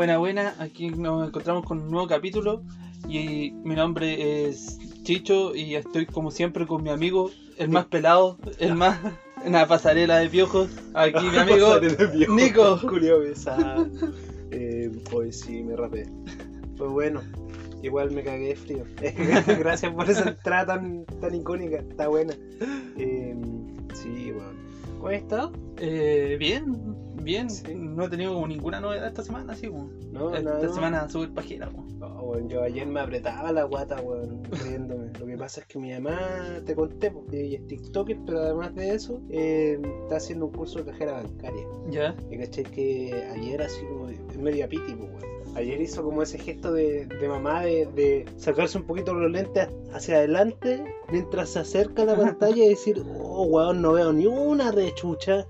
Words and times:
Buena, 0.00 0.16
buena, 0.16 0.54
aquí 0.58 0.88
nos 0.88 1.28
encontramos 1.28 1.62
con 1.66 1.82
un 1.82 1.90
nuevo 1.90 2.06
capítulo 2.06 2.62
y 3.06 3.50
mi 3.50 3.74
nombre 3.74 4.48
es 4.48 4.78
Chicho 5.02 5.54
y 5.54 5.74
estoy 5.74 6.06
como 6.06 6.30
siempre 6.30 6.66
con 6.66 6.82
mi 6.82 6.88
amigo, 6.88 7.30
el 7.58 7.68
más 7.68 7.84
pelado, 7.84 8.38
el 8.60 8.76
más 8.76 8.98
en 9.44 9.52
la 9.52 9.68
pasarela 9.68 10.16
de 10.16 10.30
piojos. 10.30 10.70
Aquí 10.94 11.22
mi 11.26 11.36
amigo 11.36 11.78
Nico. 12.30 12.78
Julio 12.88 13.20
Besa. 13.20 13.86
Eh, 14.50 14.90
hoy 15.12 15.34
sí 15.34 15.62
me 15.62 15.76
rapé. 15.76 16.06
Pues 16.78 16.90
bueno, 16.90 17.20
igual 17.82 18.10
me 18.10 18.22
cagué 18.22 18.48
de 18.48 18.56
frío. 18.56 18.84
Gracias 19.58 19.92
por 19.92 20.08
esa 20.08 20.30
entrada 20.30 20.76
tan, 20.76 21.04
tan 21.20 21.34
icónica, 21.34 21.76
está 21.76 22.08
buena. 22.08 22.32
Eh, 22.96 23.36
sí, 23.92 24.32
bueno. 24.32 24.60
¿Cómo 24.96 25.08
has 25.08 25.16
estado? 25.16 25.52
Eh, 25.78 26.36
bien, 26.38 26.89
bien. 27.30 27.50
Sí. 27.50 27.74
No 27.74 28.04
he 28.04 28.08
tenido 28.08 28.34
como 28.34 28.46
ninguna 28.46 28.80
novedad 28.80 29.06
esta 29.06 29.22
semana, 29.22 29.52
así 29.52 29.68
como. 29.68 29.90
No, 30.12 30.34
esta 30.34 30.50
nada, 30.50 30.66
no. 30.66 30.74
semana 30.74 31.08
súper 31.08 31.30
pajera, 31.30 31.68
weón, 31.70 32.48
yo 32.48 32.62
ayer 32.62 32.86
me 32.86 33.00
apretaba 33.00 33.52
la 33.52 33.64
guata, 33.64 34.00
weón, 34.00 34.42
riéndome. 34.50 35.10
Lo 35.18 35.26
que 35.26 35.36
pasa 35.36 35.60
es 35.60 35.66
que 35.66 35.78
mi 35.78 35.92
mamá, 35.92 36.60
te 36.64 36.74
conté, 36.74 37.10
porque 37.10 37.44
ella 37.44 37.58
es 37.58 37.66
TikToker, 37.66 38.18
pero 38.26 38.40
además 38.40 38.74
de 38.74 38.94
eso, 38.94 39.20
eh, 39.30 39.80
está 40.02 40.16
haciendo 40.16 40.46
un 40.46 40.52
curso 40.52 40.78
de 40.80 40.90
cajera 40.90 41.12
bancaria. 41.14 41.66
Ya. 41.90 42.16
Y 42.30 42.38
caché 42.38 42.62
que 42.64 43.28
ayer, 43.32 43.62
así 43.62 43.84
como, 43.86 44.08
es 44.08 44.36
media 44.36 44.68
piti, 44.68 44.94
pues, 44.94 45.10
weón. 45.10 45.30
Ayer 45.56 45.80
hizo 45.80 46.04
como 46.04 46.22
ese 46.22 46.38
gesto 46.38 46.72
de, 46.72 47.06
de 47.06 47.28
mamá 47.28 47.62
de, 47.62 47.86
de 47.96 48.24
sacarse 48.36 48.78
un 48.78 48.84
poquito 48.84 49.12
los 49.12 49.32
lentes 49.32 49.68
hacia 49.92 50.18
adelante 50.18 50.84
mientras 51.10 51.48
se 51.48 51.58
acerca 51.58 52.02
a 52.02 52.04
la 52.04 52.16
pantalla 52.16 52.64
y 52.64 52.68
decir, 52.68 53.04
oh, 53.20 53.42
weón, 53.44 53.82
no 53.82 53.92
veo 53.92 54.12
ni 54.12 54.26
una 54.26 54.70
rechucha. 54.70 55.46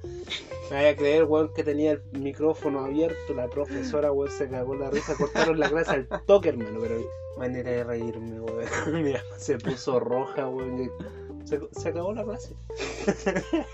Me 0.71 0.77
vaya 0.77 0.91
a 0.91 0.97
creer, 0.97 1.25
weón, 1.25 1.53
que 1.53 1.65
tenía 1.65 1.93
el 1.93 2.03
micrófono 2.13 2.85
abierto, 2.85 3.35
la 3.35 3.49
profesora, 3.49 4.13
weón, 4.13 4.31
se 4.31 4.49
cagó 4.49 4.77
la 4.77 4.89
risa, 4.89 5.17
cortaron 5.17 5.59
la 5.59 5.69
clase 5.69 5.91
al 5.91 6.07
toque, 6.27 6.51
hermano, 6.51 6.79
pero 6.81 7.01
manera 7.37 7.73
de 7.73 7.83
reírme, 7.83 8.41
weón. 8.41 8.65
Mira, 9.03 9.21
se 9.37 9.59
puso 9.59 9.99
roja, 9.99 10.49
weón, 10.49 10.89
se, 11.45 11.59
se 11.73 11.89
acabó 11.89 12.13
la 12.15 12.23
clase. 12.23 12.55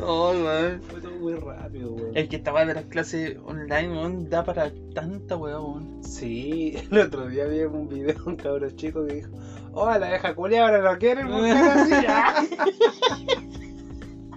Oh, 0.00 0.32
man. 0.32 0.80
Fue 0.88 1.00
todo 1.00 1.12
muy 1.12 1.34
rápido, 1.34 1.92
weón. 1.92 2.16
El 2.16 2.28
que 2.28 2.36
estaba 2.36 2.64
de 2.64 2.74
las 2.74 2.86
clases 2.86 3.36
online, 3.44 3.90
weón, 3.90 4.30
da 4.30 4.42
para 4.42 4.72
tanta 4.94 5.36
weón. 5.36 6.02
Sí, 6.02 6.74
el 6.90 6.98
otro 6.98 7.28
día 7.28 7.44
vi 7.44 7.60
un 7.60 7.88
video 7.88 8.14
de 8.14 8.22
un 8.22 8.36
cabrón 8.36 8.74
chico 8.76 9.04
que 9.06 9.16
dijo, 9.16 9.30
oh, 9.74 9.90
la 9.98 10.08
vieja 10.08 10.34
culia 10.34 10.64
ahora 10.64 10.80
no 10.80 10.98
quiere 10.98 11.24
mujer 11.24 11.56
así. 11.58 11.92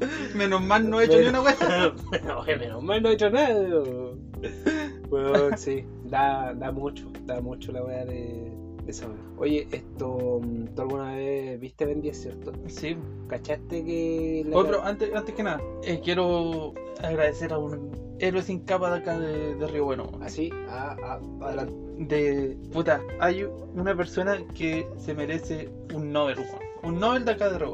Ah. 0.02 0.06
Menos 0.36 0.62
mal 0.62 0.90
no 0.90 1.00
he 1.02 1.06
hecho 1.06 1.20
ni 1.20 1.28
una 1.28 1.42
weá. 1.42 1.56
Bueno, 2.10 2.40
oye, 2.42 2.56
menos 2.58 2.84
mal 2.84 3.02
no 3.02 3.10
he 3.10 3.14
hecho 3.14 3.30
nada. 3.30 3.56
Bueno, 5.10 5.34
sí, 5.58 5.86
da, 6.06 6.54
da 6.54 6.72
mucho, 6.72 7.12
da 7.26 7.40
mucho 7.42 7.72
la 7.72 7.84
weá 7.84 8.06
de, 8.06 8.52
de 8.84 8.92
esa 8.92 9.08
weá. 9.08 9.16
Oye, 9.38 9.68
esto, 9.72 10.40
mm, 10.44 10.66
¿tú 10.76 10.82
alguna 10.82 11.14
vez 11.14 11.60
viste 11.60 11.86
Ben 11.86 12.02
10, 12.02 12.22
cierto? 12.22 12.52
Sí. 12.68 12.98
¿Cachaste 13.28 13.84
que... 13.86 14.44
la- 14.48 14.58
Otro, 14.58 14.84
antes, 14.84 15.14
antes 15.16 15.34
que 15.36 15.44
nada, 15.44 15.62
eh, 15.84 16.02
quiero 16.04 16.73
agradecer 17.02 17.54
a 17.54 17.58
un 17.58 18.16
héroe 18.20 18.42
sin 18.42 18.60
capa 18.60 18.92
de 18.92 18.98
acá 19.00 19.20
de, 19.20 19.56
de 19.56 19.68
Río 19.68 19.86
Bueno. 19.86 20.10
Así, 20.22 20.50
ah, 20.70 20.96
ah, 21.04 21.20
adelante. 21.42 21.73
De 21.98 22.58
puta, 22.73 23.02
hay 23.22 23.44
una 23.73 23.96
persona 23.96 24.38
que 24.54 24.86
se 24.98 25.14
merece 25.14 25.70
un 25.94 26.12
Nobel, 26.12 26.38
weón. 26.40 26.64
Un 26.86 27.00
Nobel 27.00 27.25
de 27.25 27.31
acá 27.31 27.50
de. 27.50 27.66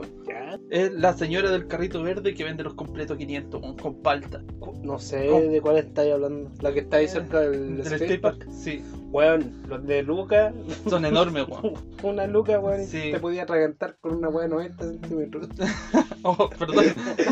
Es 0.70 0.92
la 0.94 1.14
señora 1.14 1.50
del 1.52 1.68
carrito 1.68 2.02
verde 2.02 2.34
que 2.34 2.44
vende 2.44 2.64
los 2.64 2.74
completos 2.74 3.18
500 3.18 3.62
weón, 3.62 3.78
con 3.78 3.96
palta. 4.02 4.42
No 4.82 5.00
sé 5.00 5.18
de 5.18 5.62
cuál 5.62 5.78
estáis 5.78 6.14
hablando. 6.14 6.50
La 6.62 6.74
que 6.74 6.80
está 6.80 6.98
ahí 6.98 7.08
cerca 7.08 7.42
del, 7.42 7.78
Del 7.84 7.86
skate 7.86 8.22
park. 8.22 8.40
park. 8.40 8.52
Sí, 8.52 8.84
Weón, 9.12 9.64
los 9.68 9.86
de 9.86 10.04
Luca, 10.04 10.54
son 10.90 11.06
enormes, 11.06 11.46
weón. 11.48 11.74
una 12.04 12.26
Luca, 12.28 12.60
weón, 12.60 12.82
y 12.82 12.86
Sí. 12.86 13.12
te 13.12 13.20
podía 13.20 13.44
atragantar 13.44 13.98
con 14.00 14.16
una 14.16 14.30
weá 14.30 14.44
de 14.44 14.50
90 14.50 14.84
centímetros. 14.86 15.50
Oh, 16.24 16.50
perdón. 16.50 16.86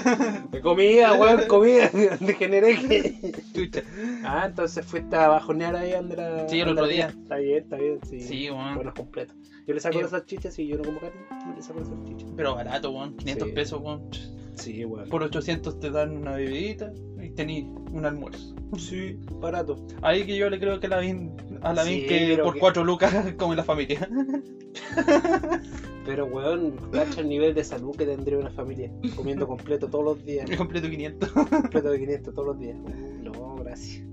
De 0.52 0.62
comida, 0.62 1.14
weón, 1.14 1.42
comida. 1.48 1.90
Degeneré 2.20 2.76
que. 2.76 3.34
Chucha. 3.54 3.84
Ah, 4.24 4.46
entonces 4.48 4.84
fuiste 4.86 5.16
a 5.16 5.28
bajonear 5.28 5.76
ahí 5.76 5.92
la. 5.92 6.48
Sí, 6.50 6.60
el 6.60 6.70
otro 6.70 6.88
día. 6.88 7.08
Está 7.08 7.36
bien, 7.38 7.64
está 7.64 7.76
bien, 7.78 8.00
sí. 8.10 8.20
Sí, 8.22 8.50
weón. 8.50 8.92
Completos. 8.92 9.36
Yo 9.68 9.74
le 9.76 9.80
saco 9.80 10.00
Eh. 10.00 10.02
las 10.02 10.12
salchichas 10.12 10.58
y 10.58 10.68
yo 10.68 10.78
no 10.78 10.84
como 10.84 11.00
carne. 11.00 11.22
Yo 11.48 11.54
le 11.56 11.62
saco 11.62 11.80
las 11.80 11.90
salchichas. 11.90 12.30
Pero 12.36 12.56
barato, 12.56 12.90
weón. 12.92 13.16
500 13.16 13.48
Sí. 13.48 13.54
pesos, 13.54 13.80
weón. 13.82 14.10
Sí, 14.60 14.84
weón. 14.86 15.10
Por 15.10 15.24
800 15.24 15.80
te 15.80 15.90
dan 15.90 16.18
una 16.18 16.34
bebidita 16.36 16.92
y 17.24 17.30
tenés 17.32 17.64
un 17.92 18.06
almuerzo. 18.06 18.56
Sí, 18.78 19.18
barato. 19.40 19.78
Ahí 20.02 20.26
que 20.26 20.38
yo 20.38 20.50
le 20.50 20.60
creo 20.60 20.80
que 20.80 20.88
a 20.88 20.90
la 20.92 21.00
Vin, 21.00 21.32
a 21.62 21.74
la 21.74 21.84
Vin 21.84 22.02
Sí, 22.02 22.06
que 22.08 22.38
por 22.44 22.54
que- 22.54 22.60
4 22.60 22.84
lucas 22.84 23.14
come 23.38 23.56
la 23.56 23.64
familia. 23.64 24.08
Pero, 26.06 26.26
weón, 26.26 26.76
cacha 26.92 27.22
el 27.22 27.30
nivel 27.30 27.54
de 27.54 27.64
salud 27.64 27.96
que 27.96 28.06
tendría 28.06 28.38
una 28.38 28.50
familia 28.50 28.92
comiendo 29.16 29.48
completo 29.48 29.88
todos 29.88 30.04
los 30.04 30.26
días. 30.26 30.50
Completo 30.58 30.90
500. 30.90 31.32
completo 31.32 31.92
de 31.92 32.00
500 32.00 32.34
todos 32.34 32.48
los 32.48 32.60
días. 32.60 32.78
No, 33.24 33.56
gracias. 33.56 34.04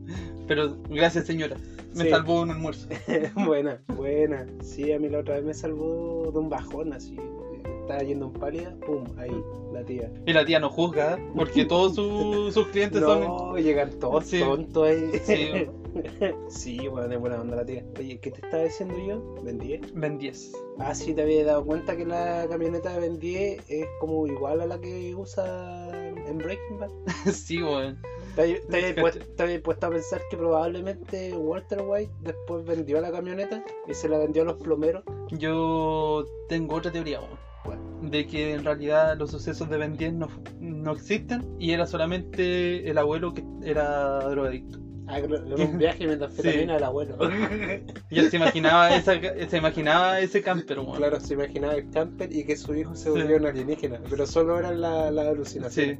Pero 0.46 0.76
gracias 0.90 1.26
señora, 1.26 1.56
me 1.94 2.04
Sí. 2.04 2.10
salvó 2.10 2.42
un 2.42 2.50
almuerzo. 2.50 2.88
buena, 3.34 3.80
buena. 3.96 4.46
Sí, 4.62 4.92
a 4.92 4.98
mí 4.98 5.08
la 5.08 5.20
otra 5.20 5.36
vez 5.36 5.44
me 5.44 5.54
salvó 5.54 6.30
de 6.32 6.38
un 6.38 6.48
bajón 6.48 6.92
así. 6.92 7.16
Estaba 7.86 8.02
yendo 8.02 8.26
en 8.26 8.32
pálida, 8.32 8.74
pum, 8.84 9.04
ahí, 9.16 9.30
la 9.72 9.84
tía. 9.84 10.12
Y 10.26 10.32
la 10.32 10.44
tía 10.44 10.58
no 10.58 10.68
juzga, 10.70 11.18
porque 11.36 11.64
todos 11.66 11.94
su- 11.94 12.50
sus 12.50 12.66
clientes 12.68 13.00
son... 13.00 13.20
No, 13.20 13.56
llegan 13.58 13.90
todos 14.00 14.24
Sí. 14.26 14.40
tontos 14.40 14.88
ahí. 14.88 15.10
Sí, 15.24 15.66
Sí, 16.48 16.88
bueno, 16.88 17.14
es 17.14 17.20
buena 17.20 17.40
onda 17.40 17.54
la 17.56 17.64
tía. 17.64 17.84
Oye, 17.98 18.18
¿qué 18.18 18.32
te 18.32 18.40
estaba 18.44 18.64
diciendo 18.64 18.94
yo? 19.06 19.34
¿Ben 19.44 19.56
10? 19.58 19.94
Ben 19.94 20.18
10. 20.18 20.52
Ah, 20.78 20.94
sí, 20.96 21.14
te 21.14 21.22
había 21.22 21.44
dado 21.44 21.64
cuenta 21.64 21.96
que 21.96 22.04
la 22.04 22.46
camioneta 22.50 22.92
de 22.92 23.00
Ben 23.00 23.18
10 23.20 23.70
es 23.70 23.86
como 24.00 24.26
igual 24.26 24.60
a 24.60 24.66
la 24.66 24.80
que 24.80 25.14
usa 25.14 25.88
en 26.26 26.38
Breaking 26.38 26.78
Bad. 26.80 26.90
sí, 27.32 27.62
weón. 27.62 27.98
¿Te 28.34 28.42
habías- 28.42 28.66
te 28.66 28.94
puesto, 29.00 29.24
te 29.36 29.58
puesto 29.60 29.86
a 29.86 29.90
pensar 29.90 30.20
que 30.28 30.36
probablemente 30.36 31.34
Walter 31.36 31.82
White 31.86 32.12
después 32.20 32.64
vendió 32.66 33.00
la 33.00 33.10
camioneta 33.12 33.64
y 33.88 33.94
se 33.94 34.08
la 34.08 34.18
vendió 34.18 34.42
a 34.42 34.46
los 34.46 34.56
plomeros? 34.56 35.04
Yo 35.30 36.24
tengo 36.48 36.74
otra 36.76 36.92
teoría, 36.92 37.20
weón. 37.66 38.10
De 38.10 38.26
que 38.26 38.54
en 38.54 38.64
realidad 38.64 39.16
los 39.18 39.30
sucesos 39.30 39.68
de 39.70 39.78
Ben 39.78 39.96
10 39.96 40.12
no, 40.14 40.28
no 40.60 40.92
existen 40.92 41.44
y 41.58 41.72
era 41.72 41.86
solamente 41.86 42.88
el 42.88 42.98
abuelo 42.98 43.32
que 43.34 43.44
era 43.64 44.18
drogadicto. 44.28 44.78
Ah, 45.08 45.18
un 45.20 45.78
viaje 45.78 46.06
mientras 46.06 46.34
Sí. 46.34 46.48
al 46.68 46.82
abuelo. 46.82 47.16
Y 48.10 48.18
él 48.18 48.30
se 48.30 48.36
imaginaba, 48.36 48.94
esa, 48.94 49.12
se 49.48 49.56
imaginaba 49.56 50.20
ese 50.20 50.42
camper, 50.42 50.80
weón. 50.80 50.96
Claro, 50.96 51.20
se 51.20 51.34
imaginaba 51.34 51.74
el 51.74 51.90
camper 51.90 52.32
y 52.32 52.44
que 52.44 52.56
su 52.56 52.74
hijo 52.74 52.94
se 52.96 53.04
Sí. 53.04 53.10
volvió 53.10 53.36
un 53.36 53.46
alienígena, 53.46 54.00
pero 54.10 54.26
solo 54.26 54.58
eran 54.58 54.80
las 54.80 55.12
la 55.12 55.32
Sí. 55.70 55.96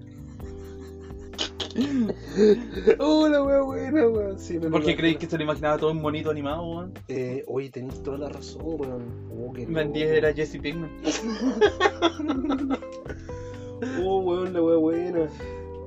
Oh, 2.99 3.29
la 3.29 3.43
wea 3.43 3.61
buena, 3.63 4.09
weón. 4.09 4.39
Sí, 4.39 4.59
me 4.59 4.71
¿Por 4.71 4.85
qué 4.85 4.97
creéis 4.97 5.19
que 5.19 5.27
se 5.27 5.37
lo 5.37 5.45
imaginaba 5.45 5.79
todo 5.79 5.91
en 5.91 6.03
bonito 6.03 6.31
animado, 6.31 6.63
weón? 6.67 6.95
Eh, 7.09 7.45
oye, 7.47 7.71
tenéis 7.71 8.03
toda 8.03 8.19
la 8.19 8.29
razón, 8.29 8.63
weón. 8.65 9.03
Oh, 9.31 9.53
qué 9.53 9.67
Ben 9.67 9.93
10 9.93 10.07
loco. 10.09 10.19
era 10.19 10.33
Jesse 10.35 10.59
Pinkman. 10.61 10.91
Oh, 14.03 14.21
weón, 14.21 14.55
la 14.55 14.63
wea 14.63 14.77
buena. 14.79 15.29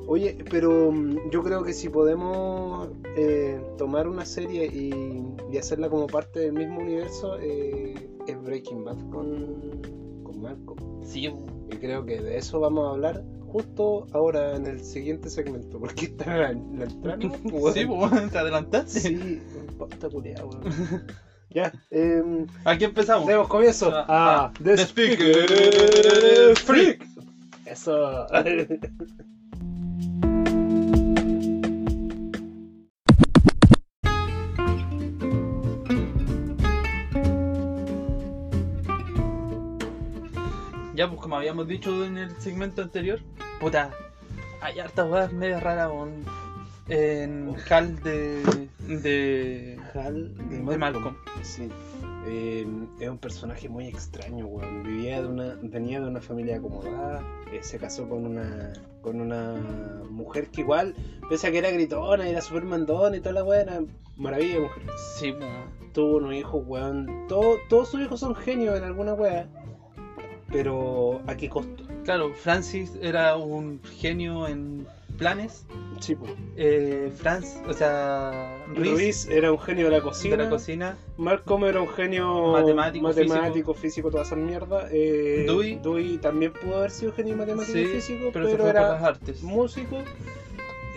Oye, 0.06 0.38
pero 0.52 0.92
mm, 0.92 1.32
yo 1.32 1.42
creo 1.42 1.64
que 1.64 1.74
si 1.74 1.90
podemos 1.90 2.90
eh, 3.16 3.60
tomar 3.80 4.08
una 4.08 4.26
serie 4.26 4.68
y, 4.68 5.26
y 5.52 5.58
hacerla 5.58 5.90
como 5.90 6.06
parte 6.06 6.40
del 6.40 6.54
mismo 6.54 6.82
universo, 6.82 7.40
eh, 7.40 7.96
es 8.28 8.44
Breaking 8.44 8.84
Bad 8.86 8.98
con, 9.10 9.82
con 10.24 10.40
Marco. 10.40 10.76
Sí, 11.04 11.28
weón. 11.30 11.60
Y 11.72 11.78
creo 11.78 12.06
que 12.06 12.20
de 12.22 12.38
eso 12.38 12.60
vamos 12.60 12.88
a 12.88 12.92
hablar 12.92 13.24
justo 13.50 14.08
ahora 14.14 14.56
en 14.56 14.66
el 14.68 14.84
siguiente 14.84 15.30
segmento, 15.30 15.80
porque 15.80 16.06
está 16.06 16.25
la, 16.36 16.54
la 16.54 16.84
entrada. 16.86 17.18
¿no? 17.44 17.72
Sí, 17.74 17.86
weón, 17.86 18.30
te 18.30 18.38
adelantaste. 18.38 19.00
Sí, 19.00 19.42
está 19.92 20.10
culiado, 20.10 20.48
weón. 20.50 20.63
Ya, 21.51 21.74
eh, 21.90 22.46
Aquí 22.63 22.84
empezamos. 22.84 23.28
demos 23.28 23.48
comienzo 23.48 23.90
Ah, 23.92 24.06
a 24.07 24.46
ah, 24.46 24.54
The 24.63 24.75
The 24.75 24.84
Speaker 24.86 25.46
Speaker 25.46 26.56
Freak. 26.57 27.04
Eso. 27.66 28.28
pues 41.10 41.22
como 41.22 41.36
habíamos 41.38 41.68
dicho 41.68 42.06
en 42.06 42.18
el 42.18 42.32
segmento 42.42 42.82
anterior, 42.82 43.20
puta, 43.60 43.92
hay 44.62 44.80
hartas 44.80 45.10
weas 45.10 45.32
medio 45.34 45.60
raras 45.60 45.90
weón, 45.90 46.24
en 46.88 47.56
Hal 47.70 48.00
de, 48.04 48.68
de, 48.88 49.80
Hal 49.94 50.36
de 50.50 50.78
Malcolm. 50.78 51.16
Sí. 51.44 51.70
Eh, 52.26 52.68
es 53.00 53.10
un 53.10 53.18
personaje 53.18 53.70
muy 53.70 53.88
extraño, 53.88 54.46
weón. 54.46 54.84
Vivía 54.84 55.22
de 55.22 55.28
una, 55.28 55.56
venía 55.62 56.00
de 56.02 56.08
una 56.08 56.22
familia 56.22 56.58
acomodada, 56.58 57.24
eh, 57.52 57.60
se 57.62 57.78
casó 57.80 58.08
con 58.10 58.26
una 58.26 58.74
con 59.02 59.22
una 59.22 59.54
mujer 60.10 60.50
que 60.50 60.62
igual, 60.62 60.94
pese 61.30 61.48
a 61.48 61.52
que 61.52 61.60
era 61.60 61.72
gritona, 61.72 62.28
era 62.28 62.42
súper 62.42 62.64
mandona 62.64 63.16
y 63.16 63.22
toda 63.22 63.32
la 63.34 63.44
weá, 63.46 63.62
era 63.62 63.80
maravilla 64.18 64.56
de 64.56 64.60
mujer. 64.60 64.84
Sí, 65.18 65.32
po. 65.32 65.46
Tuvo 65.94 66.18
unos 66.18 66.34
hijos, 66.34 66.62
weón. 66.68 67.26
Todo- 67.30 67.58
todos 67.70 67.90
sus 67.90 68.02
hijos 68.02 68.20
son 68.20 68.36
genios 68.36 68.78
en 68.78 68.84
alguna 68.84 69.14
weá. 69.14 69.48
Pero, 70.51 71.22
¿a 71.28 71.36
qué 71.36 71.48
costo? 71.50 71.84
Claro, 72.04 72.34
Francis 72.34 72.94
era 73.01 73.36
un 73.36 73.80
genio 74.00 74.48
en 74.48 74.88
planes. 75.18 75.66
Sí, 76.00 76.16
pues. 76.16 76.31
Eh, 76.56 77.12
Franz, 77.18 77.57
o 77.68 77.74
sea, 77.74 78.57
Ruiz, 78.74 78.92
Luis 78.92 79.28
era 79.28 79.51
un 79.51 79.60
genio 79.60 79.86
de 79.86 79.98
la 79.98 80.01
cocina. 80.01 80.38
de 80.38 80.44
la 80.46 80.50
cocina. 80.50 80.98
Malcolm 81.18 81.66
era 81.66 81.81
un 81.81 81.90
genio 81.90 82.54
Matemático, 82.54 83.07
matemático 83.07 83.74
físico, 83.74 84.10
toda 84.10 84.24
esa 84.24 84.36
mierda. 84.38 84.88
Eh, 84.92 85.46
Dewey. 85.84 86.18
también 86.19 86.54
pudo 86.54 86.78
haber 86.78 86.92
sido 86.92 87.12
genio 87.12 87.36
matemático 87.36 87.74
Sí, 87.78 87.81
y 87.84 87.86
físico, 87.88 88.30
pero, 88.31 88.46
pero, 88.46 88.50
se 88.50 88.56
fue 88.57 88.66
por 88.66 88.75
las 88.81 88.98
era 89.00 89.07
artes. 89.07 89.44
músico. 89.44 89.98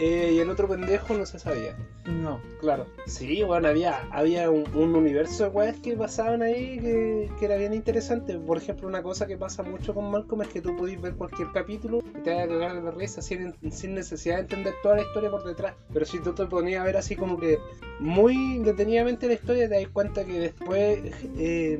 Eh, 0.04 0.32
y 0.34 0.40
el 0.40 0.50
otro 0.50 0.66
pendejo 0.66 1.14
no 1.14 1.24
se 1.24 1.38
sabía. 1.38 1.76
No. 2.06 2.40
Claro. 2.60 2.86
Sí, 3.06 3.44
bueno, 3.44 3.68
había, 3.68 4.02
había 4.10 4.50
un, 4.50 4.64
un 4.74 4.96
universo 4.96 5.44
de 5.44 5.50
weas 5.50 5.76
que 5.78 5.96
pasaban 5.96 6.42
ahí 6.42 6.80
que, 6.80 7.30
que 7.38 7.44
era 7.44 7.56
bien 7.56 7.72
interesante. 7.72 8.36
Por 8.36 8.56
ejemplo, 8.56 8.88
una 8.88 9.00
cosa 9.00 9.28
que 9.28 9.36
pasa 9.36 9.62
mucho 9.62 9.94
con 9.94 10.10
Malcolm 10.10 10.42
es 10.42 10.48
que 10.48 10.60
tú 10.60 10.76
podés 10.76 11.00
ver 11.00 11.14
cualquier 11.14 11.52
capítulo 11.52 12.00
y 12.18 12.20
te 12.22 12.34
vas 12.34 12.44
a 12.44 12.48
cagar 12.48 12.74
de 12.74 12.82
la 12.82 12.90
risa 12.90 13.22
sin, 13.22 13.54
sin 13.70 13.94
necesidad 13.94 14.36
de 14.36 14.40
entender 14.42 14.74
toda 14.82 14.96
la 14.96 15.02
historia 15.02 15.30
por 15.30 15.44
detrás. 15.44 15.74
Pero 15.92 16.04
si 16.04 16.18
tú 16.18 16.32
te 16.32 16.46
ponías 16.46 16.80
a 16.80 16.84
ver 16.84 16.96
así 16.96 17.14
como 17.14 17.38
que 17.38 17.58
muy 18.00 18.58
detenidamente 18.58 19.28
la 19.28 19.34
historia, 19.34 19.68
te 19.68 19.76
das 19.80 19.88
cuenta 19.92 20.24
que 20.24 20.32
después 20.32 20.98
eh, 21.38 21.78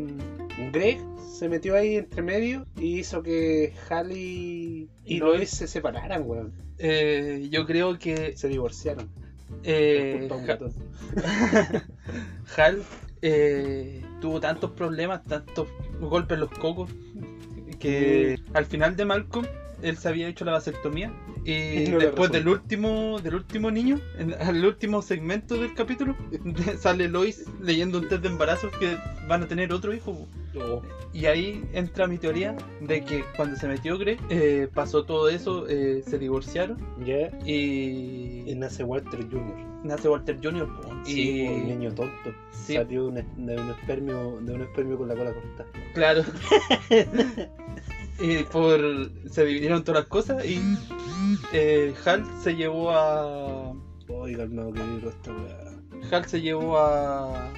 Greg 0.73 1.01
se 1.43 1.49
metió 1.49 1.75
ahí 1.75 1.97
entre 1.97 2.23
medio 2.23 2.69
y 2.77 3.01
hizo 3.01 3.21
que 3.21 3.75
Halley 3.91 4.89
y 5.05 5.19
Lois. 5.19 5.39
Lois 5.39 5.51
se 5.51 5.67
separaran, 5.67 6.23
weón. 6.25 6.53
Eh, 6.79 7.49
yo 7.51 7.67
creo 7.67 7.99
que 7.99 8.37
Se 8.37 8.47
divorciaron. 8.47 9.11
eh. 9.65 10.29
Hal 12.57 12.85
eh, 13.23 14.05
tuvo 14.21 14.39
tantos 14.39 14.71
problemas, 14.71 15.25
tantos 15.25 15.67
golpes 16.01 16.37
en 16.37 16.41
los 16.43 16.51
cocos, 16.51 16.93
que 17.81 18.39
al 18.55 18.67
final 18.67 18.95
de 18.95 19.05
Malcolm 19.05 19.45
él 19.83 19.97
se 19.99 20.09
había 20.09 20.29
hecho 20.29 20.45
la 20.45 20.53
vasectomía 20.53 21.13
y 21.45 21.89
No 21.91 21.99
después 21.99 22.31
del 22.31 22.47
último 22.47 23.19
del 23.21 23.35
último 23.35 23.73
niño, 23.73 24.01
en 24.17 24.33
el 24.33 24.65
último 24.65 25.03
segmento 25.03 25.57
del 25.57 25.75
capítulo, 25.75 26.15
sale 26.79 27.09
Lois 27.09 27.47
leyendo 27.61 27.99
un 27.99 28.09
test 28.09 28.23
de 28.23 28.29
embarazo 28.29 28.71
que 28.79 28.97
van 29.27 29.43
a 29.43 29.49
tener 29.49 29.73
otro 29.73 29.93
hijo. 29.93 30.29
Y 31.13 31.27
ahí 31.27 31.65
entra 31.73 32.07
mi 32.07 32.19
teoría 32.19 32.57
de 32.81 33.05
que 33.05 33.25
cuando 33.37 33.57
se 33.57 33.69
metió 33.69 33.99
Greg, 33.99 34.19
eh, 34.31 34.69
pasó 34.73 35.05
todo 35.05 35.29
eso, 35.29 35.67
eh, 35.69 36.03
se 36.07 36.19
divorciaron 36.19 36.79
Ya. 37.05 37.31
y, 37.45 38.45
Y 38.51 38.55
nace 38.57 38.83
Walter 38.85 39.21
Jr. 39.31 39.55
nace 39.85 40.09
Walter 40.09 40.39
Jr. 40.43 40.69
Sí, 41.05 41.43
y 41.43 41.49
un 41.49 41.69
niño 41.69 41.95
tonto. 41.95 42.35
Sí. 42.51 42.75
Salió 42.77 43.11
de 43.11 43.23
un, 43.23 43.47
de 43.47 43.57
un 43.61 43.71
espermio, 43.71 44.39
de 44.41 44.53
un 44.55 44.63
espermio 44.63 44.99
con 44.99 45.09
la 45.09 45.15
cola 45.17 45.33
corta. 45.35 45.67
Claro. 45.95 46.23
y 48.21 48.43
por. 48.45 48.81
Se 49.31 49.45
dividieron 49.45 49.83
todas 49.85 50.03
las 50.03 50.09
cosas 50.09 50.45
y. 50.45 50.61
eh, 51.53 51.95
Hal 52.05 52.25
se 52.43 52.55
llevó 52.55 52.91
a. 52.91 53.73
Oiga, 54.09 54.39
calmado 54.45 54.73
que 54.73 54.83
digo 54.83 55.09
esta. 55.11 55.33
Hal 56.17 56.25
se 56.27 56.41
llevó 56.41 56.79
a. 56.79 57.51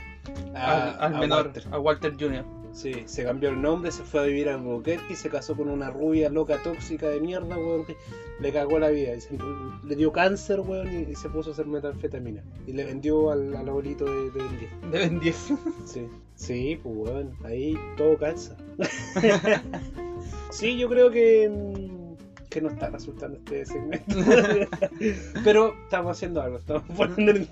Ah, 0.54 0.96
al, 1.00 1.12
al 1.12 1.14
a 1.16 1.18
menor, 1.20 1.44
Walter. 1.46 1.64
a 1.70 1.78
Walter 1.78 2.12
Jr. 2.18 2.44
Sí, 2.74 2.92
se 3.06 3.22
cambió 3.22 3.50
el 3.50 3.62
nombre, 3.62 3.92
se 3.92 4.02
fue 4.02 4.20
a 4.20 4.24
vivir 4.24 4.48
a 4.48 4.54
Albuquerque, 4.54 5.14
se 5.14 5.30
casó 5.30 5.54
con 5.56 5.68
una 5.70 5.90
rubia 5.90 6.28
loca 6.28 6.60
tóxica 6.62 7.08
de 7.08 7.20
mierda, 7.20 7.56
weón, 7.56 7.84
que 7.86 7.96
le 8.40 8.52
cagó 8.52 8.80
la 8.80 8.88
vida. 8.88 9.18
se- 9.20 9.38
le 9.84 9.94
dio 9.96 10.10
cáncer, 10.10 10.58
weón, 10.60 10.92
y, 10.92 11.12
y 11.12 11.14
se 11.14 11.28
puso 11.28 11.50
a 11.50 11.52
hacer 11.52 11.66
metanfetamina. 11.66 12.42
Y 12.66 12.72
le 12.72 12.84
vendió 12.84 13.30
al, 13.30 13.54
al 13.54 13.68
abuelito 13.68 14.04
de, 14.04 14.30
de 14.30 14.38
Ben 14.40 14.58
10. 14.58 14.70
De 14.90 14.98
Ben 14.98 15.20
10. 15.20 15.36
Sí, 15.84 16.08
sí, 16.34 16.80
pues 16.82 16.96
weón, 16.96 17.32
ahí 17.44 17.78
todo 17.96 18.18
cansa. 18.18 18.56
sí, 20.50 20.76
yo 20.76 20.88
creo 20.88 21.12
que, 21.12 21.48
mm, 21.48 22.48
que 22.50 22.60
no 22.60 22.70
está 22.70 22.90
resultando 22.90 23.38
este 23.38 23.66
segmento. 23.66 24.16
Pero 25.44 25.74
estamos 25.84 26.16
haciendo 26.16 26.42
algo, 26.42 26.58
estamos 26.58 26.82
poniendo 26.96 27.30
el... 27.32 27.48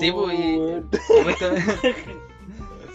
Sí, 0.00 0.10
pues. 0.12 0.82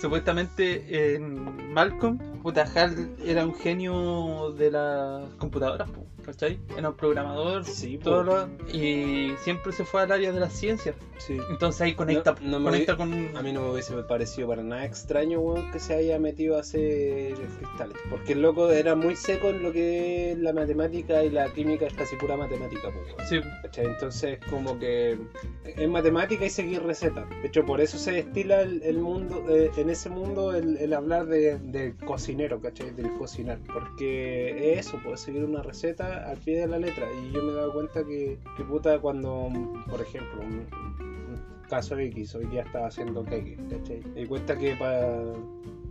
Supuestamente, 0.01 1.13
en 1.13 1.73
Malcolm, 1.75 2.17
puta, 2.41 2.65
Hal 2.73 3.15
era 3.23 3.45
un 3.45 3.53
genio 3.53 4.51
de 4.57 4.71
las 4.71 5.31
computadoras, 5.35 5.91
¿cachai? 6.21 6.59
Era 6.77 6.89
un 6.89 6.95
programador, 6.95 7.65
Sí, 7.65 7.97
todo 7.97 8.23
lo- 8.23 8.47
y 8.73 9.33
siempre 9.43 9.71
se 9.71 9.83
fue 9.85 10.01
al 10.01 10.11
área 10.11 10.31
de 10.31 10.39
las 10.39 10.53
ciencias. 10.53 10.95
sí. 11.17 11.37
Entonces 11.49 11.81
ahí 11.81 11.93
conecta, 11.93 12.35
No- 12.41 12.51
no 12.51 12.59
me 12.59 12.65
conecta 12.65 12.93
vi- 12.93 12.97
con. 12.97 13.37
A 13.37 13.41
mí 13.41 13.51
no 13.51 13.61
me 13.61 13.71
hubiese 13.71 13.93
parecido 14.03 14.47
para 14.47 14.63
nada 14.63 14.85
extraño, 14.85 15.39
weón, 15.39 15.71
que 15.71 15.79
se 15.79 15.93
haya 15.93 16.17
metido 16.19 16.57
a 16.57 16.61
hacer 16.61 17.33
cristales. 17.57 17.97
Porque 18.09 18.33
el 18.33 18.41
loco 18.41 18.71
era 18.71 18.95
muy 18.95 19.15
seco 19.15 19.49
en 19.49 19.61
lo 19.63 19.71
que 19.71 20.31
es 20.31 20.37
la 20.39 20.53
matemática 20.53 21.23
y 21.23 21.29
la 21.29 21.51
química 21.53 21.85
es 21.87 21.93
casi 21.93 22.15
pura 22.15 22.37
matemática, 22.37 22.89
pues, 22.91 23.13
weón. 23.15 23.27
Sí, 23.43 23.49
¿Cachai? 23.63 23.85
Entonces, 23.85 24.39
como 24.49 24.77
que 24.79 25.17
es 25.63 25.89
matemática 25.89 26.45
y 26.45 26.49
seguir 26.49 26.81
recetas. 26.83 27.29
De 27.41 27.47
hecho, 27.47 27.65
por 27.65 27.81
eso 27.81 27.97
se 27.97 28.11
destila 28.11 28.61
el, 28.61 28.81
el 28.83 28.97
mundo, 28.99 29.43
eh, 29.49 29.71
en 29.77 29.89
ese 29.89 30.09
mundo, 30.09 30.53
el, 30.55 30.77
el 30.77 30.93
hablar 30.93 31.25
de, 31.27 31.57
del 31.59 31.95
cocinero, 31.97 32.59
¿cachai? 32.61 32.91
Del 32.91 33.11
cocinar. 33.17 33.59
Porque 33.71 34.73
es 34.73 34.87
eso, 34.87 34.99
puedes 35.03 35.21
seguir 35.21 35.43
una 35.45 35.61
receta 35.61 36.10
al 36.11 36.37
pie 36.37 36.59
de 36.61 36.67
la 36.67 36.77
letra. 36.79 37.07
Y 37.11 37.31
yo 37.31 37.43
me 37.43 37.51
he 37.51 37.55
dado 37.55 37.73
cuenta 37.73 38.03
que, 38.05 38.37
que 38.57 38.63
puta, 38.63 38.99
cuando, 38.99 39.49
por 39.89 40.01
ejemplo, 40.01 40.41
un, 40.41 40.65
un 40.99 41.67
caso 41.69 41.97
X, 41.97 42.35
hoy 42.35 42.45
día 42.45 42.61
estaba 42.63 42.87
haciendo 42.87 43.23
cake, 43.23 43.57
¿cachai? 43.69 44.01
Me 44.13 44.21
di 44.21 44.27
cuenta 44.27 44.57
que 44.57 44.75
para. 44.75 45.21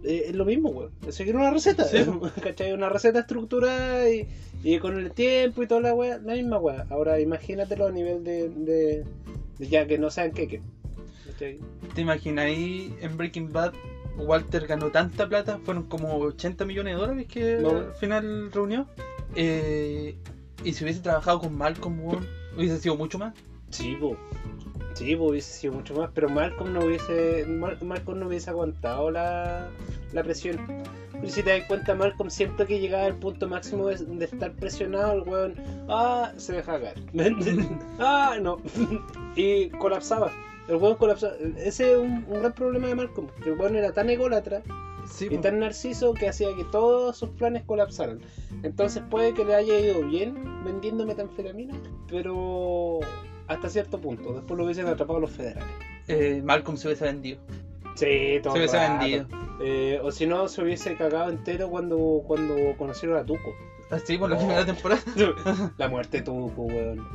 Es 0.02 0.34
lo 0.34 0.46
mismo, 0.46 0.70
weón. 0.70 0.90
Seguir 1.10 1.36
una 1.36 1.50
receta, 1.50 1.84
Sí. 1.84 1.98
¿cachai? 2.42 2.72
Una 2.72 2.88
receta 2.88 3.20
estructurada 3.20 4.08
y, 4.08 4.26
y 4.64 4.78
con 4.78 4.96
el 4.98 5.12
tiempo 5.12 5.62
y 5.62 5.66
toda 5.66 5.80
la 5.82 5.94
weá, 5.94 6.18
la 6.18 6.34
misma 6.34 6.58
weá. 6.58 6.86
Ahora 6.88 7.20
imagínatelo 7.20 7.86
a 7.86 7.90
nivel 7.92 8.24
de, 8.24 8.48
de, 8.48 9.04
de 9.58 9.68
ya 9.68 9.86
que 9.86 9.98
no 9.98 10.10
sean 10.10 10.32
queque. 10.32 10.62
¿cachai? 11.26 11.58
¿Te 11.94 12.00
imaginas 12.00 12.46
ahí 12.46 12.94
en 13.02 13.16
Breaking 13.18 13.52
Bad? 13.52 13.72
Walter 14.16 14.66
ganó 14.66 14.90
tanta 14.90 15.26
plata, 15.28 15.58
fueron 15.64 15.84
como 15.84 16.16
80 16.18 16.64
millones 16.66 16.94
de 16.94 17.00
dólares 17.00 17.26
que 17.26 17.58
No. 17.60 17.70
al 17.70 17.92
final 17.94 18.50
reunió. 18.52 18.86
Eh, 19.34 20.16
y 20.64 20.72
si 20.72 20.84
hubiese 20.84 21.00
trabajado 21.00 21.40
con 21.40 21.56
Malcolm, 21.56 21.98
hubiese 22.56 22.78
sido 22.78 22.96
mucho 22.96 23.18
más. 23.18 23.34
Sí, 23.70 23.96
po. 24.00 24.16
Sí, 24.94 25.14
po, 25.16 25.26
hubiese 25.26 25.52
sido 25.52 25.74
mucho 25.74 25.94
más, 25.94 26.10
pero 26.14 26.28
Malcolm 26.28 26.72
no 26.72 26.80
hubiese, 26.84 27.46
Mal- 27.46 27.78
Malcolm 27.82 28.18
no 28.20 28.26
hubiese 28.26 28.50
aguantado 28.50 29.10
la, 29.10 29.68
la 30.12 30.22
presión. 30.22 30.58
Pero 31.12 31.28
si 31.28 31.42
te 31.42 31.50
das 31.50 31.68
cuenta, 31.68 31.94
Malcolm 31.94 32.30
siempre 32.30 32.66
que 32.66 32.80
llegaba 32.80 33.04
al 33.04 33.14
punto 33.16 33.46
máximo 33.48 33.86
de, 33.86 34.24
estar 34.24 34.52
presionado, 34.52 35.12
el 35.12 35.22
weón, 35.22 35.54
ah, 35.88 36.32
se 36.36 36.54
deja 36.54 36.80
caer. 36.80 36.98
ah, 37.98 38.36
no. 38.40 38.58
y 39.36 39.68
colapsaba. 39.70 40.32
El 40.68 40.76
weón 40.76 40.96
colapsaba. 40.96 41.34
Ese 41.56 41.92
es 41.92 41.98
un, 41.98 42.24
un 42.28 42.40
gran 42.40 42.52
problema 42.52 42.88
de 42.88 42.94
Malcolm. 42.94 43.28
El 43.44 43.52
weón 43.52 43.76
era 43.76 43.92
tan 43.92 44.10
ególatra 44.10 44.62
Sí, 45.10 45.28
y 45.30 45.38
tan 45.38 45.58
narciso 45.58 46.14
que 46.14 46.28
hacía 46.28 46.54
que 46.56 46.64
todos 46.64 47.16
sus 47.16 47.30
planes 47.30 47.62
colapsaran. 47.64 48.20
Entonces 48.62 49.02
puede 49.10 49.34
que 49.34 49.44
le 49.44 49.54
haya 49.54 49.78
ido 49.78 50.02
bien 50.02 50.64
vendiendo 50.64 51.04
metanfetamina, 51.04 51.74
pero 52.08 53.00
hasta 53.48 53.68
cierto 53.68 54.00
punto. 54.00 54.32
Después 54.32 54.56
lo 54.56 54.64
hubiesen 54.64 54.86
atrapado 54.86 55.20
los 55.20 55.30
federales. 55.30 55.68
Eh, 56.08 56.40
Malcolm 56.44 56.76
se 56.76 56.88
hubiese 56.88 57.04
vendido. 57.04 57.38
Sí, 57.96 58.38
todo 58.42 58.52
Se 58.54 58.58
hubiese 58.60 58.76
rato. 58.78 58.98
vendido. 58.98 59.26
Eh, 59.62 60.00
o 60.02 60.10
si 60.10 60.26
no, 60.26 60.48
se 60.48 60.62
hubiese 60.62 60.96
cagado 60.96 61.28
entero 61.30 61.68
cuando, 61.68 62.22
cuando 62.26 62.54
conocieron 62.78 63.18
a 63.18 63.24
Tuco. 63.24 63.52
Así 63.90 64.16
por 64.16 64.30
la 64.30 64.36
Oh. 64.36 64.38
primera 64.38 64.64
temporada. 64.64 65.02
La 65.76 65.88
muerte 65.88 66.18
de 66.18 66.22
Tuco, 66.22 66.62
weón. 66.62 67.06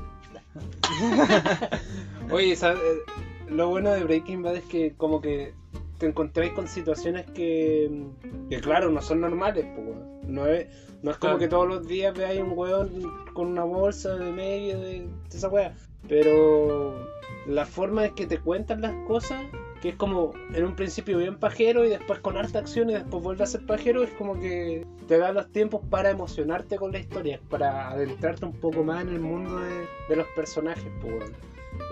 Oye, 2.31 2.55
¿sabes? 2.55 2.79
Eh, 2.79 3.51
lo 3.51 3.69
bueno 3.69 3.91
de 3.91 4.03
Breaking 4.03 4.43
Bad 4.43 4.57
es 4.57 4.63
que 4.65 4.93
como 4.95 5.21
que 5.21 5.53
te 5.97 6.07
encontráis 6.07 6.53
con 6.53 6.67
situaciones 6.67 7.25
que, 7.31 8.03
que 8.49 8.59
claro, 8.61 8.89
no 8.91 9.01
son 9.01 9.21
normales, 9.21 9.65
pues. 9.75 9.97
No 10.27 10.47
es, 10.47 10.67
no 11.03 11.11
es 11.11 11.17
como 11.17 11.33
Claro. 11.33 11.37
que 11.39 11.47
todos 11.47 11.67
los 11.67 11.87
días 11.87 12.13
veáis 12.17 12.41
un 12.41 12.53
weón 12.55 12.89
con 13.33 13.47
una 13.47 13.63
bolsa 13.63 14.15
de 14.15 14.31
medio 14.31 14.79
de, 14.79 15.01
de 15.01 15.07
esa 15.37 15.49
weá. 15.49 15.73
Pero 16.07 16.95
la 17.47 17.65
forma 17.65 18.05
en 18.05 18.15
que 18.15 18.25
te 18.25 18.39
cuentan 18.39 18.81
las 18.81 18.93
cosas, 19.07 19.41
que 19.81 19.89
es 19.89 19.95
como 19.95 20.33
en 20.53 20.65
un 20.65 20.75
principio 20.75 21.17
bien 21.19 21.37
pajero 21.37 21.85
y 21.85 21.89
después 21.89 22.19
con 22.19 22.37
harta 22.37 22.59
acción 22.59 22.89
y 22.89 22.93
después 22.93 23.21
vuelve 23.23 23.43
a 23.43 23.47
ser 23.47 23.65
pajero, 23.65 24.03
es 24.03 24.09
como 24.11 24.39
que 24.39 24.85
te 25.07 25.17
da 25.19 25.31
los 25.31 25.51
tiempos 25.51 25.81
para 25.89 26.09
emocionarte 26.09 26.77
con 26.77 26.91
la 26.91 26.99
historia, 26.99 27.39
para 27.49 27.89
adentrarte 27.91 28.45
un 28.45 28.53
poco 28.59 28.83
más 28.83 29.03
en 29.03 29.09
el 29.09 29.19
mundo 29.19 29.59
de, 29.59 29.85
de 30.09 30.15
los 30.15 30.27
personajes, 30.35 30.87
pues. 31.01 31.31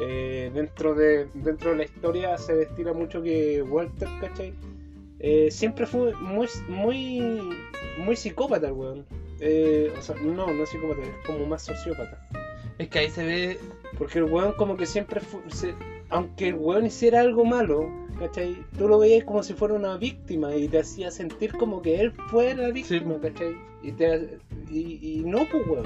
Eh, 0.02 0.52
dentro 0.54 0.94
de 0.96 1.28
dentro 1.34 1.72
de 1.72 1.78
la 1.78 1.84
historia 1.84 2.38
se 2.38 2.56
destila 2.56 2.94
mucho 2.94 3.22
que 3.22 3.62
Walter, 3.62 4.08
¿cachai? 4.22 4.54
eh, 5.20 5.50
siempre 5.52 5.86
fue 5.86 6.14
muy, 6.16 6.48
muy, 6.68 7.40
muy 7.98 8.16
psicópata 8.16 8.68
el 8.68 8.74
weón. 8.74 9.06
Eh, 9.40 9.92
o 9.98 10.02
sea, 10.02 10.16
no, 10.16 10.48
no 10.52 10.64
es 10.64 10.70
psicópata, 10.70 11.02
es 11.02 11.10
como 11.26 11.46
más 11.46 11.62
sociópata. 11.64 12.28
Es 12.78 12.90
que 12.90 13.00
ahí 13.00 13.10
se 13.10 13.24
ve. 13.24 13.60
Porque 13.98 14.18
el 14.20 14.26
weón 14.26 14.54
como 14.54 14.76
que 14.76 14.86
siempre 14.86 15.20
fue, 15.22 15.40
se- 15.50 15.76
aunque 16.10 16.50
el 16.50 16.56
weón 16.56 16.86
hiciera 16.88 17.22
algo 17.22 17.46
malo, 17.46 17.90
¿cachai? 18.20 18.58
Tú 18.78 18.88
lo 18.88 18.98
veías 19.00 19.24
como 19.24 19.44
si 19.44 19.54
fuera 19.54 19.76
una 19.76 19.96
víctima 19.98 20.56
y 20.56 20.68
te 20.68 20.80
hacía 20.80 21.12
sentir 21.12 21.54
como 21.54 21.82
que 21.82 22.00
él 22.02 22.12
fuera 22.30 22.64
la 22.64 22.72
víctima, 22.72 23.16
Sí. 23.16 23.20
¿cachai? 23.22 23.56
Y, 23.84 23.92
te, 23.94 24.40
y, 24.72 25.00
y 25.20 25.24
no, 25.26 25.46
pues 25.50 25.66
weón. 25.68 25.86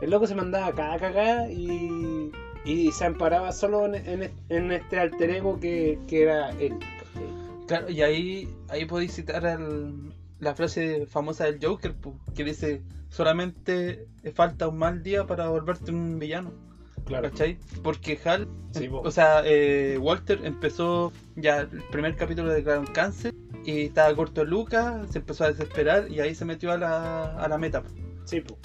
El 0.00 0.10
loco 0.10 0.26
se 0.28 0.34
mandaba 0.36 0.72
cada 0.72 0.96
cagada 0.98 1.50
y, 1.50 2.30
y 2.64 2.92
se 2.92 3.04
amparaba 3.04 3.52
solo 3.52 3.86
en, 3.86 3.94
en, 3.94 4.30
en 4.48 4.72
este 4.72 4.98
alter 4.98 5.30
ego 5.30 5.58
que, 5.60 5.98
que 6.06 6.22
era 6.22 6.50
él. 6.60 6.74
Claro, 7.66 7.90
y 7.90 8.02
ahí, 8.02 8.48
ahí 8.68 8.84
podéis 8.86 9.12
citar 9.14 9.46
al- 9.46 10.12
la 10.40 10.54
frase 10.54 11.06
famosa 11.06 11.44
del 11.44 11.58
Joker, 11.62 11.94
que 12.34 12.44
dice: 12.44 12.80
solamente 13.10 14.06
falta 14.34 14.68
un 14.68 14.78
mal 14.78 15.02
día 15.02 15.26
para 15.26 15.48
volverte 15.48 15.90
un 15.90 16.18
villano. 16.18 16.52
Claro. 17.04 17.30
¿Cachai? 17.30 17.56
Porque 17.82 18.18
Hal, 18.24 18.46
Sí, 18.72 18.86
po. 18.88 19.00
o 19.00 19.10
sea, 19.10 19.40
eh, 19.44 19.96
Walter 19.98 20.40
empezó 20.44 21.10
ya 21.36 21.60
el 21.60 21.68
primer 21.90 22.16
capítulo 22.16 22.50
declaró 22.52 22.84
cáncer 22.92 23.32
y 23.64 23.82
estaba 23.86 24.14
corto 24.14 24.42
de 24.42 24.46
Lucas, 24.46 25.10
se 25.10 25.18
empezó 25.18 25.44
a 25.44 25.48
desesperar 25.48 26.10
y 26.10 26.20
ahí 26.20 26.34
se 26.34 26.44
metió 26.44 26.70
a 26.70 26.76
la, 26.76 27.34
a 27.42 27.48
la 27.48 27.56
meta. 27.56 27.82
po. 27.82 27.88
Sí, 28.24 28.42
pues. 28.42 28.58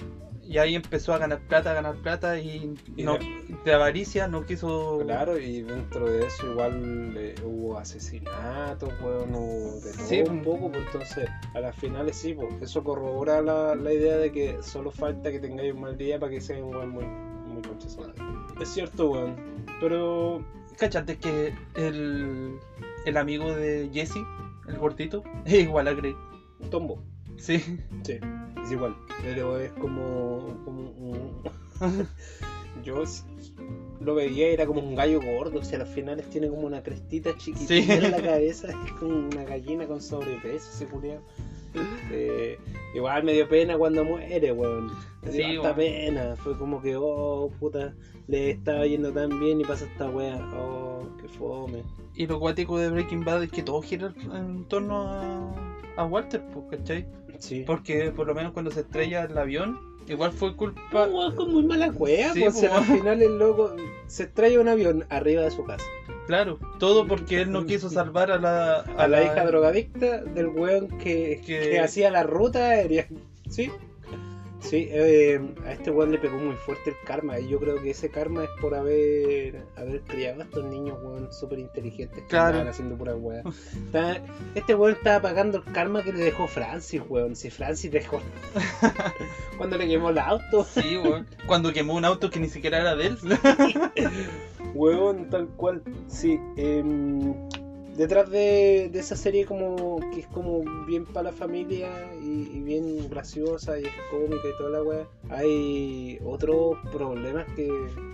Y 0.53 0.59
ahí 0.59 0.75
empezó 0.75 1.15
a 1.15 1.17
ganar 1.17 1.39
plata, 1.39 1.71
a 1.71 1.73
ganar 1.73 1.95
plata 1.95 2.39
y, 2.39 2.75
Y 2.95 3.01
no, 3.01 3.17
de 3.65 3.73
avaricia 3.73 4.27
no 4.27 4.45
quiso... 4.45 4.99
Claro, 5.03 5.39
y 5.39 5.63
dentro 5.63 6.05
de 6.05 6.27
eso 6.27 6.51
igual 6.51 7.15
eh, 7.17 7.33
hubo 7.43 7.79
asesinatos, 7.79 8.93
hubo 9.01 9.79
de 9.81 9.91
todo 9.93 10.05
Sí, 10.05 10.21
un 10.21 10.43
poco, 10.43 10.71
pues 10.71 10.85
entonces 10.85 11.27
a 11.55 11.59
las 11.59 11.75
finales 11.75 12.17
sí, 12.17 12.35
pues 12.35 12.53
eso 12.61 12.83
corrobora 12.83 13.41
la, 13.41 13.73
la 13.73 13.93
idea 13.93 14.15
de 14.17 14.31
que 14.31 14.61
solo 14.61 14.91
falta 14.91 15.31
que 15.31 15.39
tengáis 15.39 15.73
un 15.73 15.81
mal 15.81 15.97
día 15.97 16.19
para 16.19 16.31
que 16.31 16.39
sea 16.39 16.63
un 16.63 16.75
weón 16.75 16.89
muy, 16.89 17.05
muy 17.05 17.63
concha 17.63 17.89
su 17.89 18.01
madre. 18.01 18.13
Es 18.61 18.69
cierto, 18.69 19.09
weón, 19.09 19.35
pero 19.79 20.45
¿Cachate 20.77 21.17
que 21.17 21.51
el, 21.73 22.59
el 23.07 23.17
amigo 23.17 23.51
de 23.55 23.89
Jesse, 23.91 24.23
el 24.67 24.77
gordito, 24.77 25.23
es 25.45 25.53
igual 25.55 25.87
a 25.87 25.93
Grey? 25.93 26.15
tombo, 26.69 27.03
Sí. 27.43 27.59
sí, 28.03 28.19
es 28.63 28.71
igual, 28.71 28.95
pero 29.21 29.59
es 29.59 29.71
como, 29.73 30.61
como 30.63 30.91
un- 30.91 31.41
yo 32.83 33.03
lo 33.99 34.15
veía 34.15 34.49
y 34.49 34.53
era 34.53 34.65
como 34.65 34.81
un 34.81 34.95
gallo 34.95 35.19
gordo, 35.21 35.59
o 35.59 35.63
sea, 35.63 35.77
a 35.79 35.83
las 35.83 35.89
finales 35.93 36.29
tiene 36.29 36.47
como 36.49 36.61
una 36.67 36.81
crestita 36.83 37.35
chiquitita 37.37 37.67
Sí. 37.95 38.05
en 38.05 38.11
la 38.11 38.21
cabeza, 38.21 38.69
es 38.85 38.91
como 38.93 39.15
una 39.27 39.43
gallina 39.43 39.85
con 39.87 40.01
sobrepeso 40.01 40.69
ese 40.73 40.85
culiao. 40.87 41.21
Eh, 42.11 42.57
igual 42.93 43.23
me 43.23 43.33
dio 43.33 43.49
pena 43.49 43.77
cuando 43.77 44.03
muere, 44.05 44.51
weón. 44.51 44.91
Me 45.23 45.31
dio 45.31 45.63
Sí, 45.63 45.69
pena. 45.75 46.35
Fue 46.37 46.55
como 46.57 46.79
que, 46.81 46.95
oh, 46.95 47.49
puta, 47.59 47.93
le 48.27 48.51
estaba 48.51 48.85
yendo 48.85 49.11
tan 49.11 49.39
bien 49.39 49.59
y 49.59 49.63
pasa 49.63 49.85
esta 49.85 50.07
wea. 50.09 50.37
Oh, 50.55 51.01
qué 51.19 51.27
fome. 51.27 51.81
Y 52.15 52.27
lo 52.27 52.39
cuático 52.39 52.77
de 52.77 52.89
Breaking 52.91 53.25
Bad 53.25 53.43
es 53.43 53.51
que 53.51 53.63
todo 53.63 53.81
gira 53.81 54.13
en 54.35 54.65
torno 54.65 55.01
a, 55.07 55.51
a 55.97 56.05
Walter, 56.05 56.43
pues, 56.53 56.65
¿cachai? 56.77 57.07
Sí. 57.39 57.63
Porque 57.65 58.11
por 58.11 58.27
lo 58.27 58.33
menos 58.35 58.53
cuando 58.53 58.71
se 58.71 58.81
estrella 58.81 59.23
el 59.23 59.37
avión, 59.37 59.79
igual 60.07 60.31
fue 60.31 60.55
culpa... 60.55 61.05
Un 61.07 61.13
weón 61.13 61.35
con 61.35 61.51
muy 61.53 61.63
mala 61.63 61.91
cueva, 61.91 62.33
Sí, 62.33 62.41
pues 62.41 62.55
po. 62.65 62.73
al 62.73 62.83
final 62.85 63.21
el 63.21 63.37
loco 63.37 63.75
se 64.07 64.23
extrae 64.23 64.57
un 64.59 64.67
avión 64.67 65.05
arriba 65.09 65.41
de 65.43 65.51
su 65.51 65.63
casa. 65.65 65.85
Claro, 66.27 66.57
todo 66.79 67.05
porque 67.05 67.41
él 67.41 67.51
no 67.51 67.65
quiso 67.65 67.89
salvar 67.89 68.31
a 68.31 68.37
la... 68.39 68.79
A 68.97 69.07
la 69.09 69.23
hija 69.23 69.45
drogadicta 69.45 70.21
del 70.21 70.47
weón 70.47 70.87
que, 70.99 71.41
Que- 71.45 71.69
que 71.71 71.79
hacía 71.79 72.09
la 72.11 72.23
ruta 72.23 72.69
aérea. 72.69 73.07
¿Sí? 73.49 73.69
Sí, 74.63 74.87
eh, 74.91 75.39
a 75.65 75.73
este 75.73 75.91
weón 75.91 76.11
le 76.11 76.17
pegó 76.17 76.37
muy 76.37 76.55
fuerte 76.55 76.91
el 76.91 76.95
karma. 77.05 77.37
Y 77.39 77.49
yo 77.49 77.59
creo 77.59 77.81
que 77.81 77.89
ese 77.91 78.09
karma 78.09 78.45
es 78.45 78.49
por 78.61 78.73
haber, 78.75 79.65
haber 79.75 80.01
criado 80.01 80.41
a 80.41 80.45
estos 80.45 80.63
niños, 80.65 80.97
weón, 81.03 81.31
súper 81.33 81.59
inteligentes 81.59 82.21
que 82.23 82.27
Claro. 82.27 82.47
estaban 82.51 82.67
haciendo 82.69 82.95
pura 82.97 83.15
weón. 83.15 83.43
Este 84.55 84.73
weón 84.73 84.93
estaba 84.95 85.21
pagando 85.21 85.57
el 85.59 85.63
karma 85.73 86.01
que 86.03 86.13
le 86.13 86.23
dejó 86.23 86.47
Francis, 86.47 87.01
weón. 87.07 87.35
Si 87.35 87.49
Francis 87.49 87.91
dejó. 87.91 88.21
Cuando 89.57 89.77
le 89.77 89.87
quemó 89.87 90.09
el 90.09 90.17
auto. 90.17 90.63
Sí, 90.63 90.97
weón. 90.97 91.27
Cuando 91.45 91.73
quemó 91.73 91.93
un 91.95 92.05
auto 92.05 92.29
que 92.29 92.39
ni 92.39 92.47
siquiera 92.49 92.79
era 92.79 92.95
de 92.95 93.07
él. 93.07 93.17
Weón, 94.73 95.29
tal 95.29 95.47
cual. 95.49 95.83
Sí. 96.07 96.39
em, 96.57 97.33
detrás 97.95 98.29
de, 98.29 98.89
de 98.91 98.99
esa 98.99 99.15
serie 99.15 99.45
como 99.45 99.99
que 100.13 100.21
es 100.21 100.27
como 100.27 100.61
bien 100.85 101.05
para 101.05 101.29
la 101.29 101.31
familia 101.31 101.89
y, 102.21 102.49
y 102.53 102.61
bien 102.61 103.09
graciosa 103.09 103.79
y 103.79 103.83
es 103.83 103.91
cómica 104.09 104.47
y 104.47 104.57
toda 104.57 104.69
la 104.69 104.83
weá, 104.83 105.07
hay 105.29 106.19
otros 106.23 106.77
problemas 106.91 107.45
que, 107.55 107.69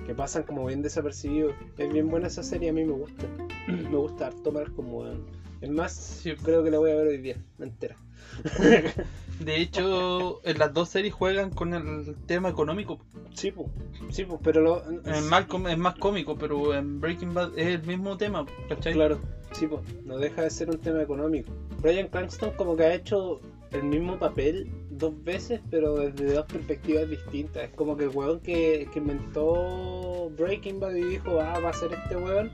que 0.05 0.13
pasan 0.15 0.43
como 0.43 0.65
bien 0.65 0.81
desapercibidos. 0.81 1.53
Es 1.77 1.91
bien 1.91 2.09
buena 2.09 2.27
esa 2.27 2.43
serie, 2.43 2.69
a 2.69 2.73
mí 2.73 2.83
me 2.83 2.93
gusta. 2.93 3.25
me 3.67 3.95
gusta 3.97 4.27
harto 4.27 4.51
Malcolm, 4.51 4.93
weón. 4.93 5.25
Es 5.61 5.69
más, 5.69 5.91
Sí. 5.93 6.35
creo 6.35 6.63
que 6.63 6.71
la 6.71 6.77
voy 6.79 6.91
a 6.91 6.95
ver 6.95 7.07
hoy 7.07 7.17
día, 7.17 7.35
entera. 7.59 7.95
De 9.39 9.55
hecho, 9.61 10.45
en 10.45 10.57
las 10.59 10.73
dos 10.73 10.89
series 10.89 11.13
juegan 11.13 11.49
con 11.51 11.73
el 11.73 12.15
tema 12.25 12.49
económico. 12.49 12.99
Sí, 13.33 13.51
pues, 13.51 13.67
sí, 14.11 14.25
pues, 14.25 14.39
pero 14.43 14.61
lo, 14.61 14.83
En 15.05 15.27
Malcolm 15.29 15.67
es 15.67 15.77
más 15.77 15.95
cómico, 15.95 16.37
pero 16.37 16.73
en 16.73 16.99
Breaking 16.99 17.33
Bad 17.33 17.57
es 17.57 17.67
el 17.67 17.83
mismo 17.83 18.17
tema, 18.17 18.45
¿cachai? 18.67 18.93
Claro, 18.93 19.19
sí, 19.51 19.67
pues, 19.67 19.81
no 20.05 20.17
deja 20.17 20.41
de 20.43 20.49
ser 20.49 20.69
un 20.69 20.77
tema 20.79 21.01
económico. 21.01 21.51
Brian 21.81 22.07
Cranston 22.07 22.51
como 22.57 22.75
que 22.75 22.83
ha 22.83 22.93
hecho 22.93 23.39
el 23.71 23.83
mismo 23.83 24.17
papel 24.17 24.69
dos 24.89 25.13
veces, 25.23 25.61
pero 25.69 25.95
desde 25.95 26.33
dos 26.33 26.45
perspectivas 26.45 27.09
distintas. 27.09 27.63
Es 27.65 27.69
como 27.71 27.95
que 27.95 28.05
el 28.05 28.09
weón 28.09 28.39
que, 28.39 28.87
que 28.91 28.99
inventó 28.99 30.29
Breaking 30.37 30.79
Bad 30.79 30.95
y 30.95 31.03
dijo, 31.03 31.39
ah, 31.39 31.59
va 31.59 31.69
a 31.69 31.73
ser 31.73 31.93
este 31.93 32.15
weón, 32.17 32.51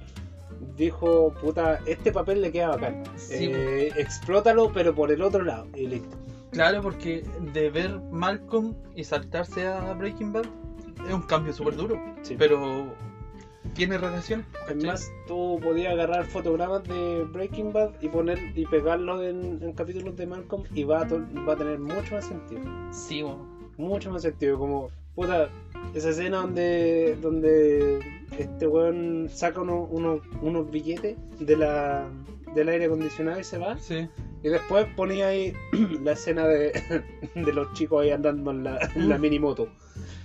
dijo, 0.77 1.33
puta, 1.41 1.79
este 1.85 2.11
papel 2.11 2.41
le 2.41 2.51
queda 2.51 2.69
bacán. 2.69 3.03
Sí, 3.15 3.49
Eh, 3.53 3.91
explótalo, 3.97 4.71
pero 4.73 4.93
por 4.93 5.11
el 5.11 5.21
otro 5.21 5.43
lado, 5.43 5.67
y 5.75 5.87
listo. 5.87 6.17
Claro, 6.51 6.81
porque 6.81 7.23
de 7.53 7.69
ver 7.69 7.99
Malcolm 8.11 8.75
y 8.95 9.03
saltarse 9.03 9.67
a 9.67 9.93
Breaking 9.93 10.31
Bad 10.33 10.45
es 11.07 11.13
un 11.13 11.21
cambio 11.23 11.51
súper 11.53 11.75
duro, 11.75 11.99
Sí. 12.21 12.35
pero 12.37 12.93
tiene 13.75 13.97
relación. 13.97 14.45
Es 14.69 14.83
más, 14.83 15.11
tú 15.27 15.59
podías 15.61 15.93
agarrar 15.93 16.25
fotogramas 16.25 16.83
de 16.85 17.23
Breaking 17.31 17.71
Bad 17.73 17.91
y 18.01 18.09
poner 18.09 18.39
y 18.55 18.65
pegarlos 18.65 19.21
en, 19.23 19.59
en 19.61 19.73
capítulos 19.73 20.15
de 20.15 20.25
Malcolm 20.25 20.63
y 20.73 20.83
va 20.83 21.01
a, 21.01 21.07
to- 21.07 21.23
va 21.47 21.53
a 21.53 21.57
tener 21.57 21.77
mucho 21.79 22.15
más 22.15 22.25
sentido. 22.25 22.61
Sí, 22.91 23.21
weón. 23.21 23.69
mucho 23.77 24.09
más 24.11 24.23
sentido. 24.23 24.57
Como, 24.57 24.89
puta, 25.13 25.49
esa 25.93 26.09
escena 26.09 26.37
donde, 26.37 27.15
donde 27.21 27.99
este 28.39 28.65
weón 28.67 29.27
saca 29.29 29.61
uno- 29.61 29.87
uno- 29.91 30.21
unos 30.41 30.71
billetes 30.71 31.15
de 31.39 31.55
la, 31.57 32.07
del 32.55 32.69
aire 32.69 32.85
acondicionado 32.85 33.39
y 33.39 33.43
se 33.43 33.57
va. 33.57 33.77
sí. 33.77 34.07
Y 34.43 34.49
después 34.49 34.85
ponía 34.95 35.29
ahí 35.29 35.53
la 36.03 36.11
escena 36.11 36.45
de, 36.47 36.71
de 37.35 37.53
los 37.53 37.73
chicos 37.73 38.03
ahí 38.03 38.11
andando 38.11 38.51
en 38.51 38.63
la, 38.63 38.77
en 38.95 39.09
la 39.09 39.17
mini 39.17 39.39
moto. 39.39 39.67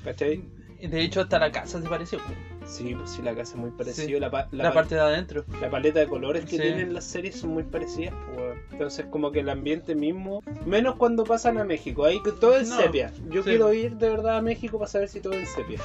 ¿Cachai? 0.05 0.43
De 0.83 1.01
hecho, 1.03 1.23
hasta 1.23 1.39
la 1.39 1.51
casa 1.51 1.81
se 1.81 1.89
pareció. 1.89 2.19
Weón. 2.61 2.71
Sí, 2.73 2.95
pues 2.95 3.11
sí, 3.11 3.23
la 3.23 3.35
casa 3.35 3.53
es 3.55 3.57
muy 3.59 3.71
parecida. 3.71 4.07
Sí. 4.07 4.13
La, 4.13 4.29
La, 4.29 4.49
la 4.53 4.69
pa- 4.69 4.75
parte 4.75 4.95
de 4.95 5.01
adentro. 5.01 5.45
la 5.61 5.71
paleta 5.71 6.01
de 6.01 6.07
colores 6.09 6.45
que 6.45 6.51
Sí. 6.57 6.59
tienen 6.63 6.93
las 6.95 7.05
series 7.05 7.37
son 7.37 7.51
muy 7.51 7.63
parecidas, 7.65 8.15
pues, 8.27 8.39
weón. 8.39 8.59
Entonces, 8.73 9.07
como 9.11 9.33
que 9.33 9.41
el 9.41 9.49
ambiente 9.49 9.95
mismo, 9.95 10.43
menos 10.67 10.97
cuando 10.97 11.25
pasan 11.25 11.59
a 11.59 11.65
México, 11.65 12.05
ahí 12.05 12.21
todo 12.41 12.57
es 12.57 12.69
No, 12.69 12.77
sepia. 12.81 13.13
Yo 13.31 13.43
sí. 13.43 13.51
quiero 13.51 13.73
ir 13.73 13.97
de 13.97 14.09
verdad 14.09 14.37
a 14.39 14.43
México 14.43 14.79
para 14.79 14.91
saber 14.91 15.09
si 15.09 15.21
todo 15.21 15.33
es 15.35 15.49
sepia. 15.51 15.81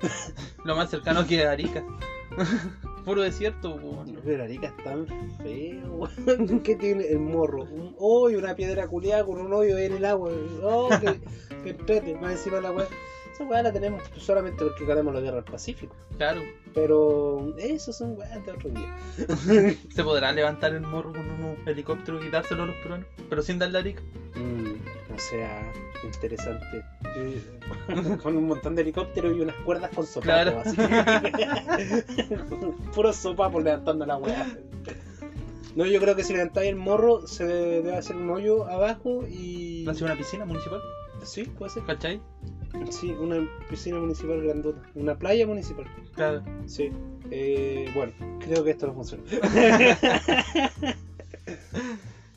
Lo 0.64 0.76
más 0.76 0.90
cercano 0.90 1.26
que 1.26 1.44
Arica. 1.46 1.84
Puro 3.04 3.22
desierto, 3.22 3.74
weón. 3.76 4.20
Pero 4.24 4.44
Arica 4.44 4.66
es 4.68 4.84
tan 4.84 5.06
feo, 5.42 6.08
weón. 6.26 6.60
¿Qué 6.62 6.76
tiene 6.76 7.06
el 7.08 7.20
morro? 7.20 7.62
Un 7.64 7.94
hoyo, 7.98 8.38
una 8.38 8.54
piedra 8.54 8.86
culiada 8.86 9.24
con 9.24 9.40
un 9.40 9.52
hoyo 9.52 9.76
ahí 9.76 9.86
en 9.86 9.94
el 9.94 10.04
agua. 10.04 10.30
Oh, 10.62 10.88
que, 11.00 11.20
que 11.64 11.70
entrete, 11.70 12.14
más 12.16 12.32
encima 12.32 12.56
de 12.56 12.62
la 12.62 12.72
weá. 12.72 12.86
Esa 13.38 13.46
weá 13.48 13.62
la 13.62 13.72
tenemos 13.72 14.02
solamente 14.16 14.64
porque 14.64 14.84
ganamos 14.84 15.14
la 15.14 15.20
guerra 15.20 15.36
del 15.36 15.44
Pacífico. 15.44 15.94
Claro. 16.16 16.42
Pero 16.74 17.54
esos 17.56 17.96
son 17.96 18.18
weas 18.18 18.44
de 18.44 18.50
otro 18.50 18.68
día. 18.68 18.96
Se 19.94 20.02
podrá 20.02 20.32
levantar 20.32 20.74
el 20.74 20.80
morro 20.80 21.12
con 21.12 21.20
un 21.20 21.56
helicóptero 21.64 22.20
y 22.24 22.30
dárselo 22.30 22.64
a 22.64 22.66
los 22.66 22.74
peruanos, 22.78 23.06
pero 23.30 23.40
sin 23.42 23.60
darle 23.60 23.78
a 23.78 23.80
Arica. 23.82 24.02
Mm, 24.34 24.72
o 25.14 25.18
sea, 25.20 25.72
interesante. 26.02 26.82
Con 28.24 28.36
un 28.36 28.48
montón 28.48 28.74
de 28.74 28.82
helicópteros 28.82 29.36
y 29.36 29.40
unas 29.40 29.54
cuerdas 29.58 29.92
con 29.94 30.04
sopapos. 30.04 30.24
Claro. 30.24 30.60
así. 30.64 30.76
Puro 32.94 33.12
sopapos 33.12 33.62
levantando 33.62 34.04
la 34.04 34.16
weá. 34.16 34.48
No, 35.76 35.86
yo 35.86 36.00
creo 36.00 36.16
que 36.16 36.24
si 36.24 36.32
levantáis 36.32 36.70
el 36.70 36.76
morro 36.76 37.28
se 37.28 37.44
debe 37.44 37.94
hacer 37.94 38.16
un 38.16 38.28
hoyo 38.30 38.66
abajo 38.68 39.24
y. 39.28 39.84
Nació 39.86 40.06
una 40.06 40.16
piscina 40.16 40.44
municipal, 40.44 40.80
Sí, 41.22 41.44
puede 41.44 41.70
ser. 41.70 41.84
¿cachai? 41.84 42.20
Sí, 42.90 43.10
una 43.12 43.48
piscina 43.68 43.98
municipal 43.98 44.42
grandota. 44.42 44.80
Una 44.94 45.16
playa 45.18 45.46
municipal. 45.46 45.86
Claro. 46.14 46.42
Sí. 46.66 46.90
Eh, 47.30 47.90
bueno, 47.94 48.12
creo 48.40 48.64
que 48.64 48.70
esto 48.70 48.86
no 48.86 48.94
funciona. 48.94 49.24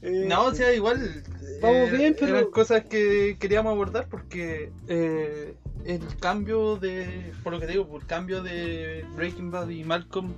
Eh, 0.03 0.25
No, 0.27 0.45
o 0.45 0.55
sea, 0.55 0.73
igual. 0.73 1.23
Vamos 1.61 1.89
eh, 1.89 1.97
bien, 1.97 2.15
pero- 2.19 2.37
Eran 2.39 2.49
cosas 2.51 2.85
que 2.85 3.37
queríamos 3.39 3.71
abordar 3.71 4.07
porque 4.09 4.71
el 4.87 6.01
cambio 6.19 6.77
de. 6.77 7.31
Por 7.43 7.53
lo 7.53 7.59
que 7.59 7.67
te 7.67 7.73
digo, 7.73 7.97
el 7.99 8.07
cambio 8.07 8.41
de 8.41 9.05
Breaking 9.15 9.51
Bad 9.51 9.69
y 9.69 9.83
Malcolm 9.83 10.33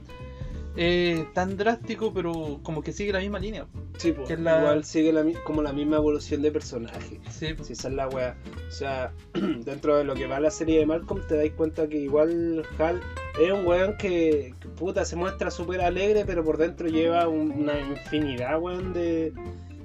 es 0.75 1.31
tan 1.33 1.55
drástico, 1.57 2.13
pero 2.13 2.59
como 2.63 2.81
que 2.81 2.91
sigue 2.93 3.11
la 3.13 3.19
misma 3.19 3.39
línea. 3.39 3.67
Sí, 3.97 4.11
pues, 4.11 4.27
que 4.27 4.37
la- 4.37 4.59
igual 4.59 4.83
sigue 4.83 5.13
la, 5.13 5.23
como 5.43 5.61
la 5.61 5.71
misma 5.73 5.97
evolución 5.97 6.41
de 6.41 6.51
personaje. 6.51 7.19
Sí, 7.29 7.53
pues. 7.53 7.67
Si 7.67 7.73
esa 7.73 7.89
es 7.89 7.93
la 7.93 8.07
wea. 8.09 8.35
O 8.67 8.71
sea, 8.71 9.13
dentro 9.65 9.97
de 9.97 10.03
lo 10.03 10.15
que 10.15 10.25
va 10.27 10.39
la 10.39 10.49
serie 10.51 10.79
de 10.79 10.85
Malcolm, 10.85 11.21
te 11.27 11.35
dais 11.37 11.53
cuenta 11.53 11.87
que 11.87 11.97
igual 11.97 12.63
Hal 12.79 13.01
es 13.41 13.51
un 13.51 13.65
weón 13.65 13.97
que, 13.97 14.55
que, 14.59 14.67
puta, 14.69 15.05
se 15.05 15.15
muestra 15.15 15.51
súper 15.51 15.81
alegre, 15.81 16.23
pero 16.25 16.43
por 16.43 16.57
dentro 16.57 16.87
lleva 16.87 17.27
un- 17.27 17.51
una 17.51 17.79
infinidad, 17.79 18.59
weón, 18.59 18.93
de, 18.93 19.31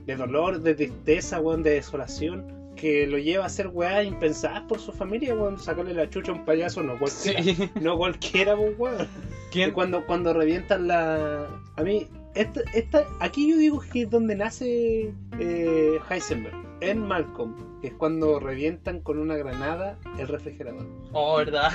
de 0.06 0.16
dolor, 0.16 0.60
de 0.62 0.74
tristeza, 0.74 1.38
weón, 1.40 1.62
de 1.62 1.70
desolación. 1.72 2.57
Que 2.80 3.06
lo 3.06 3.18
lleva 3.18 3.44
a 3.44 3.46
hacer 3.48 3.68
weas 3.68 4.06
impensadas 4.06 4.62
por 4.62 4.78
su 4.78 4.92
familia, 4.92 5.34
weón. 5.34 5.58
Sacarle 5.58 5.94
la 5.94 6.08
chucha 6.08 6.32
a 6.32 6.34
un 6.36 6.44
payaso, 6.44 6.82
no 6.82 6.98
cualquiera. 6.98 7.42
Sí. 7.42 7.70
No 7.80 7.96
cualquiera, 7.98 8.56
pues, 8.56 8.74
weón. 8.78 9.08
¿Quién? 9.50 9.72
Cuando, 9.72 10.06
cuando 10.06 10.32
revientan 10.32 10.86
la. 10.88 11.46
A 11.76 11.82
mí, 11.82 12.06
esta, 12.34 12.60
esta, 12.74 13.04
aquí 13.20 13.50
yo 13.50 13.56
digo 13.56 13.80
que 13.92 14.02
es 14.02 14.10
donde 14.10 14.36
nace 14.36 15.12
eh, 15.40 15.98
Heisenberg, 16.08 16.54
en 16.80 17.00
Malcolm, 17.06 17.80
que 17.80 17.88
es 17.88 17.94
cuando 17.94 18.38
revientan 18.38 19.00
con 19.00 19.18
una 19.18 19.36
granada 19.36 19.98
el 20.18 20.28
refrigerador. 20.28 20.86
Oh, 21.12 21.36
¿verdad? 21.38 21.70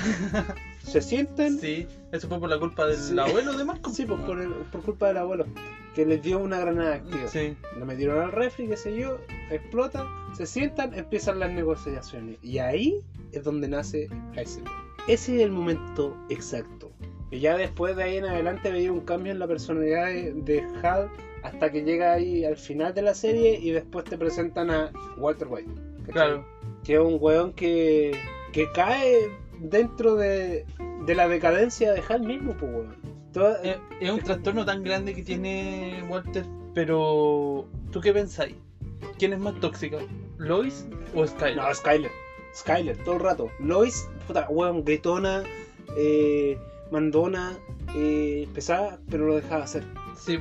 Se 0.83 1.01
sientan, 1.01 1.57
Sí, 1.59 1.87
eso 2.11 2.27
fue 2.29 2.39
por 2.39 2.49
la 2.49 2.59
culpa 2.59 2.85
del 2.85 2.97
Sí. 2.97 3.17
abuelo 3.19 3.53
de 3.57 3.65
Malcolm. 3.65 3.93
sí, 3.95 4.05
pues 4.05 4.19
por, 4.21 4.39
el- 4.39 4.49
por 4.71 4.81
culpa 4.83 5.07
del 5.07 5.17
abuelo, 5.17 5.45
que 5.93 6.05
les 6.05 6.21
dio 6.21 6.39
una 6.39 6.59
granada 6.59 6.95
activa. 6.95 7.27
Sí. 7.27 7.55
Lo 7.77 7.85
metieron 7.85 8.19
al 8.19 8.31
refri, 8.31 8.67
qué 8.67 8.77
sé 8.77 8.95
yo, 8.95 9.19
explota, 9.51 10.05
se 10.35 10.45
sientan, 10.45 10.93
empiezan 10.93 11.39
las 11.39 11.51
negociaciones. 11.51 12.37
Y 12.41 12.57
ahí 12.59 13.01
es 13.31 13.43
donde 13.43 13.67
nace 13.67 14.09
Heisenberg. 14.35 14.75
Ese 15.07 15.35
es 15.35 15.41
el 15.41 15.51
momento 15.51 16.17
exacto. 16.29 16.91
Y 17.29 17.39
ya 17.39 17.57
después 17.57 17.95
de 17.95 18.03
ahí 18.03 18.17
en 18.17 18.25
adelante 18.25 18.71
veía 18.71 18.91
un 18.91 19.01
cambio 19.01 19.31
en 19.31 19.39
la 19.39 19.47
personalidad 19.47 20.07
de, 20.07 20.33
de 20.33 20.63
Hal 20.83 21.09
hasta 21.43 21.71
que 21.71 21.83
llega 21.83 22.13
ahí 22.13 22.45
al 22.45 22.57
final 22.57 22.93
de 22.93 23.01
la 23.01 23.13
serie 23.13 23.59
y 23.59 23.71
después 23.71 24.05
te 24.05 24.17
presentan 24.17 24.69
a 24.71 24.91
Walter 25.17 25.47
White. 25.49 25.71
¿cachai? 26.05 26.13
Claro. 26.13 26.45
Que 26.83 26.93
es 26.93 26.99
un 26.99 27.17
weón 27.19 27.53
que, 27.53 28.17
que 28.51 28.71
cae 28.71 29.29
dentro 29.59 30.15
de, 30.15 30.65
de 31.05 31.15
la 31.15 31.27
decadencia 31.27 31.91
de 31.91 32.01
Hal 32.07 32.21
mismo, 32.21 32.55
pues 32.57 32.71
weón. 32.71 32.95
Toda- 33.33 33.61
Es, 33.63 33.77
es 33.99 34.09
un 34.11 34.21
trastorno 34.21 34.63
tan 34.65 34.83
grande 34.83 35.13
que 35.15 35.23
tiene 35.23 36.03
Walter, 36.07 36.45
pero 36.73 37.67
¿tú 37.91 37.99
qué 38.01 38.13
pensáis? 38.13 38.55
¿Quién 39.17 39.33
es 39.33 39.39
más 39.39 39.59
tóxica? 39.59 39.97
¿Lois 40.37 40.87
o 41.15 41.25
Skyler? 41.27 41.57
No, 41.57 41.73
Skyler. 41.73 42.11
Skyler, 42.55 42.97
todo 42.97 43.15
el 43.15 43.21
rato. 43.21 43.49
Lois, 43.59 44.07
puta, 44.27 44.47
weón, 44.49 44.83
gritona, 44.85 45.43
eh, 45.97 46.57
mandona, 46.91 47.57
eh, 47.95 48.47
pesada, 48.53 48.99
pero 49.09 49.25
lo 49.25 49.35
dejaba 49.35 49.63
hacer. 49.63 49.83
Sí. 50.17 50.37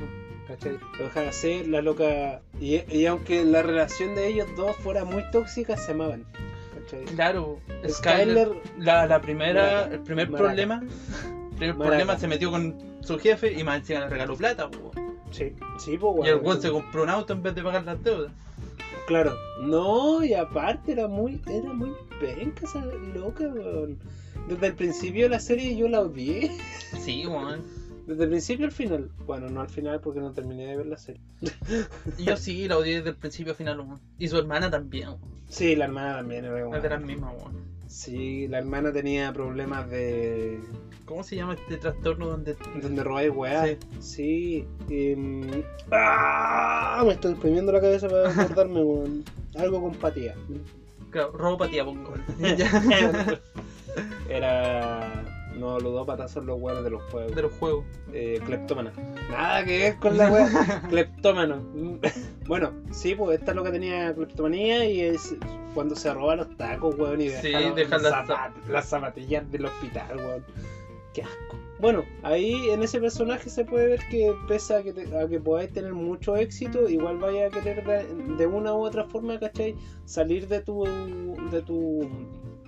¿Cachai? 0.47 0.77
Lo 0.99 1.05
dejaba 1.05 1.29
hacer, 1.29 1.67
la 1.67 1.81
loca. 1.81 2.41
Y, 2.59 2.81
y 2.95 3.05
aunque 3.07 3.43
la 3.45 3.63
relación 3.63 4.13
de 4.13 4.27
ellos 4.27 4.47
dos 4.55 4.75
fuera 4.77 5.05
muy 5.05 5.23
tóxica, 5.31 5.75
se 5.77 5.93
amaban. 5.93 6.25
¿Cachai? 6.75 7.05
claro. 7.15 7.59
Skyler- 7.83 7.89
Skyler, 7.93 8.49
la, 8.77 9.07
la 9.07 9.21
primera, 9.21 9.63
Maraca. 9.63 9.93
el 9.95 9.99
primer 10.01 10.29
Maraca. 10.29 10.47
problema, 10.47 10.83
el 11.59 11.73
Maraca. 11.73 11.77
problema 11.97 12.17
se 12.19 12.27
metió 12.27 12.51
con 12.51 12.75
su 13.01 13.17
jefe 13.19 13.53
y 13.53 13.63
más 13.63 13.77
encima 13.79 14.01
le 14.01 14.09
regaló 14.09 14.35
plata, 14.35 14.69
po. 14.69 14.91
Sí, 15.31 15.53
sí, 15.79 15.97
weón. 15.97 16.25
Y 16.25 16.29
el 16.29 16.35
weón 16.37 16.61
se 16.61 16.71
compró 16.71 17.03
un 17.03 17.09
auto 17.09 17.33
en 17.33 17.41
vez 17.43 17.55
de 17.55 17.63
pagar 17.63 17.83
las 17.85 18.03
deudas. 18.03 18.31
Claro. 19.07 19.35
No, 19.61 20.23
y 20.23 20.33
aparte 20.33 20.93
era 20.93 21.07
muy, 21.07 21.41
era 21.47 21.73
muy 21.73 21.91
penca 22.19 22.65
esa 22.65 22.85
loca, 23.15 23.43
weón. 23.47 23.97
Desde 24.47 24.67
el 24.67 24.73
principio 24.75 25.23
de 25.23 25.29
la 25.29 25.39
serie 25.39 25.75
yo 25.75 25.87
la 25.87 26.01
odié. 26.01 26.51
Sí, 27.01 27.25
weón. 27.25 27.61
Desde 28.07 28.23
el 28.25 28.29
principio 28.29 28.65
al 28.65 28.71
final. 28.71 29.09
Bueno, 29.25 29.49
no 29.49 29.61
al 29.61 29.69
final 29.69 29.99
porque 30.01 30.19
no 30.19 30.31
terminé 30.33 30.65
de 30.67 30.77
ver 30.77 30.85
la 30.87 30.97
serie. 30.97 31.21
Yo 32.19 32.35
sí, 32.37 32.67
la 32.67 32.77
odié 32.77 32.97
desde 32.97 33.09
el 33.11 33.15
principio 33.15 33.53
a 33.53 33.55
final, 33.55 33.79
weón. 33.79 33.99
Y 34.19 34.27
su 34.27 34.37
hermana 34.37 34.69
también, 34.69 35.07
weón. 35.09 35.19
Sí, 35.49 35.75
la 35.75 35.85
hermana 35.85 36.17
también 36.17 36.45
era 36.45 36.59
Es 36.59 36.83
de 36.83 36.89
las 36.89 36.97
weón. 36.99 37.05
mismas, 37.07 37.33
weón. 37.37 37.72
Sí, 37.93 38.47
la 38.47 38.57
hermana 38.57 38.91
tenía 38.91 39.31
problemas 39.31 39.87
de. 39.87 40.59
¿Cómo 41.05 41.23
se 41.23 41.35
llama 41.35 41.53
este 41.53 41.77
trastorno 41.77 42.25
donde 42.25 42.57
donde 42.81 43.03
robáis 43.03 43.29
weá. 43.29 43.77
Sí. 43.99 44.65
Sí. 44.87 45.15
¡Ah! 45.91 47.03
Me 47.05 47.13
está 47.13 47.29
exprimiendo 47.29 47.71
la 47.71 47.79
cabeza 47.79 48.09
para 48.09 48.29
acordarme, 48.31 48.81
weón. 48.83 49.23
Algo 49.55 49.79
con 49.79 49.93
patía. 49.93 50.33
Claro, 51.11 51.33
robopatía, 51.33 51.85
pongo. 51.85 52.15
Era. 54.27 55.23
No, 55.57 55.79
ludópatas 55.79 56.31
son 56.31 56.45
los 56.45 56.59
weones 56.59 56.83
de 56.83 56.89
los 56.89 57.01
juegos. 57.11 57.35
de 57.35 57.41
los 57.41 57.51
juegos. 57.53 57.85
Eh, 58.11 58.39
cleptómana. 58.45 58.91
Nada 59.29 59.63
que 59.63 59.77
ver 59.79 59.95
con 59.99 60.17
la 60.17 60.29
weá. 60.31 60.81
Cleptómano. 60.89 61.63
bueno, 62.47 62.71
sí, 62.91 63.15
pues 63.15 63.39
esta 63.39 63.51
es 63.51 63.55
lo 63.55 63.63
que 63.63 63.71
tenía 63.71 64.13
cleptomanía 64.13 64.85
y 64.85 65.01
es 65.01 65.35
cuando 65.73 65.95
se 65.95 66.13
roba 66.13 66.35
los 66.35 66.55
tacos, 66.57 66.95
weón, 66.97 67.21
y 67.21 67.29
Sí, 67.29 67.47
deja, 67.49 67.59
los- 67.61 67.75
deja 67.75 67.95
los 67.97 68.03
las- 68.03 68.27
zapat- 68.27 68.65
las 68.69 68.85
zapatillas 68.89 69.51
del 69.51 69.65
hospital, 69.65 70.17
weón. 70.17 70.45
Qué 71.13 71.21
asco. 71.21 71.57
Bueno, 71.79 72.03
ahí 72.23 72.69
en 72.71 72.81
ese 72.81 72.99
personaje 72.99 73.49
se 73.49 73.65
puede 73.65 73.87
ver 73.87 73.99
que 74.09 74.33
pese 74.47 74.75
a 74.75 74.83
que, 74.83 74.93
te- 74.93 75.15
a 75.17 75.27
que 75.27 75.39
podáis 75.39 75.71
tener 75.71 75.93
mucho 75.93 76.35
éxito, 76.35 76.89
igual 76.89 77.17
vaya 77.17 77.47
a 77.47 77.49
querer 77.49 77.85
de, 77.85 78.35
de 78.35 78.47
una 78.47 78.73
u 78.73 78.77
otra 78.83 79.03
forma, 79.05 79.39
¿cachai? 79.39 79.75
Salir 80.05 80.47
de 80.47 80.61
tu, 80.61 80.85
de 81.51 81.61
tu 81.61 82.07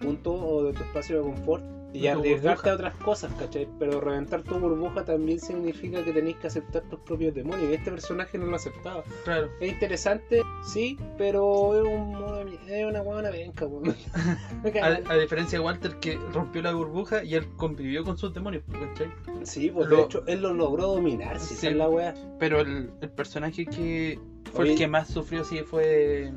punto 0.01 0.33
o 0.33 0.63
de 0.65 0.73
tu 0.73 0.83
espacio 0.83 1.17
de 1.17 1.23
confort 1.23 1.63
y 1.95 2.07
arriesgarte 2.07 2.69
a 2.69 2.73
otras 2.75 2.93
cosas, 2.95 3.31
¿cachai? 3.39 3.67
Pero 3.79 4.01
reventar 4.01 4.43
tu 4.43 4.59
burbuja 4.59 5.03
también 5.05 5.39
significa 5.39 6.03
que 6.03 6.11
tenéis 6.11 6.35
que 6.37 6.47
aceptar 6.47 6.83
tus 6.83 6.99
propios 6.99 7.33
demonios 7.33 7.69
y 7.71 7.73
este 7.73 7.91
personaje 7.91 8.37
no 8.37 8.45
lo 8.47 8.55
aceptaba. 8.55 9.03
Claro. 9.23 9.49
Es 9.59 9.71
interesante, 9.71 10.41
sí, 10.65 10.97
pero 11.17 11.75
es, 11.75 11.83
un, 11.87 12.57
es 12.69 12.85
una 12.85 13.01
buena 13.01 13.29
venca, 13.29 13.65
weón. 13.65 13.95
A, 14.81 15.11
a 15.13 15.17
diferencia 15.17 15.59
de 15.59 15.65
Walter 15.65 15.95
que 15.99 16.17
rompió 16.33 16.61
la 16.61 16.73
burbuja 16.73 17.23
y 17.23 17.35
él 17.35 17.47
convivió 17.55 18.03
con 18.03 18.17
sus 18.17 18.33
demonios, 18.33 18.63
¿cachai? 18.71 19.07
Sí, 19.43 19.69
pues 19.69 19.87
Lo- 19.87 19.97
de 19.97 20.01
hecho 20.03 20.23
él 20.27 20.41
lo 20.41 20.53
logró 20.53 20.87
dominar, 20.87 21.39
si 21.39 21.55
Sí. 21.55 21.67
es 21.67 21.75
la 21.75 21.87
weá. 21.89 22.13
Pero 22.39 22.61
el, 22.61 22.91
el 23.01 23.09
personaje 23.09 23.65
que 23.65 24.19
fue 24.51 24.63
Oye. 24.63 24.71
el 24.73 24.77
que 24.77 24.87
más 24.87 25.07
sufrió 25.07 25.43
sí 25.43 25.59
fue 25.59 26.31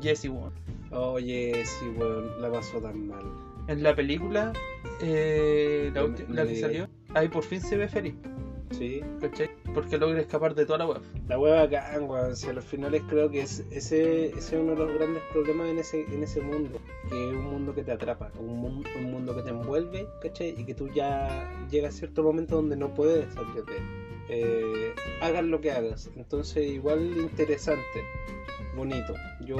Jesse 0.00 0.28
weón. 0.28 0.52
Oye, 0.92 1.64
sí, 1.64 1.86
weón, 1.98 2.40
la 2.40 2.50
pasó 2.50 2.78
tan 2.78 3.08
mal. 3.08 3.24
En 3.68 3.82
la 3.82 3.94
película, 3.94 4.52
eh, 5.00 5.90
la, 5.94 6.06
me- 6.06 6.26
la 6.34 6.46
que 6.46 6.56
salió, 6.56 6.88
ahí 7.14 7.28
por 7.28 7.42
fin 7.42 7.60
se 7.60 7.76
ve 7.76 7.88
feliz, 7.88 8.14
Sí, 8.72 9.00
¿cachai? 9.20 9.48
Porque 9.74 9.96
logra 9.96 10.20
escapar 10.20 10.54
de 10.54 10.66
toda 10.66 10.78
la 10.80 10.86
web. 10.86 11.00
la 11.28 11.38
weá 11.38 11.62
bacán, 11.62 12.04
weón. 12.10 12.34
Si 12.36 12.48
a 12.48 12.52
los 12.52 12.64
finales 12.64 13.02
creo 13.08 13.30
que 13.30 13.40
es, 13.42 13.60
ese, 13.70 14.26
ese 14.30 14.38
es 14.38 14.52
uno 14.52 14.72
de 14.72 14.78
los 14.86 14.92
grandes 14.94 15.22
problemas 15.32 15.68
en 15.68 15.78
ese, 15.78 16.02
en 16.12 16.22
ese 16.24 16.40
mundo. 16.40 16.80
Que 17.08 17.28
es 17.28 17.34
un 17.34 17.44
mundo 17.44 17.74
que 17.74 17.84
te 17.84 17.92
atrapa, 17.92 18.32
un, 18.40 18.84
un 18.96 19.10
mundo 19.10 19.36
que 19.36 19.42
te 19.42 19.50
envuelve, 19.50 20.08
¿cachai? 20.20 20.54
Y 20.58 20.64
que 20.64 20.74
tú 20.74 20.88
ya 20.88 21.48
llega 21.70 21.88
a 21.88 21.92
cierto 21.92 22.24
momento 22.24 22.56
donde 22.56 22.76
no 22.76 22.92
puedes 22.92 23.32
salir 23.34 23.64
de 23.64 23.76
él. 23.76 23.82
Eh, 24.28 24.92
hagas 25.20 25.44
lo 25.44 25.60
que 25.60 25.70
hagas. 25.70 26.10
Entonces, 26.16 26.66
igual 26.66 27.16
interesante, 27.18 27.82
bonito. 28.74 29.14
Yo, 29.44 29.56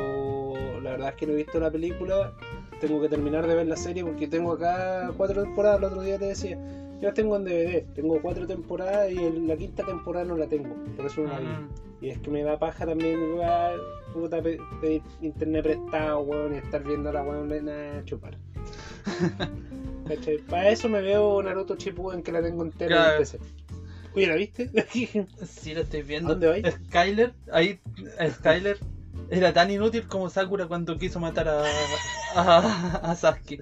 la 0.83 0.91
verdad 0.91 1.11
es 1.11 1.15
que 1.15 1.27
no 1.29 1.33
he 1.35 1.37
visto 1.37 1.61
la 1.61 1.71
película. 1.71 2.33
Tengo 2.81 3.01
que 3.01 3.09
terminar 3.09 3.47
de 3.47 3.55
ver 3.55 3.67
la 3.67 3.77
serie 3.77 4.05
porque 4.05 4.27
tengo 4.29 4.53
acá 4.53 5.11
cuatro 5.17 5.43
temporadas. 5.43 5.79
El 5.79 5.85
otro 5.85 6.03
día 6.03 6.19
te 6.19 6.27
decía, 6.27 6.57
yo 7.01 7.09
las 7.09 7.15
tengo 7.15 7.37
en 7.37 7.45
DVD. 7.45 7.85
Tengo 7.95 8.21
cuatro 8.21 8.47
temporadas 8.47 9.11
y 9.11 9.19
en 9.19 9.49
la 9.49 9.57
quinta 9.57 9.85
temporada 9.85 10.25
no 10.27 10.37
la 10.37 10.47
tengo. 10.47 10.75
Por 10.97 11.07
eso 11.07 11.23
no 11.23 11.29
la 11.29 11.39
vi. 11.41 11.47
Mm, 11.47 11.69
Y 12.03 12.09
es 12.11 12.19
que 12.19 12.31
me 12.31 12.43
da 12.43 12.59
paja 12.59 12.85
también, 12.87 13.19
puta, 14.13 14.43
pe- 14.43 14.59
pedir 14.81 15.03
internet 15.23 15.63
prestado, 15.65 16.21
weón, 16.21 16.55
y 16.55 16.59
estar 16.59 16.83
viendo 16.85 17.09
a 17.09 17.13
la 17.15 17.23
weón 17.23 17.69
a 17.69 18.05
chupar. 18.05 18.37
Para 20.49 20.69
eso 20.71 20.89
me 20.89 21.01
veo 21.01 21.43
Naruto 21.43 21.75
Shippuden 21.77 22.23
que 22.23 22.33
la 22.33 22.43
tengo 22.43 22.63
entera 22.63 22.95
en 22.97 23.03
Claro. 23.03 23.13
el 23.15 23.19
PC. 23.19 23.39
Oye, 24.15 24.27
¿la 24.29 24.35
viste? 24.37 24.71
Sí, 25.47 25.75
lo 25.75 25.81
estoy 25.81 26.03
viendo. 26.03 26.29
¿A 26.29 26.31
dónde 26.33 26.47
vais? 26.49 26.75
Skyler, 26.87 27.33
ahí, 27.53 27.81
Skyler 28.31 28.79
era 29.31 29.53
tan 29.53 29.71
inútil 29.71 30.07
como 30.07 30.31
Sakura 30.31 30.67
cuando 30.67 30.99
quiso 30.99 31.21
matar 31.21 31.49
a, 31.49 31.65
a, 32.35 33.11
a 33.11 33.17
Sasuke. 33.17 33.61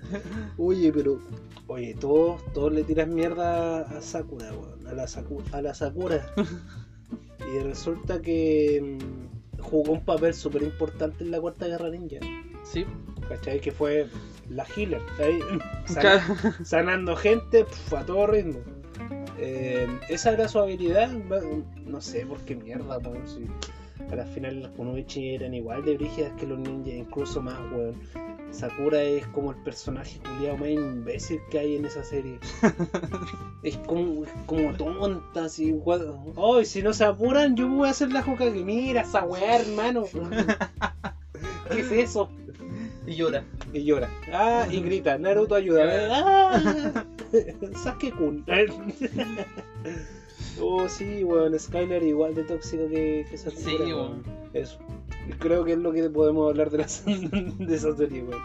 Oye, 0.58 0.92
pero. 0.92 1.18
Oye, 1.66 1.94
todos, 1.94 2.44
todos 2.52 2.72
le 2.72 2.84
tiran 2.84 3.14
mierda 3.14 3.80
a 3.80 4.00
Sakura, 4.02 4.52
weón. 4.52 4.86
A 4.86 4.92
la 4.92 5.06
Sakura. 5.06 5.44
A 5.52 5.62
la 5.62 5.74
Sakura. 5.74 6.26
y 7.54 7.58
resulta 7.60 8.20
que 8.20 8.98
mm, 9.00 9.62
jugó 9.62 9.92
un 9.92 10.04
papel 10.04 10.34
súper 10.34 10.62
importante 10.62 11.24
en 11.24 11.30
la 11.30 11.40
cuarta 11.40 11.66
guerra 11.66 11.88
ninja. 11.88 12.18
Sí, 12.62 12.86
¿Cachai? 13.28 13.60
Que 13.60 13.72
fue 13.72 14.08
la 14.50 14.66
healer. 14.76 15.00
ahí, 15.18 15.40
sanando 16.64 17.16
gente 17.16 17.64
pf, 17.64 17.96
a 17.96 18.04
todo 18.04 18.26
ritmo. 18.26 18.60
Eh, 19.38 19.88
esa 20.08 20.32
era 20.32 20.48
su 20.48 20.58
habilidad. 20.58 21.10
No 21.86 22.00
sé 22.00 22.26
por 22.26 22.40
qué 22.40 22.56
mierda, 22.56 22.98
weón, 22.98 23.26
si 23.26 23.46
a 24.12 24.16
las 24.16 24.28
finales 24.30 24.62
las 24.62 24.72
Kunoichi 24.72 25.34
eran 25.34 25.54
igual 25.54 25.84
de 25.84 25.96
brígidas 25.96 26.32
que 26.38 26.46
los 26.46 26.58
ninjas, 26.58 26.94
incluso 26.94 27.42
más, 27.42 27.58
weón. 27.72 27.94
Sakura 28.50 29.02
es 29.02 29.26
como 29.28 29.50
el 29.50 29.56
personaje 29.64 30.20
culiado 30.20 30.58
más 30.58 30.68
imbécil 30.68 31.40
que 31.50 31.58
hay 31.58 31.76
en 31.76 31.86
esa 31.86 32.04
serie. 32.04 32.38
es 33.62 33.76
como, 33.78 34.24
es 34.24 34.30
como 34.46 34.72
tonta, 34.74 35.44
así, 35.44 35.72
weón. 35.72 36.32
Oh, 36.36 36.62
si 36.64 36.82
no 36.82 36.92
se 36.92 37.04
apuran, 37.04 37.56
yo 37.56 37.68
voy 37.68 37.88
a 37.88 37.90
hacer 37.90 38.12
la 38.12 38.22
que 38.22 38.50
Mira 38.50 39.02
esa 39.02 39.24
weá, 39.24 39.60
hermano. 39.60 40.04
¿Qué 41.70 41.80
es 41.80 41.92
eso? 41.92 42.28
Y 43.06 43.16
llora. 43.16 43.44
Y 43.72 43.84
llora. 43.84 44.08
Ah, 44.32 44.66
y 44.70 44.80
grita, 44.80 45.18
Naruto 45.18 45.54
ayuda. 45.54 47.04
Ah, 47.34 47.40
Sasuke-kun. 47.82 48.44
Oh, 50.60 50.88
sí, 50.88 51.24
weón, 51.24 51.58
Skyler 51.58 52.02
igual 52.02 52.34
de 52.34 52.44
tóxico 52.44 52.88
que, 52.88 53.26
que 53.30 53.36
Sakura. 53.38 53.62
Sí, 53.62 53.76
weón. 53.76 54.22
Eso. 54.52 54.78
Creo 55.38 55.64
que 55.64 55.72
es 55.72 55.78
lo 55.78 55.92
que 55.92 56.08
podemos 56.10 56.50
hablar 56.50 56.70
de, 56.70 56.78
las, 56.78 57.04
de 57.06 57.74
esa 57.74 57.96
serie, 57.96 58.22
weón. 58.22 58.42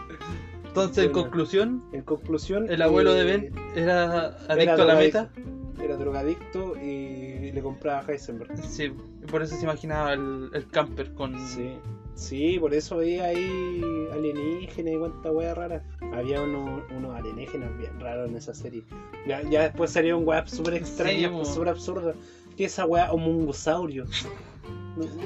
Entonces, 0.66 1.06
en 1.06 1.12
conclusión, 1.12 1.82
En 1.92 2.02
conclusión, 2.02 2.70
el 2.70 2.80
abuelo 2.82 3.12
de 3.14 3.22
eh, 3.22 3.24
Ben 3.24 3.54
era 3.74 4.26
adicto 4.48 4.74
era 4.74 4.74
a 4.74 4.86
la 4.86 4.94
meta. 4.94 5.30
Era 5.82 5.96
drogadicto 5.96 6.76
y 6.76 7.50
le 7.52 7.62
compraba 7.62 8.00
a 8.00 8.12
Heisenberg. 8.12 8.56
Sí, 8.64 8.92
por 9.30 9.42
eso 9.42 9.56
se 9.56 9.64
imaginaba 9.64 10.12
el, 10.12 10.50
el 10.52 10.68
camper 10.68 11.12
con. 11.14 11.36
Sí, 11.48 11.72
sí, 12.14 12.58
por 12.58 12.74
eso 12.74 12.96
veía 12.96 13.24
ahí 13.26 13.82
alienígenas 14.12 14.94
y 14.94 14.96
cuánta 14.98 15.30
wea 15.30 15.54
rara. 15.54 15.82
Había 16.12 16.42
unos, 16.42 16.82
unos 16.96 17.14
alienígenas 17.16 17.76
bien 17.78 17.98
raros 18.00 18.28
en 18.28 18.36
esa 18.36 18.54
serie. 18.54 18.82
Ya, 19.26 19.42
ya 19.42 19.62
después 19.62 19.90
salieron 19.90 20.26
weas 20.26 20.50
súper 20.50 20.74
extrañas, 20.74 21.32
Sí, 21.46 21.52
súper 21.54 21.68
absurdas. 21.68 22.16
Que 22.56 22.64
esa 22.66 22.84
wea 22.84 23.10
homungosaurio. 23.12 24.06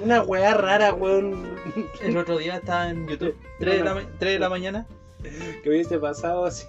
Una 0.03 0.23
wea 0.23 0.55
rara, 0.55 0.93
weón. 0.93 1.49
El 2.03 2.17
otro 2.17 2.39
día 2.39 2.57
estaba 2.57 2.91
en 2.91 3.09
YouTube, 3.09 3.35
3 3.59 3.79
de 3.79 3.85
la, 3.85 3.95
ma- 3.95 4.07
3 4.19 4.33
de 4.35 4.39
la 4.39 4.49
mañana. 4.49 4.87
Que 5.63 5.71
hubiese 5.71 5.99
pasado 5.99 6.51
si, 6.51 6.67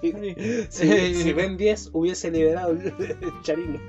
si, 0.69 1.13
si 1.13 1.33
Ben 1.33 1.57
10 1.57 1.89
hubiese 1.91 2.31
liberado 2.31 2.71
el 2.71 2.93
Charino. 3.43 3.79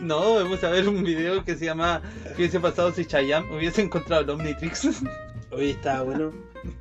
No, 0.00 0.36
vamos 0.36 0.64
a 0.64 0.70
ver 0.70 0.88
un 0.88 1.02
video 1.04 1.44
que 1.44 1.54
se 1.54 1.66
llama 1.66 2.00
¿Qué 2.28 2.34
hubiese 2.42 2.58
pasado 2.58 2.92
si 2.92 3.04
Chayam 3.04 3.50
hubiese 3.52 3.82
encontrado 3.82 4.22
el 4.22 4.30
Omnitrix? 4.30 4.88
Oye, 5.50 5.70
estaba 5.70 6.02
bueno. 6.02 6.32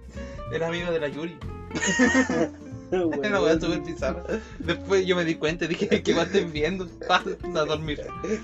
Era 0.54 0.67
amigo 0.67 0.91
de 0.91 0.99
la 0.99 1.08
Yuri. 1.08 1.36
Weá 2.91 3.60
súper 3.60 3.82
bizarra. 3.82 4.23
Después 4.60 5.06
yo 5.06 5.15
me 5.15 5.25
di 5.25 5.36
cuenta 5.36 5.65
y 5.65 5.69
dije, 5.69 6.04
¿qué 6.04 6.13
va 6.13 6.23
estés 6.23 6.49
viendo? 6.51 6.88
Pa, 7.08 7.23
a 7.56 7.65
dormir. 7.65 7.99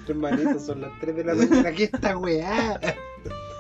Hermanito, 0.08 0.60
son 0.60 0.82
las 0.82 0.92
3 1.00 1.16
de 1.16 1.24
la 1.24 1.36
mañana. 1.36 1.72
¿Qué 1.72 1.84
esta 1.86 2.18
weá? 2.18 2.80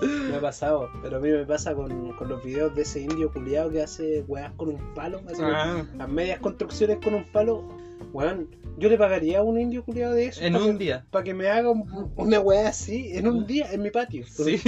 Me 0.01 0.35
ha 0.35 0.41
pasado, 0.41 0.89
pero 1.03 1.17
a 1.17 1.19
mí 1.19 1.29
me 1.29 1.45
pasa 1.45 1.75
con, 1.75 2.11
con 2.13 2.27
los 2.29 2.43
videos 2.43 2.73
de 2.75 2.81
ese 2.81 3.01
indio 3.01 3.31
culiado 3.31 3.69
que 3.69 3.83
hace 3.83 4.23
weás 4.27 4.51
con 4.57 4.69
un 4.69 4.93
palo. 4.95 5.21
Hace 5.31 5.43
Ah, 5.43 5.85
las 5.95 6.09
medias 6.09 6.39
construcciones 6.39 6.97
con 7.03 7.13
un 7.13 7.25
palo. 7.31 7.63
Weón, 8.11 8.47
yo 8.77 8.89
le 8.89 8.97
pagaría 8.97 9.39
a 9.39 9.43
un 9.43 9.59
indio 9.59 9.83
culiado 9.85 10.15
de 10.15 10.25
eso. 10.25 10.41
en 10.41 10.55
un 10.55 10.77
que, 10.79 10.85
día. 10.85 11.05
Para 11.11 11.23
que 11.23 11.33
me 11.35 11.47
haga 11.47 11.69
un- 11.69 12.11
una 12.15 12.39
weá 12.39 12.67
así 12.69 13.15
en 13.15 13.27
un 13.27 13.45
día 13.45 13.71
en 13.71 13.83
mi 13.83 13.91
patio. 13.91 14.25
Sí. 14.27 14.59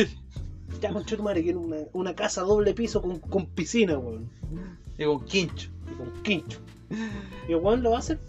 Ya, 0.84 0.92
conchetumare, 0.94 1.42
quiero 1.42 1.62
una, 1.62 1.78
una 1.94 2.14
casa 2.14 2.42
doble 2.42 2.74
piso 2.74 3.02
con, 3.02 3.20
con 3.20 3.46
piscina, 3.46 3.98
weón. 3.98 4.30
Y 4.98 5.06
con 5.06 5.24
quincho. 5.26 5.70
Y 5.92 5.96
con 5.96 6.24
quincho. 6.24 6.60
Y 7.48 7.56
weón 7.56 7.82
lo 7.82 7.96
hace 7.96 8.18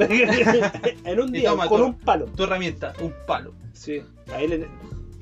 en 1.04 1.20
un 1.20 1.32
día 1.32 1.54
con 1.68 1.82
un 1.82 1.98
palo. 1.98 2.26
Tu 2.26 2.44
herramienta, 2.44 2.92
un 3.00 3.12
palo. 3.26 3.52
Sí, 3.72 4.02
ahí 4.32 4.46
le. 4.48 4.66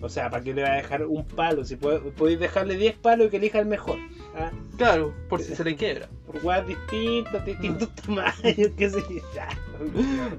O 0.02 0.08
sea, 0.08 0.28
¿para 0.30 0.42
qué 0.42 0.52
le 0.52 0.62
va 0.62 0.72
a 0.72 0.76
dejar 0.76 1.06
un 1.06 1.24
palo? 1.24 1.64
Si 1.64 1.76
puede- 1.76 2.00
podéis 2.00 2.38
dejarle 2.40 2.76
10 2.76 2.96
palos 2.98 3.28
y 3.28 3.30
que 3.30 3.36
elija 3.38 3.60
el 3.60 3.66
mejor. 3.66 3.96
¿ah? 4.36 4.50
Claro, 4.76 5.14
por 5.28 5.40
si 5.40 5.54
se 5.54 5.64
le 5.64 5.74
quiebra. 5.76 6.08
Por 6.26 6.44
weas 6.44 6.66
distintas, 6.66 7.46
distintos 7.46 7.88
tamaños, 8.06 8.70
qué 8.76 8.90
sé 8.90 9.00
yo. 9.08 9.22
Ya. 9.34 9.48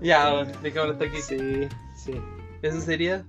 Ya, 0.01 0.33
bueno, 0.33 0.51
dejémoslo 0.61 0.93
hasta 0.93 1.05
aquí. 1.05 1.21
Sí, 1.21 1.67
sí. 1.95 2.11
Eso 2.61 2.81
sería. 2.81 3.25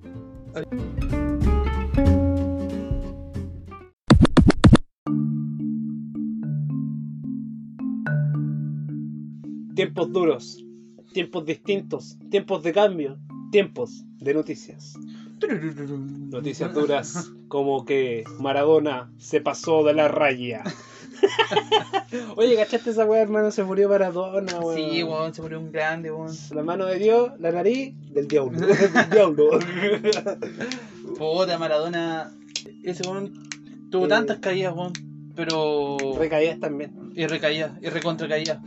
Tiempos 9.74 10.12
duros, 10.12 10.64
tiempos 11.12 11.44
distintos, 11.44 12.16
tiempos 12.30 12.62
de 12.62 12.72
cambio, 12.72 13.18
tiempos 13.50 14.04
de 14.18 14.34
noticias. 14.34 14.94
Noticias 16.30 16.72
duras 16.72 17.30
como 17.48 17.84
que 17.84 18.24
Maradona 18.40 19.12
se 19.18 19.40
pasó 19.40 19.82
de 19.84 19.94
la 19.94 20.08
raya. 20.08 20.62
Oye, 22.36 22.56
¿cachaste 22.56 22.90
esa 22.90 23.04
wea, 23.04 23.22
hermano? 23.22 23.50
Se 23.50 23.62
murió 23.64 23.88
Maradona, 23.88 24.58
weón. 24.60 24.76
Sí, 24.76 25.02
weón, 25.02 25.34
se 25.34 25.42
murió 25.42 25.60
un 25.60 25.70
grande, 25.72 26.10
weón. 26.10 26.32
La 26.54 26.62
mano 26.62 26.86
de 26.86 26.98
Dios, 26.98 27.32
la 27.38 27.52
nariz 27.52 27.94
del 28.12 28.26
diablo. 28.28 28.58
del 28.58 29.10
diablo. 29.10 29.50
Puta, 31.18 31.58
Maradona. 31.58 32.32
Ese 32.82 33.08
weón 33.08 33.32
tuvo 33.90 34.06
Eh. 34.06 34.08
tantas 34.08 34.38
caídas, 34.38 34.74
weón. 34.74 34.92
Pero. 35.34 35.96
Recaídas 36.18 36.60
también. 36.60 36.92
Y 37.14 37.26
recaía, 37.26 37.78
y 37.80 37.88
recontra 37.88 38.28
caía. 38.28 38.60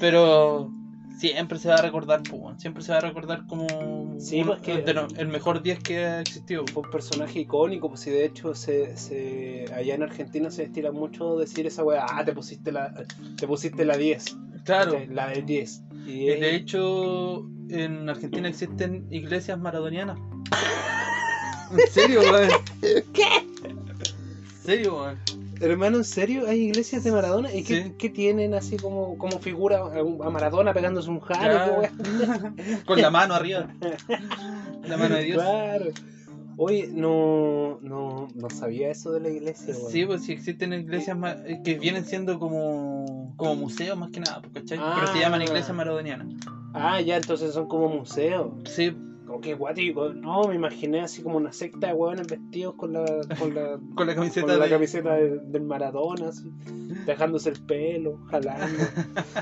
Pero. 0.00 0.70
Siempre 1.18 1.56
se 1.60 1.68
va 1.68 1.74
a 1.76 1.82
recordar, 1.82 2.20
weón. 2.32 2.58
Siempre 2.58 2.82
se 2.82 2.90
va 2.90 2.98
a 2.98 3.00
recordar 3.02 3.46
como. 3.46 4.16
Sí, 4.18 4.40
uno 4.40 4.52
pues 4.52 4.62
que- 4.62 4.82
de 4.82 4.92
lo- 4.92 5.06
el 5.16 5.28
mejor 5.28 5.62
10 5.62 5.78
que 5.78 5.98
ha 5.98 6.20
existido. 6.20 6.64
Fue 6.72 6.82
un 6.82 6.90
personaje 6.90 7.38
icónico, 7.38 7.88
pues 7.88 8.00
si 8.00 8.10
de 8.10 8.24
hecho 8.24 8.54
se, 8.56 8.96
se, 8.96 9.66
allá 9.72 9.94
en 9.94 10.02
Argentina 10.02 10.50
se 10.50 10.64
estila 10.64 10.90
mucho 10.90 11.36
decir 11.36 11.64
esa 11.66 11.84
wea, 11.84 12.06
ah, 12.10 12.24
te 12.24 12.32
pusiste 12.32 12.72
la, 12.72 12.92
te 13.36 13.46
pusiste 13.46 13.84
la 13.84 13.96
10. 13.96 14.36
Claro. 14.64 15.00
La 15.10 15.28
del 15.28 15.46
10. 15.46 15.82
Y 16.06 16.10
Y 16.10 16.26
de 16.40 16.56
hecho, 16.56 17.46
en 17.68 18.08
Argentina 18.08 18.48
existen 18.48 19.06
iglesias 19.12 19.60
maradonianas. 19.60 20.18
¿En 21.72 21.92
serio, 21.92 22.20
weón? 22.22 22.50
¿Qué? 23.12 23.24
¿En 23.68 24.62
serio, 24.64 24.96
weón? 24.96 25.18
Hermano, 25.62 25.98
¿en 25.98 26.04
serio? 26.04 26.42
¿Hay 26.48 26.60
iglesias 26.62 27.04
de 27.04 27.12
Maradona? 27.12 27.52
¿Y 27.54 27.62
qué, 27.62 27.84
Sí. 27.84 27.92
qué 27.98 28.08
tienen 28.10 28.52
así 28.54 28.76
como, 28.76 29.16
como 29.16 29.38
figura 29.38 29.80
a 29.84 30.30
Maradona 30.30 30.74
pegándose 30.74 31.08
un 31.08 31.20
wea? 31.28 31.92
Con 32.86 33.00
la 33.00 33.10
mano 33.10 33.34
arriba. 33.34 33.68
La 34.86 34.96
mano 34.96 35.14
de 35.16 35.22
Dios. 35.22 35.42
Claro. 35.42 35.86
Oye, 36.58 36.88
no, 36.92 37.78
no, 37.80 38.28
no 38.34 38.50
sabía 38.50 38.90
eso 38.90 39.10
de 39.12 39.20
la 39.20 39.30
iglesia, 39.30 39.74
weón. 39.74 39.90
Sí, 39.90 40.04
pues 40.04 40.22
sí 40.24 40.32
existen 40.32 40.72
iglesias 40.74 41.16
eh, 41.46 41.60
que 41.64 41.78
vienen 41.78 42.04
siendo 42.04 42.38
como, 42.38 43.32
como 43.36 43.56
museos 43.56 43.96
más 43.96 44.10
que 44.10 44.20
nada, 44.20 44.42
pues, 44.42 44.52
¿cachai? 44.54 44.78
Pero 44.78 45.06
se 45.12 45.18
Ah. 45.18 45.20
llaman 45.22 45.42
iglesias 45.42 45.74
maradonianas. 45.74 46.26
Ah, 46.74 47.00
ya, 47.00 47.16
entonces 47.16 47.54
son 47.54 47.68
como 47.68 47.88
museos. 47.88 48.52
Sí, 48.66 48.94
Que 49.42 49.54
guático. 49.54 50.10
No, 50.10 50.44
me 50.48 50.54
imaginé 50.54 51.00
así 51.00 51.22
como 51.22 51.36
una 51.36 51.52
secta 51.52 51.88
de 51.88 51.92
hueones 51.94 52.26
vestidos 52.28 52.74
con 52.76 52.92
la, 52.92 53.04
con 53.38 53.54
la, 53.54 53.78
con 53.94 54.06
la 54.06 54.14
camiseta 54.14 54.46
con 54.46 54.58
la 54.58 54.64
de... 54.64 54.70
camiseta 54.70 55.14
de- 55.16 55.38
del 55.40 55.62
Maradona, 55.62 56.28
así, 56.28 56.48
dejándose 57.06 57.50
el 57.50 57.60
pelo, 57.60 58.18
jalando, 58.30 58.84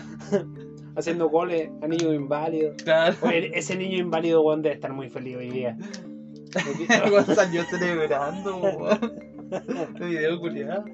haciendo 0.97 1.29
goles 1.29 1.71
a 1.83 1.87
niños 1.87 2.15
inválidos. 2.15 2.83
Claro. 2.83 3.17
Oye, 3.23 3.51
ese 3.55 3.77
niño 3.77 3.99
inválido, 3.99 4.43
weón, 4.43 4.63
debe 4.63 4.75
estar 4.77 4.93
muy 4.93 5.09
feliz 5.11 5.37
hoy 5.37 5.51
día. 5.51 5.77
Salió 7.35 7.63
celebrando, 7.65 8.57
weón. 8.57 9.30
El 9.51 10.09
video 10.09 10.39
culiado. 10.41 10.85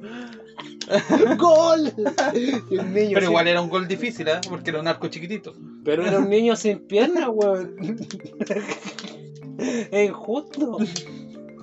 ¡Gol! 1.38 1.92
Y 2.34 2.78
un 2.78 2.94
niño 2.94 3.10
Pero 3.14 3.20
sin- 3.20 3.30
igual 3.30 3.48
era 3.48 3.60
un 3.60 3.68
gol 3.68 3.86
difícil, 3.88 4.28
¿eh? 4.28 4.40
Porque 4.48 4.70
era 4.70 4.80
un 4.80 4.88
arco 4.88 5.08
chiquitito. 5.08 5.54
Pero 5.84 6.06
era 6.06 6.18
un 6.18 6.28
niño 6.30 6.56
sin 6.56 6.86
piernas, 6.86 7.28
weón. 7.32 7.76
Es 9.58 10.08
injusto. 10.08 10.78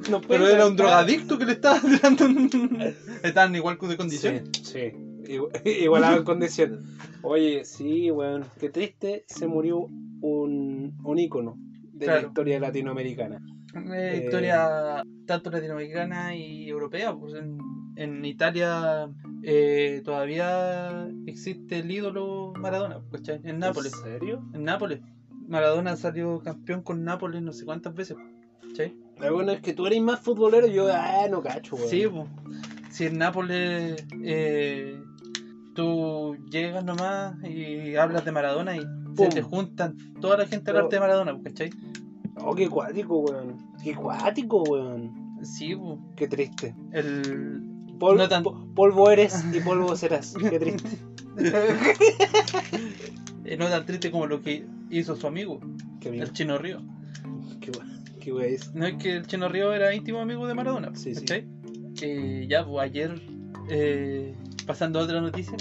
No 0.09 0.19
puede 0.21 0.39
Pero 0.39 0.47
era 0.47 0.65
un 0.65 0.77
saltar. 0.77 0.85
drogadicto 0.87 1.37
que 1.37 1.45
le 1.45 1.51
estaba 1.53 1.79
tirando. 1.79 2.25
un- 2.25 2.95
Estaban 3.23 3.55
igual 3.55 3.77
de 3.81 3.97
condiciones. 3.97 4.43
Sí, 4.61 4.63
sí. 4.63 4.91
Igual- 5.33 5.51
Igualado 5.63 6.17
en 6.17 6.23
condiciones. 6.25 6.79
Oye, 7.21 7.63
sí, 7.63 8.11
weón. 8.11 8.43
Qué 8.59 8.69
triste, 8.69 9.23
se 9.27 9.47
murió 9.47 9.87
un, 10.21 10.97
un 11.03 11.19
ícono 11.19 11.55
de 11.93 12.05
la 12.07 12.13
Claro. 12.13 12.27
historia 12.27 12.59
latinoamericana. 12.59 13.39
Eh, 13.75 14.21
historia 14.25 15.03
tanto 15.25 15.49
latinoamericana 15.49 16.35
y 16.35 16.69
europea. 16.69 17.15
Pues 17.15 17.33
en, 17.35 17.57
en 17.95 18.23
Italia 18.25 19.09
eh, 19.43 20.01
todavía 20.05 21.09
existe 21.25 21.79
el 21.79 21.91
ídolo 21.91 22.53
Maradona, 22.57 23.01
¿cachai? 23.11 23.41
En 23.43 23.59
Nápoles. 23.59 23.93
¿En 23.93 24.03
serio? 24.03 24.43
En 24.53 24.63
Nápoles. 24.63 25.01
Maradona 25.47 25.95
salió 25.95 26.39
campeón 26.39 26.81
con 26.81 27.03
Nápoles 27.03 27.41
no 27.41 27.51
sé 27.51 27.65
cuántas 27.65 27.93
veces. 27.93 28.17
¿Cachai? 28.61 28.95
La 29.19 29.31
bueno 29.31 29.51
es 29.51 29.61
que 29.61 29.73
tú 29.73 29.85
eres 29.87 30.01
más 30.01 30.19
futbolero 30.19 30.67
y 30.67 30.73
yo, 30.73 30.87
ah, 30.91 31.27
no 31.29 31.41
cacho, 31.41 31.75
weón. 31.75 31.89
Sí, 31.89 32.07
pues. 32.07 32.27
Si 32.91 33.05
en 33.05 33.17
Nápoles 33.17 34.05
eh, 34.23 34.99
tú 35.73 36.37
llegas 36.49 36.83
nomás 36.85 37.35
y 37.43 37.95
hablas 37.95 38.23
de 38.23 38.31
Maradona 38.31 38.77
y 38.77 38.81
se 39.15 39.29
te 39.29 39.41
juntan 39.41 39.97
toda 40.21 40.37
la 40.37 40.45
gente 40.45 40.69
a 40.69 40.73
hablarte 40.73 40.95
de 40.95 40.99
Maradona, 40.99 41.39
¿cachai? 41.43 41.71
Oh, 42.37 42.55
qué 42.55 42.67
cuático, 42.69 43.19
weón. 43.19 43.57
Qué 43.83 43.93
cuático, 43.95 44.63
weón. 44.63 45.11
Sí, 45.43 45.75
po. 45.75 45.99
Qué 46.15 46.27
triste. 46.27 46.75
el. 46.91 47.61
Pol- 47.99 48.17
No 48.17 48.27
tan- 48.27 48.43
po- 48.43 48.65
polvo 48.75 49.09
eres 49.11 49.45
y 49.53 49.59
polvo 49.59 49.95
serás. 49.95 50.33
Qué 50.49 50.59
triste. 50.59 50.89
eh, 53.45 53.57
no 53.57 53.67
tan 53.67 53.85
triste 53.85 54.11
como 54.11 54.25
lo 54.27 54.41
que 54.41 54.65
hizo 54.89 55.15
su 55.15 55.27
amigo, 55.27 55.59
Qué 55.99 56.09
bien. 56.11 56.23
el 56.23 56.31
Chino 56.33 56.57
Río. 56.57 56.81
Qué. 57.59 57.71
Qué 58.19 58.31
bueno 58.31 58.49
es. 58.53 58.73
No 58.73 58.85
es 58.85 58.95
que 58.95 59.17
el 59.17 59.27
Chino 59.27 59.49
Río 59.49 59.73
era 59.73 59.93
íntimo 59.93 60.19
amigo 60.19 60.47
de 60.47 60.53
Maradona. 60.53 60.95
Sí, 60.95 61.13
sí. 61.15 61.25
Eh, 62.01 62.45
ya, 62.49 62.65
pues 62.65 62.79
ayer, 62.89 63.21
eh, 63.69 64.35
pasando 64.65 64.99
a 64.99 65.03
otra 65.03 65.19
noticia, 65.21 65.55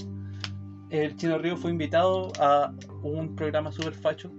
el 0.91 1.17
Chino 1.17 1.39
Río 1.39 1.57
fue 1.57 1.71
invitado 1.73 2.33
a 2.41 2.73
un 3.03 3.35
programa 3.35 3.73
super 3.73 3.95
facho, 3.95 4.31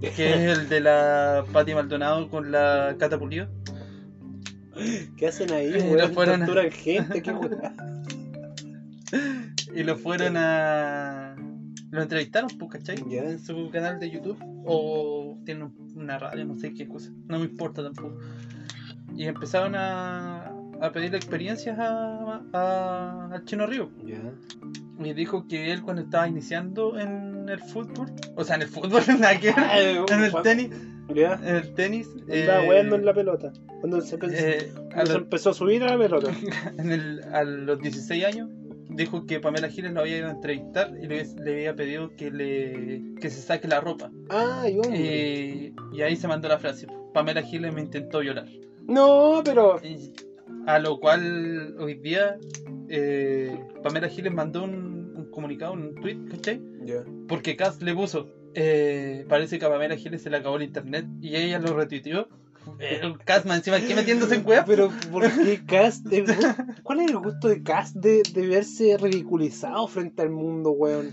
que 0.00 0.34
es 0.34 0.58
el 0.58 0.68
de 0.68 0.80
la 0.80 1.44
Pati 1.52 1.74
Maldonado 1.74 2.28
con 2.28 2.50
la 2.52 2.96
Cata 2.98 3.18
Pulido. 3.18 3.48
¿Qué 5.16 5.26
hacen 5.28 5.52
ahí, 5.52 5.70
weón? 5.72 5.96
lo 5.98 6.08
fueron 6.10 6.42
a- 6.42 6.70
gente, 6.70 7.22
qué. 7.22 7.34
Y 9.74 9.82
lo 9.82 9.96
fueron 9.96 10.36
a. 10.36 11.34
Lo 11.90 12.02
entrevistaron, 12.02 12.50
pues, 12.58 12.70
¿cachai? 12.72 12.96
Ya. 13.08 13.22
En 13.24 13.38
su 13.40 13.70
canal 13.70 13.98
de 14.00 14.10
YouTube. 14.10 14.38
O 14.64 15.38
tienen 15.44 15.64
un- 15.64 15.92
una 15.96 16.18
radio, 16.18 16.44
no 16.44 16.54
sé 16.54 16.72
qué 16.72 16.86
cosa. 16.88 17.10
No 17.26 17.38
me 17.38 17.44
importa 17.46 17.82
tampoco. 17.82 18.18
Y 19.16 19.24
empezaron 19.26 19.74
a, 19.74 20.49
a 20.80 20.92
pedirle 20.92 21.16
experiencias 21.18 21.78
a, 21.78 22.42
a- 22.52 23.28
al 23.32 23.44
Chino 23.44 23.66
Río. 23.66 23.90
Ya. 24.04 24.20
Y 25.04 25.12
dijo 25.14 25.46
que 25.48 25.72
él 25.72 25.82
cuando 25.82 26.02
estaba 26.02 26.28
iniciando 26.28 26.98
en 26.98 27.48
el 27.48 27.58
fútbol, 27.60 28.12
o 28.36 28.44
sea, 28.44 28.56
en 28.56 28.62
el 28.62 28.68
fútbol, 28.68 29.02
que 29.40 29.46
ver, 29.48 29.54
Ay, 29.58 29.96
en 30.10 30.24
el 30.24 30.32
tenis, 30.42 30.70
en 31.08 31.56
el 31.56 31.74
tenis, 31.74 32.08
Andaba 32.30 32.62
eh, 32.64 32.80
en 32.80 33.04
la 33.06 33.14
pelota. 33.14 33.52
Cuando 33.80 34.00
se, 34.02 34.16
empezó- 34.16 34.36
eh, 34.46 34.72
cuando 34.92 35.10
se 35.12 35.16
empezó 35.18 35.50
a 35.50 35.54
subir 35.54 35.82
a 35.84 35.96
la 35.96 35.98
pelota. 35.98 36.30
en 36.78 36.92
el- 36.92 37.22
a 37.32 37.44
los 37.44 37.80
16 37.80 38.24
años 38.26 38.48
dijo 38.92 39.24
que 39.24 39.40
Pamela 39.40 39.68
Giles 39.68 39.92
lo 39.92 40.00
había 40.00 40.18
ido 40.18 40.26
a 40.28 40.32
entrevistar 40.32 40.92
y 41.00 41.06
le, 41.06 41.24
le 41.36 41.52
había 41.52 41.74
pedido 41.76 42.14
que 42.16 42.30
le 42.32 43.14
que 43.20 43.30
se 43.30 43.40
saque 43.40 43.68
la 43.68 43.80
ropa 43.80 44.10
Ay, 44.28 44.76
hombre. 44.78 44.98
y, 44.98 45.74
y 45.96 46.02
ahí 46.02 46.16
se 46.16 46.26
mandó 46.26 46.48
la 46.48 46.58
frase 46.58 46.88
Pamela 47.14 47.40
Giles 47.40 47.72
me 47.72 47.82
intentó 47.82 48.18
violar 48.18 48.46
No, 48.88 49.42
pero. 49.44 49.78
Y 49.82 50.12
a 50.66 50.78
lo 50.78 50.98
cual 51.00 51.74
hoy 51.78 51.94
día 51.94 52.36
eh, 52.88 53.58
Pamela 53.82 54.08
Giles 54.08 54.32
mandó 54.32 54.64
un, 54.64 55.14
un 55.16 55.30
comunicado 55.30 55.72
un 55.72 55.94
tweet 55.96 56.18
¿cachai? 56.30 56.60
Ya. 56.84 57.04
porque 57.28 57.56
Cass 57.56 57.80
le 57.82 57.94
puso 57.94 58.28
eh, 58.54 59.24
parece 59.28 59.58
que 59.58 59.64
a 59.64 59.70
Pamela 59.70 59.96
Giles 59.96 60.22
se 60.22 60.30
le 60.30 60.36
acabó 60.38 60.56
el 60.56 60.62
internet 60.62 61.06
y 61.20 61.36
ella 61.36 61.58
lo 61.58 61.74
retuiteó 61.76 62.28
el 62.78 63.18
Cass 63.18 63.46
más 63.46 63.58
encima 63.58 63.76
aquí 63.76 63.94
metiéndose 63.94 64.34
en 64.36 64.46
weá 64.46 64.64
Pero, 64.64 64.90
¿por 65.10 65.22
qué 65.30 65.60
Cast? 65.66 66.04
de- 66.06 66.24
¿Cuál 66.82 67.00
es 67.00 67.10
el 67.10 67.18
gusto 67.18 67.48
de 67.48 67.62
Cast 67.62 67.96
de, 67.96 68.22
de 68.34 68.46
verse 68.46 68.96
ridiculizado 68.98 69.86
frente 69.88 70.22
al 70.22 70.30
mundo, 70.30 70.70
weón? 70.70 71.10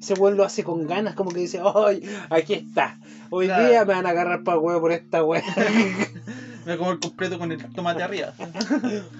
Ese 0.00 0.14
weón 0.14 0.36
lo 0.36 0.44
hace 0.44 0.62
con 0.64 0.86
ganas, 0.86 1.14
como 1.14 1.30
que 1.30 1.40
dice, 1.40 1.60
¡ay! 1.74 2.02
Aquí 2.30 2.54
está. 2.54 2.98
Hoy 3.30 3.46
Claro. 3.46 3.66
día 3.68 3.84
me 3.84 3.94
van 3.94 4.06
a 4.06 4.10
agarrar 4.10 4.42
para 4.44 4.58
huevo 4.58 4.80
por 4.80 4.92
esta 4.92 5.22
weón. 5.24 5.42
me 6.68 6.76
como 6.76 6.92
el 6.92 6.98
completo 6.98 7.38
con 7.38 7.50
el 7.52 7.58
tomate 7.74 8.02
arriba 8.04 8.32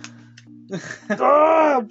¡Ah! 1.11 1.83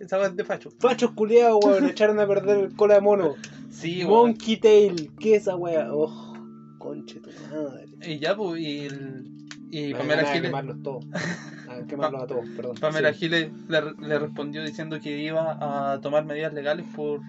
esa 0.00 0.18
weá 0.18 0.28
es 0.28 0.36
de 0.36 0.44
facho 0.44 0.70
Fachos 0.78 1.12
culiados, 1.12 1.64
weón. 1.64 1.84
Echaron 1.88 2.18
a 2.20 2.26
perder 2.26 2.64
el 2.64 2.74
cola 2.74 2.94
de 2.94 3.00
mono. 3.00 3.34
Sí, 3.70 4.04
weón. 4.04 4.30
Monkey 4.30 4.56
Tail. 4.56 5.10
¿Qué 5.18 5.36
es 5.36 5.42
esa 5.42 5.56
weá? 5.56 5.88
¡Oh! 5.92 6.32
Conche 6.78 7.20
tu 7.20 7.30
madre. 7.50 7.86
Y 8.06 8.18
ya, 8.18 8.34
pues, 8.36 8.60
y, 8.60 8.80
el, 8.86 9.24
y 9.70 9.92
dan 9.92 10.00
Pamela 10.02 10.24
Giles, 10.26 10.42
quemarlos 10.42 10.82
todos. 10.82 11.04
A 11.68 11.86
quemarlos 11.86 12.22
a 12.22 12.26
todos, 12.26 12.44
perdón. 12.56 12.76
Pamela 12.78 13.12
sí. 13.12 13.20
Giles 13.20 13.50
le, 13.68 13.80
le 14.06 14.18
respondió 14.18 14.62
diciendo 14.62 15.00
que 15.00 15.18
iba 15.22 15.92
a 15.92 16.00
tomar 16.00 16.24
medidas 16.24 16.52
legales 16.52 16.86
por, 16.94 17.20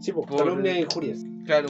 Sí, 0.00 0.12
pues, 0.12 0.26
por- 0.26 0.38
calumnia 0.38 0.72
e 0.76 0.80
injurias. 0.82 1.20
claro, 1.46 1.68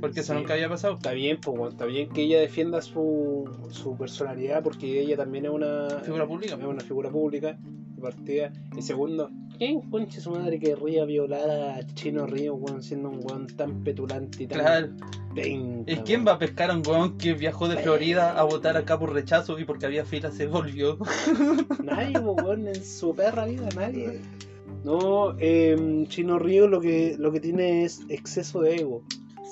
porque 0.00 0.20
eso 0.20 0.32
Sí. 0.32 0.38
nunca 0.38 0.54
había 0.54 0.68
pasado. 0.68 0.94
Está 0.94 1.12
bien, 1.12 1.38
pues, 1.40 1.72
está 1.72 1.84
bien 1.84 2.08
que 2.08 2.22
ella 2.22 2.40
defienda 2.40 2.80
su, 2.82 3.44
su 3.70 3.96
personalidad 3.96 4.62
porque 4.62 5.00
ella 5.00 5.16
también 5.16 5.44
es 5.46 5.50
una 5.50 5.88
Figura 6.04 6.26
pública. 6.26 6.54
Es 6.54 6.64
una 6.64 6.80
figura 6.80 7.10
pública 7.10 7.58
de 7.62 8.02
partida. 8.02 8.52
Y 8.76 8.82
segundo, 8.82 9.30
¿quién 9.58 9.80
conche 9.90 10.20
su 10.20 10.30
madre 10.30 10.58
querría 10.58 11.04
violar 11.04 11.50
a 11.50 11.86
Chino 11.94 12.26
Río, 12.26 12.54
weón, 12.54 12.82
siendo 12.82 13.10
un 13.10 13.20
weón 13.22 13.46
tan 13.48 13.84
petulante 13.84 14.44
y 14.44 14.46
tan 14.46 14.58
Claro. 14.60 14.88
penca, 15.34 15.92
¿Y 15.92 15.96
quién 15.98 16.26
va 16.26 16.32
a 16.32 16.38
pescar 16.38 16.70
a 16.70 16.74
un 16.76 16.82
weón 16.86 17.18
que 17.18 17.34
viajó 17.34 17.68
de 17.68 17.76
Florida 17.76 18.38
a 18.38 18.42
votar 18.44 18.76
acá 18.76 18.98
por 18.98 19.12
rechazo 19.12 19.58
y 19.58 19.64
porque 19.64 19.86
había 19.86 20.04
fila 20.04 20.30
se 20.32 20.46
volvió? 20.46 20.98
Nadie, 21.84 22.18
pues, 22.20 22.36
weón, 22.44 22.68
en 22.68 22.82
su 22.84 23.14
perra 23.14 23.44
vida, 23.46 23.68
nadie. 23.76 24.20
No, 24.84 25.34
eh, 25.38 26.04
Chino 26.08 26.38
Río 26.38 26.66
lo 26.66 26.80
que, 26.80 27.16
lo 27.18 27.30
que 27.32 27.40
tiene 27.40 27.84
es 27.84 28.00
exceso 28.08 28.62
de 28.62 28.76
ego. 28.76 29.02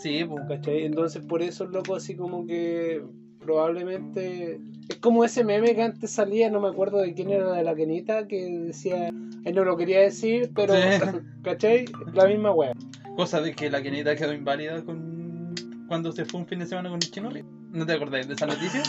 Sí, 0.02 0.24
pues. 0.24 0.44
¿Cachai? 0.48 0.84
Entonces 0.84 1.22
por 1.24 1.42
eso 1.42 1.64
el 1.64 1.72
loco 1.72 1.96
así 1.96 2.14
como 2.14 2.46
que 2.46 3.02
probablemente... 3.40 4.60
Es 4.88 4.96
como 4.96 5.24
ese 5.24 5.44
meme 5.44 5.74
que 5.74 5.82
antes 5.82 6.10
salía, 6.10 6.50
no 6.50 6.60
me 6.60 6.68
acuerdo 6.68 6.98
de 6.98 7.14
quién 7.14 7.30
era 7.30 7.52
de 7.52 7.62
la 7.62 7.74
Kenita, 7.74 8.26
que 8.26 8.46
decía, 8.66 9.08
él 9.08 9.54
no 9.54 9.64
lo 9.64 9.76
quería 9.76 10.00
decir, 10.00 10.50
pero... 10.54 10.74
Sí. 10.74 10.80
¿Cachai? 11.42 11.86
La 12.14 12.26
misma 12.26 12.52
wea. 12.52 12.72
Cosa 13.16 13.40
de 13.40 13.54
que 13.54 13.70
la 13.70 13.82
Kenita 13.82 14.14
quedó 14.16 14.32
inválida 14.32 14.84
con 14.84 15.54
cuando 15.88 16.12
se 16.12 16.26
fue 16.26 16.40
un 16.40 16.46
fin 16.46 16.58
de 16.58 16.66
semana 16.66 16.90
con 16.90 16.98
el 17.02 17.10
chino 17.10 17.30
Río. 17.30 17.46
¿No 17.72 17.86
te 17.86 17.94
acordás 17.94 18.28
de 18.28 18.34
esa 18.34 18.46
noticia? 18.46 18.82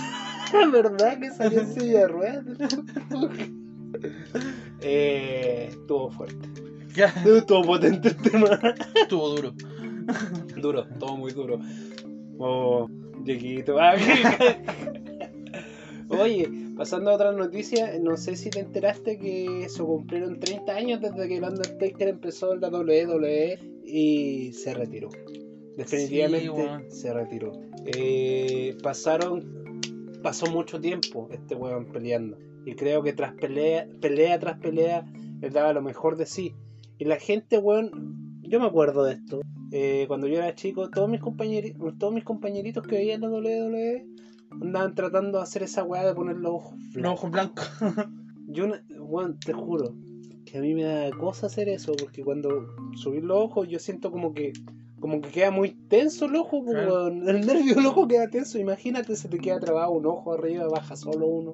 ¿Verdad 0.71 1.17
que 1.19 1.31
salió 1.31 1.61
en 1.61 1.73
silla 1.73 1.99
de 1.99 2.07
ruedas? 2.07 2.45
eh, 4.81 5.67
estuvo 5.69 6.11
fuerte. 6.11 6.49
Ya, 6.93 7.05
Estuvo 7.25 7.61
potente 7.63 8.09
el 8.09 8.17
tema. 8.17 8.59
estuvo 8.95 9.29
duro. 9.29 9.53
Duro, 10.61 10.85
todo 10.99 11.17
muy 11.17 11.31
duro. 11.31 11.59
Oh, 12.37 12.87
Dieguito. 13.23 13.77
Oye, 16.09 16.49
pasando 16.75 17.11
a 17.11 17.15
otras 17.15 17.35
noticias, 17.35 17.99
no 18.01 18.17
sé 18.17 18.35
si 18.35 18.49
te 18.49 18.59
enteraste 18.59 19.19
que 19.19 19.67
se 19.69 19.83
cumplieron 19.83 20.39
30 20.39 20.73
años 20.73 21.01
desde 21.01 21.27
que 21.27 21.37
el 21.37 21.43
Undertaker 21.43 22.07
empezó 22.07 22.55
la 22.55 22.69
WWE 22.69 23.59
y 23.85 24.53
se 24.53 24.73
retiró. 24.73 25.09
Definitivamente 25.77 26.49
Sí, 26.89 27.01
se 27.01 27.13
retiró. 27.13 27.51
Eh, 27.85 28.75
pasaron, 28.81 29.79
pasó 30.23 30.49
mucho 30.51 30.81
tiempo 30.81 31.29
este 31.31 31.55
weón 31.55 31.85
peleando. 31.85 32.37
Y 32.65 32.75
creo 32.75 33.03
que 33.03 33.13
tras 33.13 33.33
pelea, 33.33 33.87
pelea 34.01 34.39
tras 34.39 34.59
pelea, 34.59 35.05
le 35.41 35.49
daba 35.49 35.73
lo 35.73 35.81
mejor 35.81 36.17
de 36.17 36.25
sí. 36.25 36.55
Y 36.97 37.05
la 37.05 37.17
gente, 37.17 37.57
weón, 37.57 38.28
yo 38.49 38.59
me 38.59 38.65
acuerdo 38.67 39.03
de 39.03 39.13
esto. 39.13 39.39
Eh, 39.71 40.05
cuando 40.07 40.27
yo 40.27 40.37
era 40.37 40.53
chico, 40.55 40.89
todos 40.89 41.07
mis 41.09 41.21
compañeritos, 41.21 41.97
todos 41.97 42.13
mis 42.13 42.23
compañeritos 42.23 42.85
que 42.87 42.95
veían 42.95 43.21
la 43.21 43.29
WWE 43.29 44.05
andaban 44.61 44.95
tratando 44.95 45.37
de 45.37 45.43
hacer 45.43 45.61
esa 45.63 45.83
weá 45.83 46.05
de 46.05 46.15
poner 46.15 46.37
los 46.37 46.53
ojos 46.53 46.73
Los 46.93 46.93
blancos. 46.93 47.19
ojos 47.19 47.31
blancos. 47.31 47.69
Yo, 48.47 48.65
no- 48.67 48.75
weón, 49.05 49.39
te 49.39 49.53
juro 49.53 49.93
que 50.45 50.57
a 50.57 50.61
mí 50.61 50.73
me 50.73 50.83
da 50.83 51.11
cosa 51.11 51.45
hacer 51.45 51.69
eso, 51.69 51.93
porque 51.99 52.23
cuando 52.23 52.65
subí 52.95 53.21
los 53.21 53.37
ojos, 53.37 53.67
yo 53.69 53.77
siento 53.77 54.09
como 54.11 54.33
que 54.33 54.53
como 54.99 55.21
que 55.21 55.29
queda 55.29 55.51
muy 55.51 55.69
tenso 55.87 56.25
el 56.25 56.35
ojo, 56.35 56.65
Claro. 56.65 57.07
el 57.09 57.45
nervio 57.45 57.75
del 57.75 57.85
ojo 57.85 58.07
queda 58.07 58.27
tenso. 58.27 58.57
Imagínate, 58.57 59.15
se 59.15 59.29
te 59.29 59.37
queda 59.37 59.59
trabado 59.59 59.91
un 59.91 60.05
ojo 60.07 60.33
arriba, 60.33 60.67
baja 60.67 60.95
solo 60.97 61.27
uno. 61.27 61.53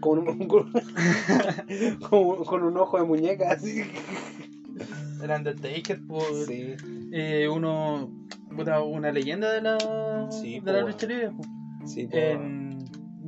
Con 0.00 0.20
un, 0.20 0.46
con- 0.48 2.44
con 2.44 2.62
un 2.62 2.76
ojo 2.78 2.98
de 2.98 3.04
muñeca 3.04 3.50
así. 3.52 3.82
El 5.22 5.30
Undertaker, 5.30 6.00
pues. 6.06 6.46
Sí. 6.46 6.74
eh, 7.12 7.48
uno. 7.48 8.10
una 8.86 9.12
leyenda 9.12 9.52
de 9.52 9.60
la. 9.62 10.28
Sí, 10.30 10.60
de 10.60 10.72
la 10.72 10.80
po. 10.82 10.88
lucha 10.88 11.06
libre. 11.06 11.30
pues. 11.36 11.48
Sí, 11.92 12.06
po. 12.06 12.16
En- 12.16 12.66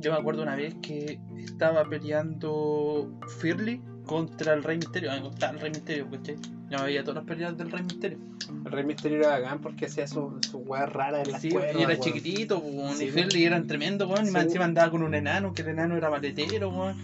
yo 0.01 0.13
me 0.13 0.17
acuerdo 0.17 0.43
una 0.43 0.55
vez 0.55 0.75
que 0.81 1.19
estaba 1.37 1.83
peleando 1.83 3.11
Firly 3.41 3.81
contra 4.05 4.53
el 4.53 4.63
Rey 4.63 4.77
Misterio. 4.77 5.11
A 5.11 5.15
mí 5.15 5.21
me 5.21 5.27
gustaba 5.27 5.53
el 5.53 5.59
Rey 5.59 5.71
Misterio, 5.71 6.09
¿cachai? 6.09 6.35
Yo 6.69 6.77
me 6.79 6.85
veía 6.85 7.01
todas 7.03 7.15
las 7.17 7.25
peleas 7.25 7.57
del 7.57 7.69
Rey 7.69 7.83
Misterio. 7.83 8.17
El 8.65 8.71
Rey 8.71 8.85
Misterio 8.85 9.17
era 9.19 9.39
bacán 9.39 9.59
porque 9.59 9.85
hacía 9.87 10.07
sus 10.07 10.45
su 10.47 10.59
weas 10.59 10.91
raras 10.91 11.25
en 11.27 11.33
las 11.33 11.41
Sí, 11.41 11.49
cuerdas. 11.49 11.75
y 11.77 11.83
era 11.83 11.99
chiquitito, 11.99 12.61
pues, 12.61 12.73
weón, 12.75 12.95
Sí, 12.95 13.05
y. 13.05 13.11
Firly 13.11 13.43
era 13.43 13.61
tremendo, 13.63 14.07
weón, 14.07 14.27
y 14.27 14.31
más 14.31 14.45
encima 14.45 14.63
andaba 14.65 14.89
con 14.89 15.03
un 15.03 15.13
enano, 15.15 15.53
que 15.53 15.63
el 15.63 15.69
enano 15.69 15.97
era 15.97 16.09
maletero, 16.09 16.69
weón. 16.69 16.95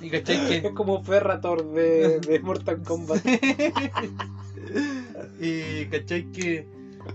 Y 0.00 0.10
cachai 0.10 0.48
que. 0.48 0.68
Es 0.68 0.72
como 0.74 1.02
Ferrator 1.02 1.72
de, 1.72 2.20
de 2.20 2.38
Mortal 2.40 2.82
Kombat. 2.82 3.24
y 5.40 5.84
cachai 5.86 6.30
que 6.32 6.66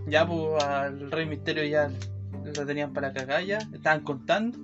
ya 0.07 0.27
pues 0.27 0.63
al 0.63 1.11
Rey 1.11 1.25
Misterio 1.25 1.63
ya 1.65 1.91
lo 2.43 2.65
tenían 2.65 2.93
para 2.93 3.13
cagar 3.13 3.43
ya, 3.43 3.57
estaban 3.73 4.01
contando 4.01 4.57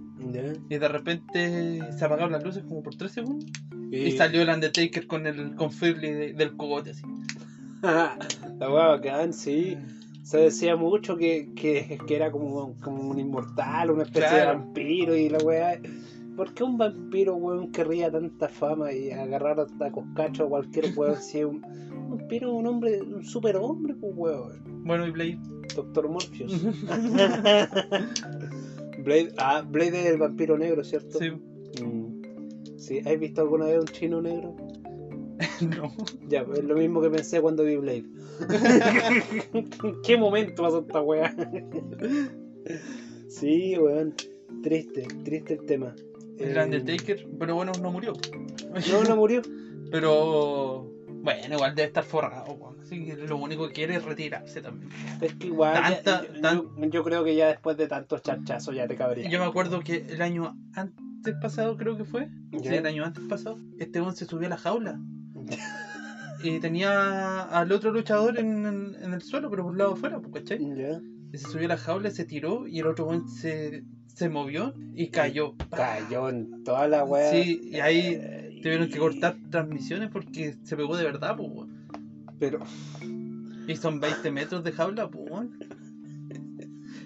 y 0.69 0.77
de 0.77 0.87
repente 0.87 1.79
se 1.97 2.05
apagaron 2.05 2.31
las 2.31 2.43
luces 2.43 2.63
como 2.63 2.83
por 2.83 2.95
3 2.95 3.11
segundos 3.11 3.49
y, 3.91 3.97
Y 3.97 4.11
salió 4.17 4.41
el 4.43 4.49
Undertaker 4.49 5.07
con 5.07 5.25
el 5.25 5.55
con 5.55 5.71
Firly 5.71 6.11
de- 6.11 6.33
del 6.33 6.55
cogote 6.55 6.91
así. 6.91 7.01
La 7.81 8.69
wea 8.69 8.87
bacán, 8.87 9.33
sí. 9.33 9.77
Se 10.23 10.37
decía 10.37 10.75
mucho 10.75 11.17
que, 11.17 11.49
que, 11.55 11.97
que 12.07 12.15
era 12.15 12.31
como, 12.31 12.75
como 12.81 13.01
un 13.09 13.19
inmortal, 13.19 13.89
una 13.89 14.03
especie 14.03 14.37
de 14.37 14.45
vampiro 14.45 15.15
y 15.17 15.29
la 15.29 15.39
weá. 15.39 15.79
¿Por 16.41 16.55
qué 16.55 16.63
un 16.63 16.75
vampiro, 16.75 17.35
weón, 17.35 17.71
querría 17.71 18.11
tanta 18.11 18.49
fama 18.49 18.91
y 18.91 19.11
agarrar 19.11 19.59
a 19.59 19.91
coscacho 19.91 20.45
a 20.45 20.49
cualquier 20.49 20.91
weón 20.97 21.21
si 21.21 21.37
es 21.37 21.45
un, 21.45 21.61
vampiro 21.61 22.49
es 22.49 22.55
un 22.55 22.65
hombre, 22.65 22.99
un 22.99 23.23
superhombre, 23.23 23.93
pues 23.93 24.11
weón? 24.15 24.83
Bueno, 24.83 25.05
y 25.05 25.11
Blade. 25.11 25.37
Doctor 25.75 26.09
Morpheus. 26.09 26.63
Blade, 29.03 29.33
ah, 29.37 29.61
Blade 29.69 29.99
es 29.99 30.07
el 30.07 30.17
vampiro 30.17 30.57
negro, 30.57 30.83
¿cierto? 30.83 31.19
Sí. 31.19 31.29
Mm. 31.29 32.23
Sí, 32.75 33.01
¿has 33.05 33.19
visto 33.19 33.41
alguna 33.41 33.65
vez 33.65 33.77
un 33.77 33.85
chino 33.85 34.19
negro? 34.19 34.55
no. 35.77 35.93
Ya, 36.27 36.43
es 36.55 36.63
lo 36.63 36.75
mismo 36.75 37.03
que 37.03 37.11
pensé 37.11 37.39
cuando 37.39 37.65
vi 37.65 37.75
Blade. 37.75 38.05
¿En 39.53 39.69
qué 40.03 40.17
momento 40.17 40.63
pasó 40.63 40.79
esta 40.79 41.01
weá? 41.01 41.35
sí, 43.29 43.77
weón. 43.77 44.15
Triste, 44.63 45.07
triste 45.23 45.53
el 45.53 45.65
tema. 45.67 45.95
El 46.39 46.57
Eh, 46.57 46.63
Undertaker, 46.63 47.27
pero 47.39 47.55
bueno, 47.55 47.71
no 47.81 47.91
murió. 47.91 48.13
No, 48.91 49.03
no 49.03 49.15
murió. 49.15 49.41
Pero. 49.91 50.87
Bueno, 51.23 51.53
igual 51.55 51.75
debe 51.75 51.87
estar 51.87 52.03
forrado. 52.03 52.75
Así 52.81 53.05
que 53.05 53.15
lo 53.15 53.37
único 53.37 53.67
que 53.67 53.73
quiere 53.73 53.95
es 53.95 54.03
retirarse 54.03 54.61
también. 54.61 54.89
Es 55.21 55.35
que 55.35 55.47
igual. 55.47 55.75
ya- 55.75 56.23
yo, 56.23 56.41
tan- 56.41 56.61
yo- 56.81 56.89
yo 56.89 57.03
creo 57.03 57.23
que 57.23 57.35
ya 57.35 57.47
después 57.49 57.77
de 57.77 57.87
tantos 57.87 58.21
charchazos 58.23 58.73
ya 58.75 58.87
te 58.87 58.95
cabría. 58.95 59.29
Yo 59.29 59.39
me 59.39 59.45
acuerdo 59.45 59.81
que 59.81 59.97
el 60.09 60.21
año 60.21 60.55
antes 60.73 61.35
pasado, 61.41 61.77
creo 61.77 61.95
que 61.97 62.05
fue. 62.05 62.29
Sí, 62.63 62.69
el 62.69 62.85
año 62.87 63.03
antes 63.05 63.23
pasado. 63.25 63.57
Este 63.77 64.01
weón 64.01 64.15
se 64.15 64.25
subió 64.25 64.47
a 64.47 64.49
la 64.51 64.57
jaula. 64.57 64.99
Y 66.43 66.59
tenía 66.59 67.41
al 67.43 67.71
otro 67.71 67.91
luchador 67.91 68.39
en, 68.39 68.65
en- 68.65 68.95
en 69.03 69.13
el 69.13 69.21
suelo, 69.21 69.49
pero 69.51 69.63
por 69.63 69.73
un 69.73 69.77
lado 69.77 69.93
afuera, 69.93 70.19
pues, 70.19 70.33
¿cachai? 70.43 70.59
Ya. 70.75 70.99
Y 71.31 71.37
se 71.37 71.47
subió 71.49 71.65
a 71.65 71.69
la 71.69 71.77
jaula, 71.77 72.09
se 72.09 72.25
tiró 72.25 72.65
y 72.67 72.79
el 72.79 72.87
otro 72.87 73.05
weón 73.05 73.27
se, 73.29 73.83
se 74.21 74.29
movió 74.29 74.75
y 74.93 75.07
cayó. 75.09 75.55
Cayó 75.75 76.29
en 76.29 76.63
toda 76.63 76.87
la 76.87 77.03
weá. 77.03 77.31
Sí, 77.31 77.59
y 77.71 77.79
ahí 77.79 78.19
Eh, 78.21 78.59
Tuvieron 78.61 78.89
que 78.89 78.99
cortar 78.99 79.35
transmisiones 79.49 80.09
porque 80.11 80.53
se 80.63 80.75
pegó 80.77 80.95
de 80.95 81.03
verdad, 81.03 81.35
pues, 81.35 81.49
weón. 81.51 81.87
Pero. 82.37 82.59
Y 83.67 83.75
son 83.75 83.99
20 83.99 84.29
metros 84.29 84.63
de 84.63 84.71
jaula, 84.73 85.09
pues, 85.09 85.31
weón. 85.31 85.57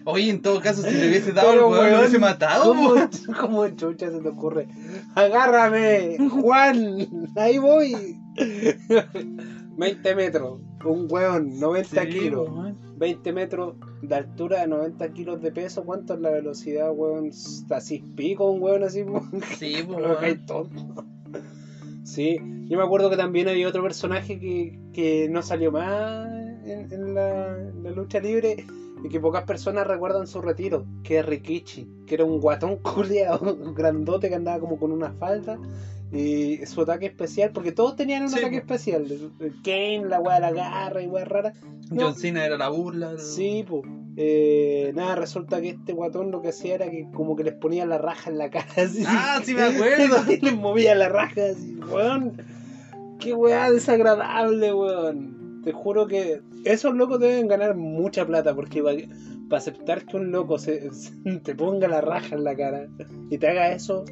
Oye, 0.04 0.30
en 0.30 0.42
todo 0.42 0.60
caso, 0.60 0.82
si 0.82 0.92
le 0.94 1.08
hubiese 1.08 1.32
dado 1.32 1.52
al 1.52 1.60
weón, 1.60 1.92
lo 1.92 2.00
hubiese 2.00 2.20
matado, 2.20 2.66
¿Cómo, 2.66 2.90
weón. 2.90 3.10
¿Cómo 3.40 3.68
chucha 3.70 4.12
se 4.12 4.20
te 4.20 4.28
ocurre? 4.28 4.68
¡Agárrame! 5.16 6.18
¡Juan! 6.30 7.08
¡Ahí 7.38 7.58
voy! 7.58 8.18
20 9.78 10.16
metros. 10.16 10.60
Un 10.84 11.08
weón, 11.10 11.58
90 11.58 12.02
Sí, 12.04 12.08
kilos. 12.10 12.50
weón. 12.50 12.78
20 12.98 13.32
metros 13.32 13.76
de 14.08 14.16
altura, 14.16 14.66
90 14.68 15.14
kilos 15.14 15.42
de 15.42 15.52
peso. 15.52 15.84
¿Cuánto 15.84 16.14
es 16.14 16.20
la 16.20 16.32
velocidad, 16.32 16.92
weón? 16.94 17.32
Así 17.70 18.04
pico, 18.16 18.50
un 18.50 18.62
weón 18.62 18.84
así. 18.84 19.04
Sí, 19.58 19.58
que 19.60 19.66
hay 19.66 19.84
weón. 19.84 20.46
tonto. 20.46 21.06
Sí, 22.04 22.38
yo 22.68 22.78
me 22.78 22.84
acuerdo 22.84 23.10
que 23.10 23.18
también 23.18 23.48
había 23.48 23.68
otro 23.68 23.82
personaje 23.82 24.40
que, 24.40 24.80
que 24.94 25.28
no 25.30 25.42
salió 25.42 25.72
más 25.72 26.28
en, 26.66 26.92
en 26.92 27.16
la, 27.16 27.58
en 27.58 27.84
la 27.84 27.92
lucha 27.92 28.20
libre 28.20 28.66
y 29.04 29.10
que 29.10 29.20
pocas 29.20 29.44
personas 29.44 29.88
recuerdan 29.88 30.28
su 30.28 30.42
retiro, 30.42 30.86
que 31.04 31.20
es 31.20 31.26
Rikichi, 31.26 31.88
que 32.08 32.16
era 32.16 32.26
un 32.26 32.40
guatón 32.40 32.78
culeado, 32.82 33.58
grandote 33.74 34.30
que 34.30 34.36
andaba 34.36 34.60
como 34.60 34.78
con 34.78 34.92
una 34.92 35.12
falda 35.14 35.60
y 36.12 36.66
su 36.66 36.82
ataque 36.82 37.08
especial, 37.08 37.52
porque 37.52 37.72
todos 37.72 37.96
tenían 37.96 38.24
un 38.24 38.30
Sí, 38.30 38.40
ataque 38.40 38.62
po. 38.62 38.74
especial, 38.74 39.06
Kane, 39.64 40.06
la 40.08 40.20
weá 40.20 40.36
de 40.36 40.42
la 40.42 40.52
garra 40.52 41.02
y 41.02 41.08
weá 41.08 41.26
rara. 41.26 41.54
No. 41.92 42.04
John 42.06 42.16
Cena 42.16 42.46
era 42.46 42.58
la 42.58 42.70
burla. 42.70 43.18
Sí, 43.18 43.66
pues. 43.68 43.84
nada, 44.96 45.16
resulta 45.16 45.60
que 45.62 45.70
este 45.70 45.94
guatón 45.94 46.32
lo 46.32 46.42
que 46.42 46.50
hacía 46.50 46.76
era 46.76 46.90
que 46.90 47.08
como 47.14 47.36
que 47.36 47.44
les 47.44 47.54
ponía 47.56 47.86
la 47.86 47.98
raja 47.98 48.30
en 48.30 48.38
la 48.38 48.50
cara. 48.50 48.66
Así. 48.78 49.04
Ah, 49.06 49.42
sí 49.44 49.54
me 49.54 49.64
acuerdo. 49.64 50.32
y 50.32 50.38
les 50.42 50.56
movía 50.56 50.96
la 50.96 51.10
raja 51.10 51.42
así, 51.52 51.76
weón. 51.92 52.38
Qué 53.20 53.34
weá 53.34 53.72
desagradable, 53.72 54.74
weón. 54.74 55.62
Te 55.64 55.72
juro 55.72 56.08
que 56.08 56.42
esos 56.64 56.94
locos 56.96 57.20
deben 57.20 57.48
ganar 57.48 57.76
mucha 57.76 58.26
plata 58.26 58.54
porque 58.56 58.82
para 59.50 59.58
aceptar 59.60 60.06
que 60.06 60.18
un 60.18 60.32
loco 60.32 60.60
se, 60.60 60.92
se- 60.94 61.12
te 61.44 61.56
ponga 61.56 61.88
la 61.88 62.02
raja 62.02 62.36
en 62.36 62.44
la 62.44 62.56
cara 62.56 62.88
y 63.30 63.38
te 63.38 63.48
haga 63.48 63.72
eso, 63.72 64.06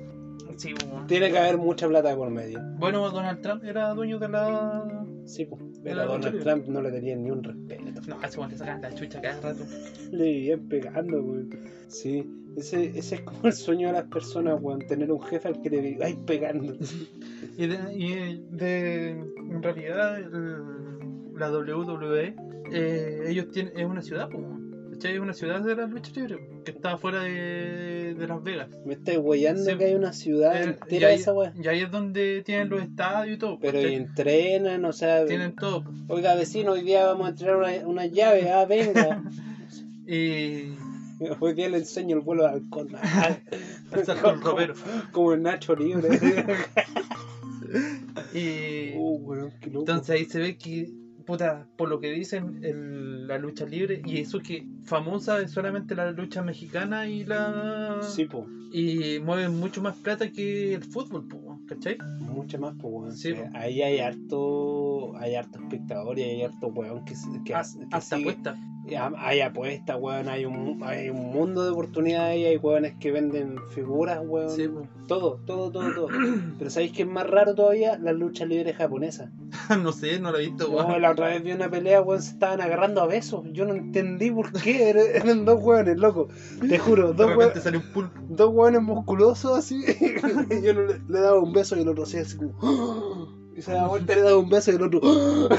Sí, 0.58 0.74
weón. 0.86 1.08
tiene 1.08 1.32
que 1.32 1.38
haber 1.38 1.58
mucha 1.58 1.88
plata 1.88 2.16
por 2.16 2.30
medio. 2.30 2.60
Bueno, 2.78 3.10
Donald 3.10 3.42
Trump 3.42 3.64
era 3.64 3.94
dueño 3.94 4.20
de 4.20 4.30
la. 4.30 5.06
Sí, 5.26 5.46
pues. 5.46 5.62
Pero 5.84 6.02
a 6.02 6.06
Donald 6.06 6.34
libre. 6.36 6.40
Trump 6.44 6.68
no 6.68 6.82
le 6.82 6.92
tenían 6.92 7.24
ni 7.24 7.32
un 7.32 7.44
respeto. 7.44 8.02
No, 8.08 8.18
weón 8.38 8.52
le 8.52 8.58
sacan 8.58 8.82
la 8.82 8.94
chucha 8.94 9.22
cada 9.22 9.42
rato. 9.42 9.64
Le 10.12 10.24
vivían 10.24 10.68
pegando, 10.68 11.22
weón. 11.22 11.50
Sí, 11.88 12.30
ese, 12.58 12.98
ese 12.98 13.16
es 13.16 13.22
como 13.22 13.40
el 13.48 13.54
sueño 13.54 13.88
de 13.88 13.94
las 13.94 14.06
personas, 14.06 14.60
weón. 14.62 14.80
Tener 14.88 15.12
un 15.12 15.22
jefe 15.22 15.48
al 15.48 15.62
que 15.62 15.70
le 15.70 15.82
viváis 15.82 16.16
pegando. 16.26 16.74
Y 17.56 17.68
de, 17.68 17.78
y 17.96 18.44
de- 18.50 19.10
en 19.12 19.62
realidad 19.62 20.18
el- 20.18 21.38
la 21.38 21.52
WWE 21.52 22.36
eh, 22.72 23.24
ellos 23.28 23.52
tienen 23.52 23.78
es 23.78 23.86
una 23.86 24.02
ciudad 24.02 24.28
pues, 24.32 24.44
¿cachai? 24.94 25.18
una 25.20 25.34
ciudad 25.34 25.62
de 25.62 25.76
la 25.76 25.88
lucha 25.88 26.12
libre 26.16 26.40
que 26.66 26.72
está 26.72 26.98
fuera 26.98 27.24
de, 27.24 28.14
de 28.16 28.28
Las 28.28 28.42
Vegas 28.44 28.70
Me 28.86 28.94
estáis 28.94 29.20
weyando 29.22 29.64
Sí. 29.64 29.78
que 29.78 29.86
hay 29.86 29.94
una 29.96 30.14
ciudad 30.14 30.56
Eh, 30.56 30.64
entera 30.64 31.08
de 31.08 31.14
ahí, 31.14 31.20
esa 31.20 31.34
weá. 31.34 31.54
y 31.62 31.68
ahí 31.68 31.82
es 31.82 31.92
donde 31.92 32.42
tienen 32.46 32.70
los 32.70 32.82
estadios 32.82 33.36
y 33.36 33.40
todo 33.40 33.60
Pero 33.60 33.82
y 33.82 33.94
entrenan, 33.96 34.86
o 34.86 34.94
sea. 34.94 35.26
tienen 35.26 35.56
todo. 35.56 35.84
Oiga, 36.08 36.36
vecino, 36.36 36.72
hoy 36.74 36.82
día 36.82 37.06
vamos 37.06 37.28
a 37.28 37.30
entrenar 37.32 37.58
una, 37.58 37.88
una 37.88 38.06
llave, 38.06 38.50
ah, 38.52 38.66
venga. 38.66 39.24
y 40.08 40.74
hoy 41.40 41.54
día 41.54 41.70
le 41.70 41.78
enseño 41.78 42.18
el 42.18 42.22
vuelo 42.22 42.44
de 42.44 42.50
halcón. 42.50 42.90
Como, 44.44 44.58
como 45.12 45.34
el 45.34 45.44
Nacho 45.44 45.76
Libre. 45.76 46.10
y 48.34 48.94
uh, 48.98 49.34
loco. 49.36 49.54
entonces 49.64 50.10
ahí 50.10 50.26
se 50.26 50.40
ve 50.40 50.58
que 50.58 50.90
puta 51.26 51.68
por 51.78 51.90
lo 51.90 52.00
que 52.00 52.12
dicen 52.12 52.60
el- 52.64 53.28
la 53.28 53.38
lucha 53.38 53.66
libre 53.66 54.02
y 54.06 54.20
eso 54.20 54.40
que 54.40 54.66
famosa 54.84 55.42
es 55.42 55.52
solamente 55.52 55.96
la 55.96 56.12
lucha 56.12 56.42
mexicana 56.42 57.08
y 57.08 57.24
la 57.26 58.00
Sí, 58.02 58.26
po. 58.26 58.46
y 58.72 59.20
mueven 59.20 59.60
mucho 59.60 59.82
más 59.82 59.96
plata 59.98 60.30
que 60.32 60.74
el 60.74 60.84
fútbol, 60.84 61.28
po, 61.28 61.60
¿cachai? 61.68 61.98
Mucho 62.20 62.58
más, 62.60 62.74
weón. 62.82 63.16
Sí, 63.16 63.34
po. 63.34 63.44
Ahí 63.54 63.82
hay 63.82 64.00
harto, 64.00 65.16
hay 65.18 65.36
harto 65.36 65.60
espectador 65.60 66.18
y 66.20 66.24
hay 66.24 66.42
harto 66.44 66.68
weón 66.68 67.06
que, 67.06 67.14
que, 67.46 67.54
Hasta 67.54 67.80
que 67.88 68.02
sigue- 68.02 68.22
apuesta. 68.22 68.56
Hay 69.18 69.40
apuestas, 69.40 69.98
weón, 70.00 70.28
hay 70.28 70.46
un, 70.46 70.82
hay 70.84 71.10
un 71.10 71.32
mundo 71.32 71.64
de 71.64 71.72
oportunidades 71.72 72.38
y 72.38 72.46
hay 72.46 72.58
weones 72.58 72.96
que 73.00 73.12
venden 73.12 73.56
figuras, 73.70 74.20
weón. 74.26 74.50
Sí, 74.50 74.68
po. 74.68 74.88
Todo, 75.08 75.40
todo, 75.46 75.72
todo, 75.72 75.94
todo. 75.94 76.08
Pero 76.60 76.70
¿sabéis 76.70 76.92
qué 76.92 77.04
es 77.04 77.08
más 77.08 77.30
raro 77.30 77.56
todavía? 77.56 77.98
La 77.98 78.12
lucha 78.12 78.46
libre 78.46 78.74
japonesa. 78.74 79.32
no 79.82 79.92
sé, 79.94 80.20
no 80.20 80.32
lo 80.32 80.38
he 80.38 80.48
visto, 80.48 80.68
No, 80.68 80.76
weón. 80.88 81.02
la 81.02 81.12
otra 81.12 81.28
vez 81.28 81.44
vi 81.44 81.54
una 81.54 81.70
pelea, 81.70 82.02
weón, 82.02 82.22
se 82.22 82.32
estaban 82.32 82.60
agarrando 82.60 83.02
a 83.02 83.08
besos. 83.08 83.44
Yo 83.54 83.66
no 83.66 83.74
entendí 83.74 84.32
por 84.32 84.52
qué. 84.52 84.90
Eran, 84.90 85.46
dos 85.46 85.64
weones, 85.64 85.98
loco. 85.98 86.28
Te 86.68 86.78
juro, 86.78 87.14
dos 87.14 87.36
weones, 87.38 87.64
sale 87.64 87.78
un 87.78 87.92
pulpo. 87.94 88.20
dos 88.30 88.50
weones 88.54 88.82
musculosos 88.82 89.58
así. 89.58 89.82
y 90.50 90.62
yo 90.62 90.74
le, 90.74 91.00
le 91.08 91.20
daba 91.20 91.40
un 91.40 91.54
beso 91.54 91.78
y 91.78 91.82
el 91.82 91.88
otro 91.88 92.04
hacía 92.04 92.22
así 92.22 92.38
como. 92.38 93.23
Y 93.56 93.62
se 93.62 93.72
daba 93.72 93.88
vuelta 93.90 94.14
y 94.14 94.16
le 94.16 94.22
daba 94.24 94.38
un 94.40 94.50
beso 94.50 94.72
y 94.72 94.76
el 94.76 94.82
otro. 94.84 95.00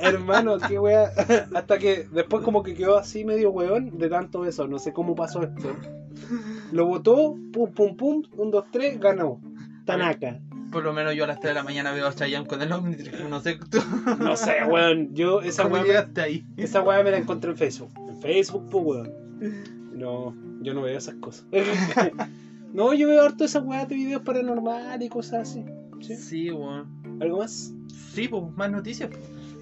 Hermano, 0.00 0.58
qué 0.58 0.78
wea. 0.78 1.10
Hasta 1.54 1.78
que 1.78 2.08
después 2.12 2.42
como 2.44 2.62
que 2.62 2.74
quedó 2.74 2.96
así 2.96 3.24
medio 3.24 3.50
weón 3.50 3.98
de 3.98 4.08
tanto 4.08 4.40
beso. 4.40 4.68
No 4.68 4.78
sé 4.78 4.92
cómo 4.92 5.14
pasó 5.14 5.42
esto. 5.42 5.76
Lo 6.72 6.86
botó, 6.86 7.36
pum, 7.52 7.72
pum, 7.72 7.96
pum, 7.96 8.22
un, 8.36 8.50
dos, 8.50 8.64
tres, 8.70 9.00
ganó. 9.00 9.40
Tanaka. 9.84 10.38
Por 10.70 10.84
lo 10.84 10.92
menos 10.92 11.14
yo 11.14 11.24
a 11.24 11.26
las 11.26 11.40
3 11.40 11.50
de 11.50 11.54
la 11.54 11.62
mañana 11.62 11.92
veo 11.92 12.06
a 12.06 12.14
Chayanne 12.14 12.46
con 12.46 12.60
el 12.60 12.70
Omnitrix. 12.70 13.26
No 13.28 13.40
sé 13.40 13.58
tú. 13.70 13.78
No 14.18 14.36
sé, 14.36 14.56
weón. 14.68 15.14
Yo 15.14 15.40
esa 15.40 15.62
¿Cómo 15.62 15.76
weá 15.76 16.06
me- 16.14 16.22
ahí? 16.22 16.44
Esa 16.58 16.82
weá 16.82 17.02
me 17.02 17.10
la 17.10 17.16
encontré 17.16 17.50
en 17.50 17.56
Facebook. 17.56 17.90
En 18.06 18.20
Facebook, 18.20 18.68
pues 18.70 18.84
weón. 18.84 19.12
No, 19.94 20.34
yo 20.60 20.74
no 20.74 20.82
veo 20.82 20.98
esas 20.98 21.14
cosas. 21.14 21.46
no, 22.74 22.92
yo 22.92 23.08
veo 23.08 23.22
harto 23.22 23.44
esas 23.44 23.64
weas 23.64 23.88
de 23.88 23.94
videos 23.94 24.22
paranormales 24.22 25.06
y 25.06 25.08
cosas 25.08 25.48
así. 25.48 25.64
¿Sí? 26.02 26.16
Sí, 26.16 26.50
weón. 26.50 26.97
¿Algo 27.20 27.38
más? 27.38 27.72
Sí, 28.12 28.28
pues, 28.28 28.42
más 28.56 28.70
noticias. 28.70 29.10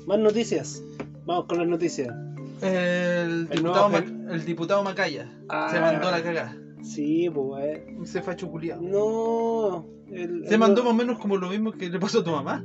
Más 0.07 0.18
noticias. 0.18 0.82
Vamos 1.26 1.46
con 1.46 1.59
las 1.59 1.66
noticias. 1.68 2.14
El 2.62 2.68
El 2.70 3.48
diputado, 3.50 3.88
nuevo 3.88 4.07
Ma- 4.26 4.32
el 4.34 4.44
diputado 4.44 4.82
Macaya 4.82 5.30
Ah. 5.48 5.68
se 5.70 5.80
mandó 5.80 6.11
la 6.11 6.22
cagada. 6.22 6.57
Sí, 6.82 7.28
pues 7.32 7.64
eh. 7.64 7.96
Se 8.04 8.22
fue 8.22 8.36
chuculeado. 8.36 8.80
No. 8.82 9.86
el- 10.11 10.46
Se 10.46 10.54
el 10.54 10.61
mandó 10.61 10.84
más 10.84 10.92
o 10.92 10.96
menos 10.96 11.18
como 11.18 11.36
lo 11.36 11.50
mismo 11.50 11.72
que 11.72 11.90
le 11.90 11.98
pasó 11.98 12.20
a 12.20 12.24
tu 12.24 12.30
mamá. 12.30 12.64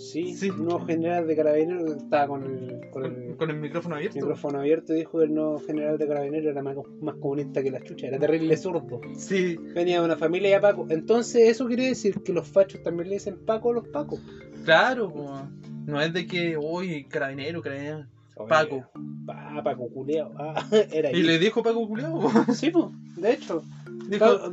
Sí, 0.00 0.34
Sí. 0.36 0.48
el 0.48 0.56
nuevo 0.56 0.84
general 0.86 1.26
de 1.26 1.36
carabineros 1.36 1.96
estaba 1.96 2.26
con 2.28 2.44
el, 2.44 2.80
con 2.90 3.02
Con, 3.02 3.04
el 3.22 3.36
con 3.36 3.50
el 3.50 3.56
micrófono 3.60 3.96
abierto. 3.96 4.16
micrófono 4.16 4.58
abierto 4.58 4.92
y 4.94 4.96
dijo 5.00 5.18
que 5.18 5.24
el 5.26 5.34
nuevo 5.34 5.58
general 5.60 5.98
de 5.98 6.08
carabineros 6.08 6.50
era 6.50 6.62
más, 6.62 6.76
más 7.00 7.14
comunista 7.16 7.62
que 7.62 7.70
la 7.70 7.80
chucha, 7.82 8.06
era 8.08 8.18
terrible 8.18 8.56
zurdo. 8.56 9.00
Sí, 9.16 9.56
Venía 9.74 10.00
de 10.00 10.04
una 10.06 10.16
familia 10.16 10.54
de 10.56 10.60
Paco. 10.60 10.86
Entonces 10.88 11.48
eso 11.48 11.66
quiere 11.66 11.86
decir 11.88 12.22
que 12.22 12.32
los 12.32 12.48
fachos 12.48 12.82
también 12.82 13.08
le 13.08 13.14
dicen 13.16 13.38
Paco 13.44 13.70
a 13.70 13.74
los 13.74 13.88
Pacos. 13.88 14.20
claro, 14.64 15.12
po. 15.12 15.42
No 15.86 16.00
es 16.00 16.12
de 16.12 16.26
que, 16.26 16.56
uy, 16.56 17.04
carabinero, 17.04 17.60
carabinero. 17.62 18.06
Oye, 18.36 18.48
Paco. 18.48 18.90
Pa, 19.26 19.60
Paco 19.62 19.88
culeado. 19.90 20.32
Ah, 20.38 20.54
era 20.92 21.10
Y 21.10 21.16
ahí. 21.16 21.22
le 21.22 21.38
dijo 21.38 21.62
Paco 21.62 21.86
culeado. 21.86 22.20
Sí, 22.54 22.70
pues, 22.70 22.86
de 23.16 23.32
hecho. 23.32 23.62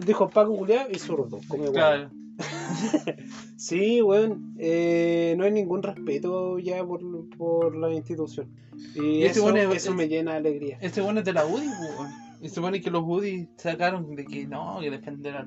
Dijo, 0.06 0.30
Paco 0.30 0.56
culiao 0.58 0.88
y 0.92 1.00
zurdo. 1.00 1.40
Weón. 1.50 1.74
claro. 1.74 2.10
Sí, 3.58 4.02
weón. 4.02 4.54
eh, 4.60 5.34
no 5.38 5.44
hay 5.44 5.52
ningún 5.52 5.84
respeto 5.84 6.60
ya 6.60 6.86
por, 6.86 7.02
por 7.38 7.76
la 7.76 7.92
institución. 7.94 8.48
Y, 8.96 9.02
Y 9.02 9.24
ese 9.24 9.40
eso, 9.40 9.56
es- 9.56 9.76
eso 9.78 9.94
me 9.94 10.08
llena 10.08 10.32
de 10.34 10.38
alegría. 10.38 10.78
Ese 10.82 11.02
bueno 11.02 11.20
es 11.20 11.26
de 11.26 11.34
la 11.34 11.46
UDI, 11.46 11.68
weón. 11.68 12.12
Y 12.40 12.50
se 12.50 12.56
supone 12.56 12.80
que 12.82 12.92
los 12.92 13.04
UDI 13.06 13.50
sacaron 13.58 14.16
de 14.16 14.24
que 14.26 14.46
no, 14.46 14.80
que 14.80 14.92
defender 14.92 15.36
a 15.36 15.46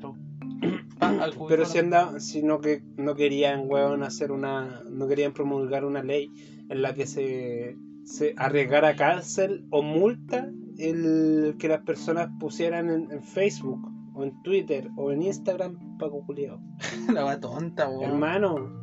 pacos, 0.98 1.46
Pero 1.48 1.64
si 1.64 1.78
anda, 1.78 2.18
sino 2.20 2.61
que 2.61 2.82
no 2.96 3.14
querían, 3.14 3.62
weón, 3.70 4.02
hacer 4.02 4.32
una, 4.32 4.82
no 4.90 5.06
querían 5.06 5.32
promulgar 5.32 5.84
una 5.84 6.02
ley 6.02 6.28
en 6.68 6.82
la 6.82 6.92
que 6.94 7.06
se, 7.06 7.76
se 8.04 8.34
arriesgara 8.36 8.96
cárcel 8.96 9.64
o 9.70 9.82
multa 9.82 10.50
el 10.78 11.54
que 11.58 11.68
las 11.68 11.82
personas 11.82 12.28
pusieran 12.40 12.90
en, 12.90 13.11
en 13.12 13.22
Facebook 13.22 13.80
o 14.21 14.25
en 14.25 14.43
Twitter 14.43 14.91
o 14.97 15.11
en 15.11 15.23
Instagram 15.23 15.97
Paco 15.99 16.25
Culiao. 16.27 16.61
La 17.12 17.25
va 17.25 17.41
tonta, 17.41 17.89
weón. 17.89 18.05
Hermano, 18.05 18.81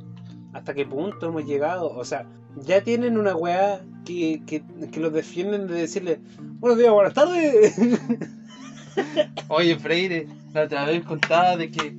¿hasta 0.53 0.73
qué 0.73 0.85
punto 0.85 1.27
hemos 1.27 1.45
llegado? 1.45 1.89
O 1.95 2.03
sea, 2.03 2.27
ya 2.63 2.83
tienen 2.83 3.17
una 3.17 3.35
weá 3.35 3.85
que, 4.03 4.41
que, 4.45 4.63
que 4.91 4.99
los 4.99 5.13
defienden 5.13 5.67
de 5.67 5.75
decirle, 5.75 6.19
buenos 6.59 6.79
días, 6.79 6.91
buenas 6.91 7.13
tardes. 7.13 7.77
Oye, 9.49 9.77
Freire, 9.77 10.27
la 10.53 10.63
otra 10.63 10.85
vez 10.85 11.05
contaba 11.05 11.55
de 11.55 11.69
que 11.69 11.95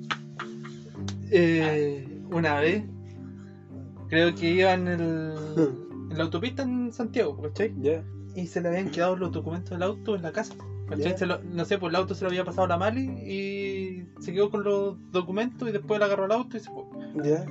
eh, 1.30 2.22
una 2.32 2.60
vez 2.60 2.82
creo 4.08 4.34
que 4.34 4.50
iba 4.50 4.72
en, 4.72 4.88
el, 4.88 5.34
en 6.10 6.18
la 6.18 6.24
autopista 6.24 6.62
en 6.62 6.92
Santiago, 6.92 7.40
¿cachai? 7.40 7.72
ya, 7.80 8.02
Y 8.34 8.46
se 8.48 8.60
le 8.60 8.68
habían 8.68 8.90
quedado 8.90 9.14
los 9.14 9.30
documentos 9.30 9.70
del 9.70 9.82
auto 9.84 10.16
en 10.16 10.22
la 10.22 10.32
casa. 10.32 10.54
No 11.52 11.64
sé, 11.64 11.78
pues 11.78 11.90
el 11.90 11.96
auto 11.96 12.14
se 12.14 12.24
lo 12.24 12.30
había 12.30 12.44
pasado 12.44 12.64
a 12.64 12.68
la 12.68 12.78
Mali 12.78 13.02
y 13.02 14.06
se 14.20 14.32
quedó 14.32 14.50
con 14.50 14.64
los 14.64 14.96
documentos 15.12 15.68
y 15.68 15.72
después 15.72 15.98
le 15.98 16.06
agarró 16.06 16.24
el 16.24 16.32
auto 16.32 16.56
y 16.56 16.60
se 16.60 16.70
fue. 16.70 16.84
ya. 17.22 17.44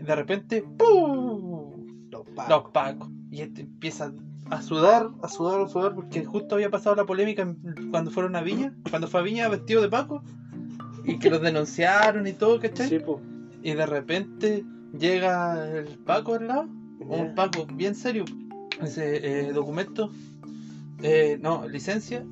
Y 0.00 0.04
de 0.04 0.14
repente, 0.14 0.64
¡pum! 0.78 2.08
Los 2.10 2.26
pacos. 2.28 2.48
Los 2.48 2.70
pacos. 2.70 3.08
Y 3.30 3.40
este 3.40 3.62
empieza 3.62 4.12
a 4.50 4.60
sudar, 4.60 5.08
a 5.22 5.28
sudar, 5.28 5.62
a 5.62 5.68
sudar, 5.68 5.94
porque 5.94 6.24
justo 6.24 6.56
había 6.56 6.70
pasado 6.70 6.94
la 6.94 7.06
polémica 7.06 7.54
cuando 7.90 8.10
fueron 8.10 8.36
a 8.36 8.42
Viña, 8.42 8.74
cuando 8.90 9.08
fue 9.08 9.20
a 9.20 9.22
Viña 9.22 9.48
vestido 9.48 9.80
de 9.80 9.88
Paco, 9.88 10.22
y 11.04 11.18
que 11.18 11.30
los 11.30 11.40
denunciaron 11.40 12.26
y 12.26 12.32
todo, 12.32 12.60
¿cachai? 12.60 12.88
Sí, 12.88 12.98
po. 12.98 13.20
Y 13.62 13.72
de 13.72 13.86
repente 13.86 14.64
llega 14.98 15.66
el 15.78 15.98
Paco 15.98 16.34
al 16.34 16.48
lado, 16.48 16.68
un 17.00 17.34
Paco 17.34 17.66
bien 17.66 17.94
serio, 17.94 18.24
ese 18.82 19.46
eh, 19.48 19.52
documento, 19.52 20.10
eh, 21.02 21.38
no, 21.40 21.66
licencia, 21.66 22.24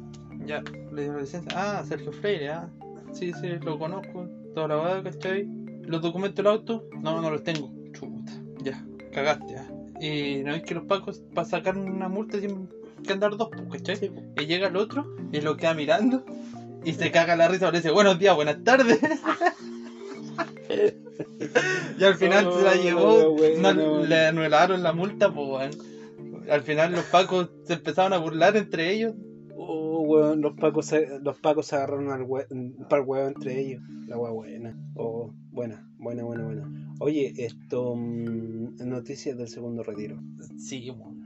ya, 0.46 0.62
le 0.92 1.02
dio 1.02 1.12
la 1.14 1.20
licencia, 1.20 1.52
ah, 1.54 1.84
Sergio 1.86 2.12
Freire, 2.12 2.50
ah, 2.50 2.68
sí, 3.12 3.32
sí, 3.40 3.48
lo 3.62 3.78
conozco, 3.78 4.26
toda 4.54 4.68
la 4.68 4.76
verdad, 4.76 5.12
¿cachai? 5.12 5.48
Los 5.82 6.02
documentos 6.02 6.36
del 6.36 6.46
auto, 6.52 6.84
no, 7.00 7.20
no 7.20 7.30
los 7.30 7.42
tengo, 7.42 7.72
chuta, 7.92 8.32
ya, 8.62 8.84
cagaste, 9.12 9.52
ya. 9.52 9.68
Y 10.00 10.42
no 10.44 10.54
es 10.54 10.62
que 10.62 10.74
los 10.74 10.84
pacos, 10.84 11.20
para 11.34 11.46
sacar 11.46 11.76
una 11.76 12.08
multa, 12.08 12.38
tienen 12.38 12.68
que 13.06 13.12
andar 13.12 13.36
dos, 13.36 13.48
pues, 13.50 13.68
¿cachai? 13.82 13.96
Sí, 13.96 14.08
po. 14.08 14.22
Y 14.40 14.46
llega 14.46 14.68
el 14.68 14.76
otro 14.76 15.06
y 15.32 15.40
lo 15.40 15.56
queda 15.56 15.74
mirando 15.74 16.24
y 16.84 16.92
se 16.94 17.10
caga 17.10 17.36
la 17.36 17.48
risa, 17.48 17.70
le 17.70 17.78
dice 17.78 17.90
buenos 17.90 18.18
días, 18.18 18.34
buenas 18.34 18.62
tardes. 18.64 18.98
y 21.98 22.04
al 22.04 22.14
final 22.14 22.50
se 22.52 22.62
la 22.62 22.70
Oh, 22.70 22.74
llevó, 22.82 23.30
bueno, 23.36 23.74
no, 23.74 23.90
bueno. 23.90 24.06
le 24.06 24.26
anularon 24.26 24.82
la 24.82 24.92
multa, 24.92 25.32
pues. 25.32 25.76
Al 26.48 26.62
final 26.62 26.92
los 26.92 27.04
pacos 27.04 27.50
se 27.64 27.74
empezaron 27.74 28.12
a 28.12 28.18
burlar 28.18 28.56
entre 28.56 28.92
ellos. 28.92 29.14
Oh, 29.56 29.89
weón, 30.10 30.40
los 30.40 30.54
pacos 30.54 30.86
se, 30.86 31.18
los 31.20 31.36
pacos 31.38 31.66
se 31.66 31.76
agarraron 31.76 32.10
al 32.10 32.22
un 32.50 32.86
par 32.88 33.02
huevo 33.02 33.26
entre 33.28 33.58
ellos. 33.60 33.82
La 34.06 34.16
hueá 34.18 34.32
buena. 34.32 34.76
Oh, 34.94 35.32
buena, 35.52 35.88
buena, 35.98 36.24
buena, 36.24 36.44
buena. 36.44 36.94
Oye, 37.00 37.32
esto. 37.36 37.94
mm, 37.96 38.76
noticias 38.86 39.36
del 39.38 39.48
segundo 39.48 39.82
retiro. 39.82 40.18
Sí, 40.58 40.90
weón. 40.90 41.20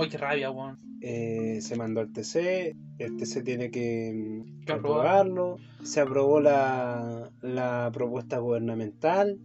¡Ay, 0.00 0.08
qué 0.08 0.18
rabia, 0.18 0.50
weón! 0.50 0.78
eh, 1.00 1.58
se 1.60 1.76
mandó 1.76 2.00
al 2.00 2.12
TC. 2.12 2.74
El 2.98 3.16
TC 3.16 3.42
tiene 3.42 3.70
que, 3.70 4.12
mm, 4.14 4.64
Que 4.64 4.72
aprobarlo. 4.72 5.56
Se 5.82 6.00
aprobó 6.00 6.40
la, 6.40 7.30
la 7.42 7.90
propuesta 7.92 8.38
gubernamental. 8.38 9.38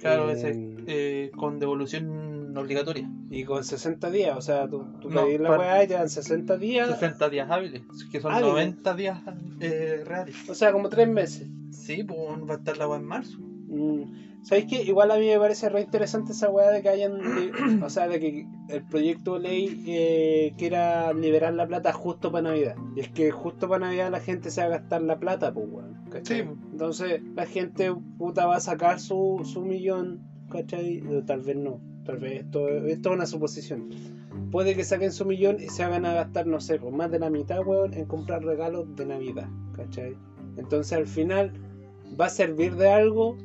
Claro, 0.00 0.30
Eh, 0.30 0.34
ese, 0.34 0.54
eh, 0.86 1.30
con 1.36 1.58
devolución 1.58 2.56
obligatoria. 2.56 3.10
Y 3.30 3.44
con 3.44 3.64
60 3.64 4.10
días, 4.10 4.36
o 4.36 4.40
sea, 4.40 4.68
tú, 4.68 4.84
tú 5.00 5.10
No, 5.10 5.24
pedís 5.24 5.40
la 5.40 5.58
weá 5.58 5.84
y 5.84 5.88
te 5.88 5.94
dan 5.94 6.08
60 6.08 6.56
días. 6.56 6.88
60 6.88 7.28
días 7.28 7.50
hábiles, 7.50 7.82
que 8.10 8.20
son 8.20 8.32
Hábiles. 8.32 8.52
90 8.52 8.94
días 8.94 9.20
eh, 9.60 10.02
reales. 10.04 10.36
O 10.48 10.54
sea, 10.54 10.72
como 10.72 10.88
3 10.88 11.08
meses. 11.08 11.48
Sí, 11.70 12.04
pues 12.04 12.18
va 12.48 12.54
a 12.54 12.58
estar 12.58 12.76
la 12.76 12.88
weá 12.88 12.98
en 12.98 13.06
marzo. 13.06 13.38
Mm, 13.38 14.44
¿Sabéis 14.44 14.66
qué? 14.68 14.82
Igual 14.82 15.10
a 15.10 15.16
mí 15.16 15.26
me 15.26 15.38
parece 15.38 15.70
re 15.70 15.80
interesante 15.80 16.32
esa 16.32 16.50
weá 16.50 16.70
de 16.70 16.82
que 16.82 16.90
hayan. 16.90 17.82
o 17.82 17.88
sea, 17.90 18.06
de 18.08 18.20
que 18.20 18.46
el 18.68 18.84
proyecto 18.84 19.34
de 19.34 19.40
ley 19.40 19.84
eh, 19.86 20.54
quiera 20.58 21.12
liberar 21.14 21.54
la 21.54 21.66
plata 21.66 21.92
justo 21.92 22.30
para 22.30 22.50
Navidad. 22.50 22.76
Y 22.94 23.00
es 23.00 23.08
que 23.08 23.30
justo 23.30 23.68
para 23.68 23.86
Navidad 23.86 24.10
la 24.10 24.20
gente 24.20 24.50
se 24.50 24.60
va 24.60 24.66
a 24.66 24.78
gastar 24.78 25.02
la 25.02 25.18
plata, 25.18 25.52
pues 25.52 25.66
weón. 25.68 26.04
Sí. 26.24 26.44
Entonces 26.72 27.22
la 27.34 27.46
gente 27.46 27.92
puta 28.18 28.46
va 28.46 28.56
a 28.56 28.60
sacar 28.60 29.00
su, 29.00 29.40
su 29.44 29.62
millón, 29.62 30.20
¿cachai? 30.54 31.02
O 31.08 31.24
tal 31.24 31.40
vez 31.40 31.56
no. 31.56 31.80
Tal 32.04 32.18
vez 32.18 32.44
esto, 32.44 32.68
esto 32.68 33.08
es 33.08 33.14
una 33.14 33.26
suposición. 33.26 33.90
Puede 34.50 34.76
que 34.76 34.84
saquen 34.84 35.10
su 35.10 35.24
millón 35.24 35.56
y 35.60 35.68
se 35.68 35.82
hagan 35.82 36.06
a 36.06 36.14
gastar, 36.14 36.46
no 36.46 36.60
sé, 36.60 36.78
pues 36.78 36.94
más 36.94 37.10
de 37.10 37.18
la 37.18 37.30
mitad, 37.30 37.66
weón, 37.66 37.94
en 37.94 38.04
comprar 38.04 38.44
regalos 38.44 38.94
de 38.94 39.06
Navidad, 39.06 39.48
¿cachai? 39.74 40.16
Entonces 40.56 40.92
al 40.92 41.06
final, 41.06 41.52
¿va 42.20 42.26
a 42.26 42.30
servir 42.30 42.76
de 42.76 42.88
algo? 42.88 43.36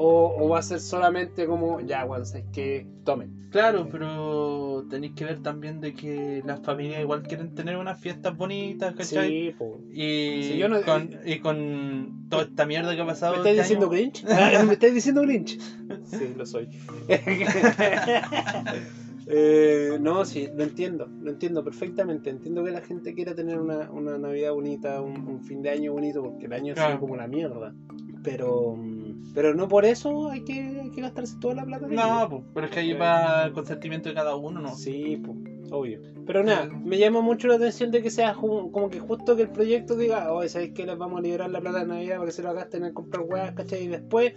O, 0.00 0.32
o 0.38 0.48
va 0.48 0.60
a 0.60 0.62
ser 0.62 0.78
solamente 0.80 1.46
como, 1.46 1.80
ya, 1.80 2.04
weón, 2.04 2.24
¿sabes 2.24 2.44
qué? 2.52 2.86
Tomen. 3.04 3.48
Claro, 3.50 3.88
pero 3.90 4.84
tenéis 4.88 5.14
que 5.14 5.24
ver 5.24 5.42
también 5.42 5.80
de 5.80 5.92
que 5.94 6.40
las 6.46 6.60
familias 6.60 7.00
igual 7.00 7.22
quieren 7.22 7.54
tener 7.54 7.76
unas 7.76 7.98
fiestas 7.98 8.36
bonitas, 8.36 8.94
¿cachai? 8.94 9.28
Sí, 9.28 9.54
po. 9.58 9.80
Y, 9.90 10.42
Sí, 10.44 10.58
yo 10.58 10.68
no- 10.68 10.82
con, 10.82 11.10
y 11.24 11.38
con 11.40 12.26
toda 12.28 12.44
esta 12.44 12.64
mierda 12.66 12.94
que 12.94 13.00
ha 13.00 13.06
pasado. 13.06 13.32
¿Me 13.32 13.38
estáis 13.38 13.58
este 13.58 13.62
diciendo 13.74 13.86
año- 13.86 13.92
Grinch? 13.94 14.24
Ah, 14.28 14.62
¿Me 14.64 14.74
estáis 14.74 14.94
diciendo 14.94 15.22
Grinch? 15.22 15.58
Sí, 16.04 16.34
lo 16.36 16.46
soy. 16.46 16.68
Eh, 19.30 19.98
no, 20.00 20.24
sí, 20.24 20.48
lo 20.56 20.64
entiendo, 20.64 21.06
lo 21.20 21.30
entiendo 21.30 21.62
perfectamente. 21.62 22.30
Entiendo 22.30 22.64
que 22.64 22.70
la 22.70 22.80
gente 22.80 23.12
quiera 23.14 23.34
tener 23.34 23.58
una, 23.58 23.90
una 23.90 24.16
Navidad 24.16 24.52
bonita, 24.54 25.02
un, 25.02 25.28
un 25.28 25.44
fin 25.44 25.60
de 25.60 25.68
año 25.68 25.92
bonito, 25.92 26.22
porque 26.22 26.46
el 26.46 26.52
año 26.54 26.72
ha 26.72 26.76
sido 26.76 26.86
Claro. 26.86 27.00
como 27.00 27.14
la 27.16 27.26
mierda. 27.26 27.74
Pero, 28.22 28.74
mm, 28.76 28.97
pero 29.34 29.54
no 29.54 29.68
por 29.68 29.84
eso 29.84 30.28
hay 30.30 30.42
que, 30.44 30.80
hay 30.82 30.90
que 30.90 31.00
gastarse 31.00 31.36
toda 31.40 31.54
la 31.54 31.64
plata. 31.64 31.86
No, 31.88 31.92
ello. 32.20 32.28
pues, 32.28 32.42
pero 32.54 32.66
es 32.66 32.72
que 32.72 32.80
ahí 32.80 32.92
va 32.92 33.44
el 33.44 33.52
consentimiento 33.52 34.08
de 34.08 34.14
cada 34.14 34.34
uno, 34.34 34.60
¿no? 34.60 34.74
Sí, 34.74 35.20
pues, 35.22 35.36
obvio. 35.70 36.00
Pero 36.26 36.42
nada, 36.42 36.66
me 36.66 36.98
llama 36.98 37.20
mucho 37.20 37.46
la 37.48 37.54
atención 37.54 37.90
de 37.90 38.02
que 38.02 38.10
sea 38.10 38.34
como 38.34 38.90
que 38.90 38.98
justo 38.98 39.36
que 39.36 39.42
el 39.42 39.50
proyecto 39.50 39.96
diga, 39.96 40.32
oye, 40.32 40.48
¿sabéis 40.48 40.72
que 40.74 40.84
les 40.86 40.96
vamos 40.98 41.18
a 41.18 41.22
liberar 41.22 41.50
la 41.50 41.60
plata 41.60 41.80
de 41.80 41.86
Navidad 41.86 42.16
para 42.16 42.26
que 42.26 42.32
se 42.32 42.42
lo 42.42 42.52
gasten 42.52 42.84
en 42.84 42.92
comprar 42.92 43.24
weas, 43.26 43.52
¿cachai? 43.52 43.84
Y 43.84 43.88
después, 43.88 44.32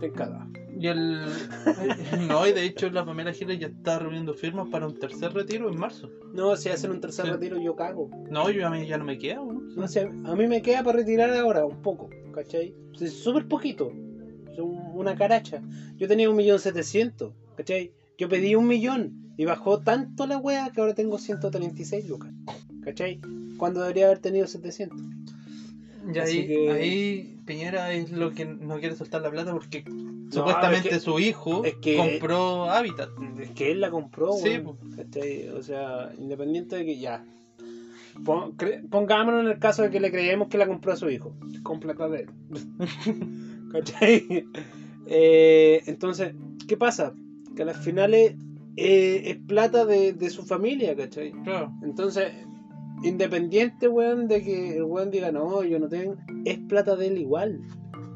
te 0.00 0.10
cagado. 0.10 0.46
Y 0.78 0.88
el. 0.88 1.24
no, 2.28 2.46
y 2.46 2.52
de 2.52 2.64
hecho 2.64 2.90
la 2.90 3.04
Pamela 3.04 3.32
Giles 3.32 3.58
ya 3.58 3.68
está 3.68 3.98
reuniendo 3.98 4.34
firmas 4.34 4.68
para 4.68 4.86
un 4.86 4.94
tercer 4.94 5.32
retiro 5.32 5.70
en 5.70 5.78
marzo. 5.78 6.10
No, 6.34 6.54
si 6.56 6.68
hacen 6.68 6.90
un 6.90 7.00
tercer 7.00 7.24
Sí. 7.26 7.30
retiro, 7.32 7.58
yo 7.58 7.74
cago. 7.74 8.10
No, 8.30 8.50
yo 8.50 8.66
a 8.66 8.70
mí 8.70 8.86
ya 8.86 8.98
no 8.98 9.04
me 9.04 9.16
queda, 9.16 9.36
¿no? 9.36 9.60
No 9.74 9.88
sé, 9.88 10.02
a 10.02 10.34
mí 10.34 10.46
me 10.46 10.60
queda 10.60 10.82
para 10.82 10.98
retirar 10.98 11.34
ahora 11.34 11.64
un 11.64 11.80
poco, 11.80 12.10
¿cachai? 12.34 12.74
Es 13.00 13.12
súper 13.14 13.46
poquito, 13.48 13.90
una 14.64 15.16
caracha. 15.16 15.62
Yo 15.96 16.08
tenía 16.08 16.30
un 16.30 16.36
millón 16.36 16.58
setecientos, 16.58 17.32
¿cachai? 17.56 17.92
Yo 18.18 18.28
pedí 18.28 18.54
un 18.54 18.66
millón 18.66 19.32
y 19.36 19.44
bajó 19.44 19.80
tanto 19.80 20.26
la 20.26 20.38
wea 20.38 20.70
que 20.74 20.80
ahora 20.80 20.94
tengo 20.94 21.18
136 21.18 22.08
lucas, 22.08 22.32
¿cachai? 22.82 23.20
Cuando 23.58 23.80
debería 23.82 24.06
haber 24.06 24.18
tenido 24.20 24.46
700. 24.46 24.98
Y 26.14 26.18
ahí, 26.18 26.46
que- 26.46 26.70
ahí 26.70 27.36
Piñera 27.44 27.92
es 27.92 28.12
lo 28.12 28.32
que 28.32 28.44
no 28.44 28.78
quiere 28.78 28.94
soltar 28.96 29.22
la 29.22 29.30
plata 29.30 29.52
porque 29.52 29.84
supuestamente 30.30 30.88
es 30.88 30.94
que- 30.94 31.00
su 31.00 31.18
hijo 31.18 31.64
es 31.64 31.74
que- 31.76 31.96
compró 31.96 32.70
Hábitat. 32.70 33.08
Es 33.40 33.50
que 33.50 33.72
él 33.72 33.80
la 33.80 33.90
compró, 33.90 34.32
Sí, 34.34 34.50
weón, 34.58 34.76
¿cachai? 34.96 35.48
O 35.50 35.62
sea, 35.62 36.12
independiente 36.18 36.76
de 36.76 36.84
que 36.84 36.98
ya. 36.98 37.24
Pon- 38.24 38.56
Pongámonos 38.90 39.42
en 39.44 39.50
el 39.50 39.58
caso 39.58 39.82
de 39.82 39.90
que 39.90 40.00
le 40.00 40.10
creemos 40.10 40.48
que 40.48 40.56
la 40.58 40.66
compró 40.66 40.92
a 40.92 40.96
su 40.96 41.10
hijo, 41.10 41.34
con 41.62 41.80
plata 41.80 42.08
de 42.08 42.20
él. 42.20 42.28
¿Cachai? 43.72 44.44
Eh, 45.08 45.82
entonces, 45.86 46.34
¿qué 46.66 46.76
pasa? 46.76 47.12
Que 47.54 47.62
a 47.62 47.64
las 47.64 47.78
finales 47.78 48.34
eh, 48.76 49.22
es 49.26 49.36
plata 49.36 49.84
de, 49.84 50.12
de 50.12 50.30
su 50.30 50.42
familia, 50.44 50.96
¿cachai? 50.96 51.30
Claro. 51.44 51.72
Entonces, 51.82 52.32
independiente, 53.02 53.88
weón, 53.88 54.28
de 54.28 54.42
que 54.42 54.76
el 54.76 54.82
weón 54.84 55.10
diga, 55.10 55.30
no, 55.32 55.62
yo 55.62 55.78
no 55.78 55.88
tengo, 55.88 56.16
es 56.44 56.58
plata 56.58 56.96
de 56.96 57.08
él 57.08 57.18
igual, 57.18 57.60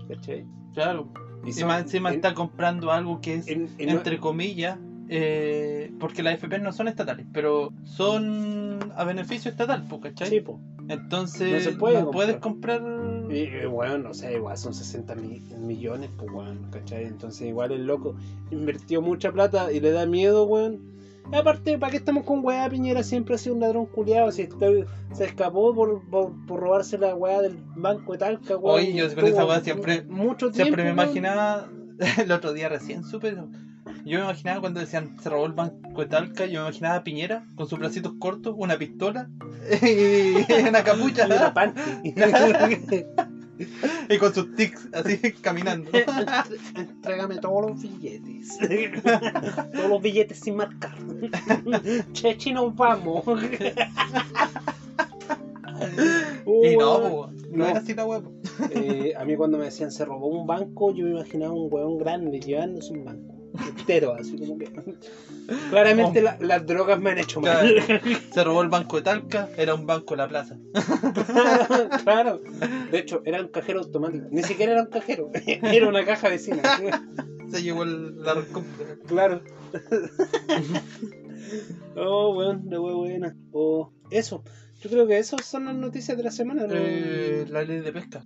¿cachai? 0.09 0.45
Claro. 0.75 1.13
Y 1.45 1.49
encima 1.49 2.09
en- 2.11 2.15
está 2.17 2.35
comprando 2.35 2.91
algo 2.91 3.21
que 3.21 3.35
es, 3.37 3.49
en- 3.49 3.69
en- 3.79 3.89
entre 3.91 4.19
comillas, 4.19 4.79
eh, 5.09 5.93
porque 5.99 6.23
las 6.23 6.35
FP 6.35 6.59
no 6.59 6.73
son 6.73 6.89
estatales, 6.89 7.27
pero 7.33 7.73
son 7.85 8.79
a 8.97 9.05
beneficio 9.05 9.51
estatal, 9.51 9.87
pues, 9.89 10.03
¿cachai? 10.03 10.29
Sí, 10.29 10.41
po. 10.41 10.61
Entonces, 10.89 11.53
No 11.53 11.71
se 11.71 11.77
puede 11.77 12.03
no 12.03 12.11
puedes 12.11 12.37
comprar. 12.37 12.83
Y, 13.31 13.67
bueno, 13.67 13.99
no 13.99 14.15
sé, 14.15 14.35
igual 14.35 14.57
son 14.59 14.75
60 14.75 15.15
mi- 15.15 15.41
millones, 15.59 16.11
pues, 16.17 16.31
weón, 16.33 16.67
¿cachai? 16.71 17.05
Entonces, 17.05 17.47
igual 17.49 17.73
el 17.73 17.87
loco 17.87 18.15
invirtió 18.51 19.01
mucha 19.03 19.31
plata 19.33 19.73
y 19.73 19.81
le 19.81 19.91
da 19.93 20.07
miedo, 20.07 20.45
weón. 20.45 20.91
Aparte, 21.33 21.79
¿para 21.79 21.93
qué 21.93 21.99
estamos 21.99 22.25
con 22.25 22.45
weá? 22.45 22.69
Piñera 22.69 23.05
siempre 23.05 23.37
ha 23.37 23.39
sido 23.39 23.55
un 23.55 23.61
ladrón 23.61 23.87
culiado. 23.87 24.33
Si 24.33 24.43
este- 24.43 24.85
se 25.13 25.25
escapó 25.27 25.73
por, 25.75 26.03
por, 26.11 26.33
por 26.47 26.59
robarse 26.61 26.99
la 26.99 27.15
weá 27.15 27.41
del 27.41 27.57
banco 27.77 28.13
de 28.13 28.19
Talca, 28.19 28.57
weón. 28.57 28.81
Oye, 28.81 28.93
yo 28.95 29.15
con 29.15 29.25
esa 29.27 29.45
weá 29.47 29.61
siempre- 29.61 30.03
Mucho 30.03 30.51
tiempo. 30.51 30.63
Siempre 30.65 30.85
me 30.85 30.91
imaginaba, 30.91 31.69
el 32.19 32.33
otro 32.33 32.53
día 32.53 32.69
recién 32.69 33.05
supe, 33.05 33.37
yo 34.05 34.19
me 34.19 34.25
imaginaba 34.25 34.61
cuando 34.61 34.81
decían 34.81 35.17
se 35.23 35.29
robó 35.29 35.47
el 35.47 35.53
banco 35.53 36.01
de 36.01 36.07
Talca, 36.07 36.47
yo 36.47 36.61
me 36.61 36.67
imaginaba 36.69 36.97
a 36.97 37.05
Piñera 37.05 37.45
con 37.55 37.69
sus 37.69 37.79
bracitos 37.79 38.15
cortos, 38.19 38.55
una 38.57 38.77
pistola 38.79 39.29
y 39.83 40.45
una 40.69 40.83
capucha 40.85 41.27
Y 41.29 41.33
una 41.33 41.55
panty. 41.55 41.81
y 44.09 44.19
con 44.19 44.33
sus 44.35 44.55
tics 44.55 44.89
así 44.93 45.19
caminando. 45.41 45.91
Entrégame 46.75 47.37
todos 47.39 47.71
los 47.71 47.81
billetes. 47.81 48.59
todos 49.73 49.91
los 49.91 50.03
billetes 50.03 50.41
sin 50.41 50.57
marcar. 50.57 50.97
Chechi, 52.13 52.53
nos 52.53 52.75
vamos. 52.75 53.23
y 56.47 56.77
no, 56.77 57.01
po, 57.01 57.31
no, 57.51 57.57
No. 57.57 57.67
era 57.67 57.81
así 57.81 57.95
la 57.95 58.05
po. 58.05 58.23
Eh, 58.71 59.13
a 59.17 59.25
mí 59.25 59.37
cuando 59.37 59.59
me 59.59 59.65
decían 59.67 59.91
se 59.91 60.05
robó 60.05 60.29
un 60.29 60.47
banco, 60.47 60.95
yo 60.95 61.05
me 61.05 61.11
imaginaba 61.13 61.53
un 61.53 61.69
weón 61.71 61.99
grande 61.99 62.41
llevándose 62.41 62.93
un 62.93 63.05
banco. 63.05 63.40
Entero, 63.69 64.15
así 64.15 64.37
como 64.39 64.59
que. 64.59 64.71
Claramente 65.71 66.23
la- 66.23 66.37
las 66.41 66.67
drogas 66.67 67.01
me 67.01 67.11
han 67.11 67.19
hecho 67.19 67.41
mal. 67.41 67.75
Se 68.33 68.45
robó 68.45 68.63
el 68.63 68.69
banco 68.69 68.97
de 68.97 69.03
Talca, 69.03 69.49
era 69.57 69.75
un 69.75 69.87
banco 69.87 70.15
de 70.15 70.19
la 70.19 70.29
plaza. 70.29 70.57
claro. 72.05 72.41
De 72.91 72.99
hecho, 72.99 73.23
era 73.25 73.41
un 73.41 73.49
cajero 73.49 73.81
automático. 73.81 74.27
Ni 74.31 74.43
siquiera 74.43 74.73
era 74.73 74.83
un 74.83 74.89
cajero. 74.89 75.31
Era 75.63 75.89
una 75.89 76.05
caja 76.05 76.29
vecina. 76.29 76.63
Se 77.51 77.63
llevó 77.63 77.83
el, 77.83 78.23
la 78.23 78.35
recompensa. 78.35 78.95
Claro. 79.07 79.43
oh, 81.97 82.35
weón, 82.37 82.63
la 82.71 82.81
wea 82.81 82.95
buena. 82.95 83.37
Oh, 83.53 83.93
eso. 84.11 84.43
Yo 84.81 84.89
creo 84.89 85.07
que 85.07 85.19
esas 85.19 85.45
son 85.45 85.67
las 85.67 85.75
noticias 85.75 86.17
de 86.17 86.23
la 86.23 86.31
semana. 86.31 86.67
¿no? 86.67 86.75
Eh, 86.75 87.45
la 87.49 87.63
ley 87.63 87.81
de 87.81 87.93
pesca. 87.93 88.25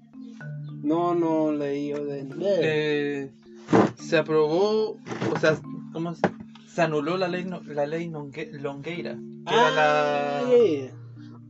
No, 0.82 1.14
no 1.14 1.50
leí 1.52 1.88
yo 1.88 2.04
de. 2.04 2.26
Eh, 2.40 3.30
se 3.96 4.16
aprobó, 4.16 4.96
o 5.32 5.38
sea, 5.40 5.56
¿cómo 5.92 6.14
se, 6.14 6.20
se 6.66 6.82
anuló 6.82 7.16
la 7.16 7.28
ley 7.28 7.44
no- 7.44 7.60
la 7.62 7.86
ley 7.86 8.08
Longueira, 8.08 9.14
que 9.46 9.54
era 9.54 9.70
la, 9.70 10.38
Ah, 10.38 10.42
yeah, 10.48 10.80
yeah. 10.80 10.94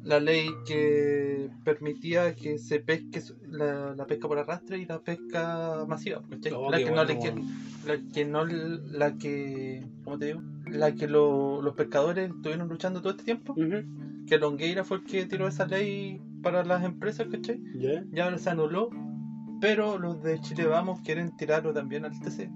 la 0.04 0.20
ley 0.20 0.48
que 0.66 1.48
permitía 1.64 2.34
que 2.34 2.58
se 2.58 2.78
pesque 2.80 3.20
su- 3.20 3.36
la, 3.48 3.94
la 3.94 4.06
pesca 4.06 4.28
por 4.28 4.38
arrastre 4.38 4.78
y 4.78 4.84
la 4.86 5.00
pesca 5.00 5.84
masiva, 5.88 6.22
¿cachai? 6.30 6.52
Oh, 6.52 6.70
la, 6.70 6.78
que 6.78 6.90
no 6.90 7.04
le 7.04 7.14
la 7.86 7.98
que 8.12 8.24
no 8.24 8.44
la 8.44 9.16
que 9.18 9.86
¿cómo 10.04 10.18
te 10.18 10.26
digo? 10.26 10.42
la 10.70 10.92
que 10.94 11.06
lo- 11.08 11.60
los 11.62 11.74
pescadores 11.74 12.30
estuvieron 12.30 12.68
luchando 12.68 13.00
todo 13.00 13.12
este 13.12 13.24
tiempo, 13.24 13.54
que 14.26 14.38
Longueira 14.38 14.84
fue 14.84 14.98
el 14.98 15.04
que 15.04 15.26
tiró 15.26 15.46
esa 15.46 15.66
ley 15.66 16.20
para 16.42 16.64
las 16.64 16.82
empresas, 16.84 17.26
¿cachai? 17.30 17.60
Ya. 17.74 18.02
Ya 18.10 18.38
se 18.38 18.50
anuló, 18.50 18.88
pero 19.64 19.98
los 19.98 20.22
de 20.22 20.38
Chile 20.40 20.66
Vamos 20.66 21.00
quieren 21.00 21.34
tirarlo 21.36 21.72
también 21.72 22.04
al 22.04 22.18
TC 22.20 22.50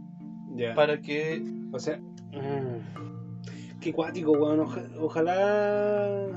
Ya. 0.55 0.75
para 0.75 1.01
que 1.01 1.43
O 1.73 1.79
sea, 1.79 1.97
mm, 1.99 3.79
qué 3.81 3.93
cuático, 3.93 4.33
weón. 4.33 4.61
Oja- 4.61 4.89
ojalá. 5.01 6.29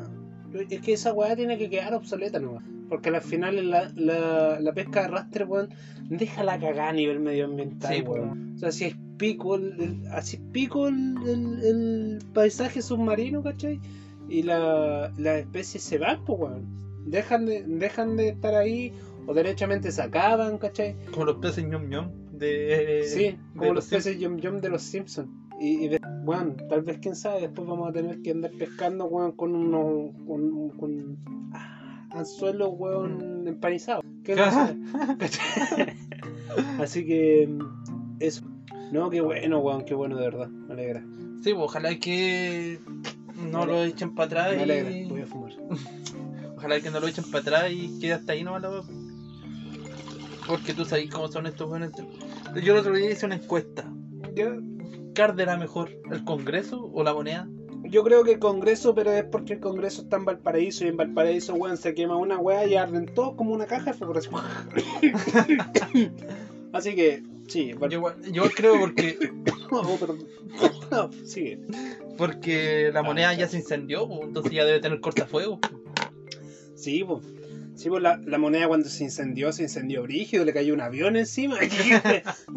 Es 0.70 0.82
que 0.82 0.94
esa 0.94 1.14
weá 1.14 1.36
tiene 1.36 1.58
que 1.58 1.70
quedar 1.70 1.94
obsoleta 1.94 2.40
nomás. 2.40 2.64
Porque 2.90 3.10
al 3.10 3.22
final 3.22 3.70
la, 3.70 3.92
la, 3.96 4.60
la 4.60 4.74
pesca 4.74 5.00
de 5.02 5.06
arrastre, 5.08 5.46
weón, 5.46 5.70
deja 6.10 6.44
la 6.44 6.60
cagada 6.60 6.90
a 6.90 6.94
nivel 6.94 7.20
medioambiental, 7.20 7.94
Sí, 7.96 8.02
weón. 8.02 8.54
O 8.56 8.58
sea, 8.60 8.72
si 8.72 8.86
es 8.86 8.96
pico, 9.18 9.56
el, 9.56 10.02
así 10.12 10.38
es 10.38 10.42
pico 10.52 10.88
el, 10.88 11.16
el- 11.26 11.64
el 11.64 12.20
paisaje 12.34 12.82
submarino, 12.82 13.42
¿cachai? 13.44 13.80
Y 14.30 14.44
la, 14.44 15.12
las 15.18 15.40
especies 15.40 15.84
se 15.84 15.98
van, 15.98 16.24
pues, 16.26 16.40
weón. 16.40 16.82
Dejan 17.06 17.46
de, 17.46 17.64
dejan 17.64 18.16
de 18.18 18.30
estar 18.30 18.54
ahí 18.56 18.94
o 19.28 19.34
derechamente 19.34 19.92
se 19.92 20.02
acaban, 20.02 20.58
¿cachai? 20.58 20.96
como 21.12 21.26
los 21.26 21.36
peces 21.38 21.66
ñom 21.66 21.88
ñom 21.90 22.10
de 22.32 23.04
Sí, 23.08 23.24
de 23.24 23.38
como 23.58 23.74
los 23.74 23.86
Sim- 23.86 23.98
peces 23.98 24.20
yum 24.20 24.38
yum 24.38 24.62
de 24.62 24.70
los 24.70 24.82
Simpsons. 24.82 25.30
Y, 25.60 25.86
y 25.86 25.88
de- 25.90 26.00
bueno, 26.24 26.56
tal 26.70 26.82
vez 26.82 26.98
quién 27.00 27.16
sabe, 27.16 27.42
después 27.42 27.68
vamos 27.68 27.88
a 27.90 27.94
tener 27.94 28.22
que 28.24 28.32
andar 28.32 28.52
pescando, 28.58 29.06
weón, 29.06 29.34
con 29.34 29.54
unos 29.56 30.16
con, 30.26 30.70
con 30.72 31.18
ah, 31.54 32.08
anzuelos, 32.12 32.70
weón, 32.78 33.48
empanizados. 33.48 34.04
¿Qué. 34.24 34.36
Así 36.80 37.06
que 37.06 37.48
mm, 37.48 38.18
eso. 38.20 38.44
No, 38.92 39.10
qué 39.10 39.22
bueno, 39.22 39.60
weón, 39.60 39.86
qué 39.86 39.94
bueno 39.94 40.16
de 40.18 40.24
verdad. 40.24 40.48
Me 40.50 40.74
alegra. 40.74 41.02
Sí, 41.44 41.54
pues, 41.54 41.64
ojalá 41.64 41.96
que 41.98 42.80
no 43.52 43.66
lo 43.66 43.84
echen 43.84 44.14
para 44.16 44.26
atrás 44.28 44.56
Me 44.58 44.64
alegra. 44.64 44.92
y 44.92 45.10
Voy 45.10 45.22
a 45.22 45.26
fumar. 45.28 45.54
ojalá 46.58 46.80
que 46.82 46.92
no 46.92 47.00
lo 47.00 47.08
echen 47.08 47.24
para 47.32 47.40
atrás 47.42 47.72
y 47.72 48.00
quede 48.00 48.14
hasta 48.14 48.34
ahí 48.34 48.44
nomás 48.44 48.62
la. 48.62 48.84
Porque 50.48 50.74
tú 50.74 50.86
sabes 50.86 51.10
cómo 51.10 51.28
son 51.28 51.46
estos 51.46 51.70
buenos 51.70 51.92
yo 52.62 52.74
el 52.74 52.80
otro 52.80 52.94
día 52.94 53.12
hice 53.12 53.26
una 53.26 53.36
encuesta 53.36 53.86
¿qué 54.36 55.22
arderá 55.22 55.58
mejor? 55.58 55.90
¿el 56.12 56.24
Congreso 56.24 56.90
o 56.94 57.04
la 57.04 57.14
moneda? 57.14 57.48
yo 57.84 58.04
creo 58.04 58.24
que 58.24 58.34
el 58.34 58.40
Congreso, 58.40 58.96
pero 58.96 59.12
es 59.12 59.24
porque 59.26 59.54
el 59.54 59.60
Congreso 59.60 60.04
está 60.04 60.16
en 60.16 60.26
Valparaíso 60.26 60.86
y 60.86 60.88
en 60.88 60.98
Valparaíso, 60.98 61.54
weón, 61.56 61.78
se 61.78 61.94
quema 61.94 62.16
una 62.16 62.38
weá 62.38 62.66
y 62.66 62.76
arden 62.76 63.06
todos 63.14 63.36
como 63.36 63.54
una 63.54 63.66
caja 63.66 63.92
de. 63.92 63.98
Así 66.74 66.96
que, 66.96 67.24
sí, 67.48 67.74
Val- 67.74 67.90
yo, 67.90 68.02
yo 68.32 68.44
creo 68.56 68.80
porque 68.80 69.18
Oh, 69.72 69.98
perdón. 69.98 70.20
No, 70.92 71.10
sigue. 71.26 71.60
porque 72.18 72.92
la 72.94 73.02
moneda 73.04 73.34
ya 73.34 73.48
se 73.48 73.58
incendió 73.58 74.08
entonces 74.22 74.52
ya 74.52 74.64
debe 74.64 74.80
tener 74.80 75.00
cortafuegos 75.02 75.60
Sí, 76.76 77.04
pues. 77.04 77.22
Sí, 77.82 77.90
pues 77.90 78.04
la, 78.04 78.18
la 78.26 78.38
moneda 78.38 78.68
cuando 78.68 78.88
se 78.88 79.04
incendió, 79.04 79.52
se 79.52 79.64
incendió 79.64 80.04
brígido, 80.04 80.46
le 80.46 80.54
cayó 80.54 80.74
un 80.74 80.82
avión 80.82 81.16
encima. 81.16 81.58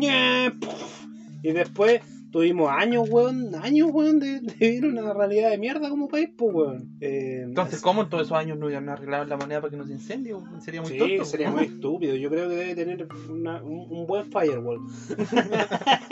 Y 1.42 1.52
después 1.52 2.00
tuvimos 2.30 2.70
años, 2.70 3.08
weón, 3.08 3.54
años, 3.54 3.90
weón, 3.92 4.18
de, 4.18 4.40
de 4.40 4.52
vivir 4.58 4.86
una 4.86 5.12
realidad 5.14 5.50
de 5.50 5.58
mierda 5.58 5.88
como 5.88 6.08
país, 6.08 6.28
pues, 6.36 6.54
weón. 6.54 6.96
Eh, 7.00 7.42
entonces 7.44 7.80
¿cómo 7.80 8.02
en 8.02 8.08
todos 8.10 8.26
esos 8.26 8.36
años 8.36 8.58
no 8.58 8.68
iban 8.68 8.88
a 8.88 8.94
arreglar 8.94 9.28
la 9.28 9.36
moneda 9.36 9.60
para 9.60 9.70
que 9.70 9.76
no 9.76 9.86
se 9.86 9.92
incendie? 9.92 10.34
sería 10.62 10.82
muy 10.82 10.90
sí, 10.90 10.98
tonto 10.98 11.24
sería 11.24 11.50
muy 11.50 11.64
estúpido. 11.64 12.16
Yo 12.16 12.28
creo 12.28 12.48
que 12.48 12.54
debe 12.56 12.74
tener 12.74 13.08
una- 13.30 13.62
un, 13.62 13.86
un 13.90 14.06
buen 14.06 14.24
firewall. 14.30 14.80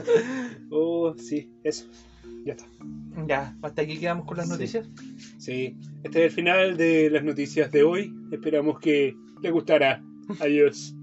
oh, 0.70 1.14
sí, 1.16 1.50
eso. 1.64 1.86
Ya 2.44 2.52
está. 2.54 2.66
ya, 3.26 3.56
hasta 3.62 3.82
aquí 3.82 3.98
quedamos 3.98 4.26
con 4.26 4.36
las 4.36 4.46
Sí. 4.46 4.52
noticias 4.52 4.88
Sí, 5.38 5.76
este 6.02 6.20
es 6.20 6.24
el 6.26 6.30
final 6.30 6.76
de 6.76 7.10
las 7.10 7.22
noticias 7.24 7.70
de 7.72 7.82
hoy. 7.82 8.12
Esperamos 8.32 8.78
que 8.80 9.14
les 9.42 9.52
gustará. 9.52 10.02
Adiós. 10.40 10.94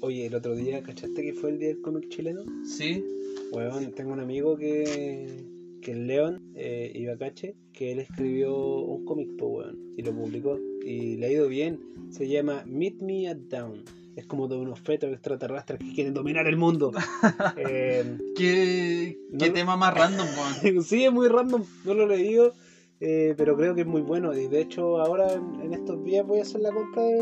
Oye, 0.00 0.26
el 0.26 0.34
otro 0.34 0.54
día, 0.54 0.82
¿cachaste 0.82 1.22
que 1.22 1.32
fue 1.34 1.50
el 1.50 1.58
día 1.58 1.68
del 1.68 1.80
cómic 1.80 2.08
chileno? 2.08 2.42
sí 2.64 3.04
Weón, 3.52 3.92
tengo 3.92 4.12
un 4.12 4.20
amigo 4.20 4.56
que, 4.56 5.44
que 5.80 5.92
es 5.92 5.98
León, 5.98 6.42
eh, 6.54 6.92
Ibacache, 6.94 7.54
que 7.72 7.92
él 7.92 7.98
escribió 8.00 8.54
un 8.80 9.04
cómic, 9.04 9.28
po, 9.36 9.46
weón, 9.48 9.78
y 9.96 10.02
lo 10.02 10.12
publicó. 10.12 10.58
Y 10.84 11.16
le 11.16 11.26
ha 11.26 11.30
ido 11.32 11.48
bien. 11.48 11.78
Se 12.10 12.26
llama 12.28 12.64
Meet 12.66 13.02
Me 13.02 13.28
at 13.28 13.36
Down. 13.36 13.84
Es 14.16 14.26
como 14.26 14.48
de 14.48 14.56
unos 14.56 14.80
fetos 14.80 15.12
extraterrestres 15.12 15.78
que 15.78 15.92
quieren 15.94 16.12
dominar 16.14 16.46
el 16.48 16.56
mundo. 16.56 16.90
Eh, 17.56 18.16
¿Qué, 18.36 19.18
qué 19.38 19.46
lo- 19.48 19.52
tema 19.52 19.76
más 19.76 19.94
random, 19.94 20.26
weón? 20.64 20.82
sí, 20.84 21.04
es 21.04 21.12
muy 21.12 21.28
random, 21.28 21.62
no 21.84 21.94
lo 21.94 22.04
he 22.04 22.16
leído, 22.18 22.52
eh, 23.00 23.34
pero 23.36 23.56
creo 23.56 23.74
que 23.74 23.82
es 23.82 23.86
muy 23.86 24.00
bueno. 24.02 24.36
Y 24.36 24.46
de 24.48 24.60
hecho, 24.60 24.98
ahora 25.00 25.32
en, 25.32 25.60
en 25.60 25.74
estos 25.74 26.02
días 26.04 26.26
voy 26.26 26.38
a 26.40 26.42
hacer 26.42 26.60
la 26.60 26.72
compra 26.72 27.02
de. 27.04 27.16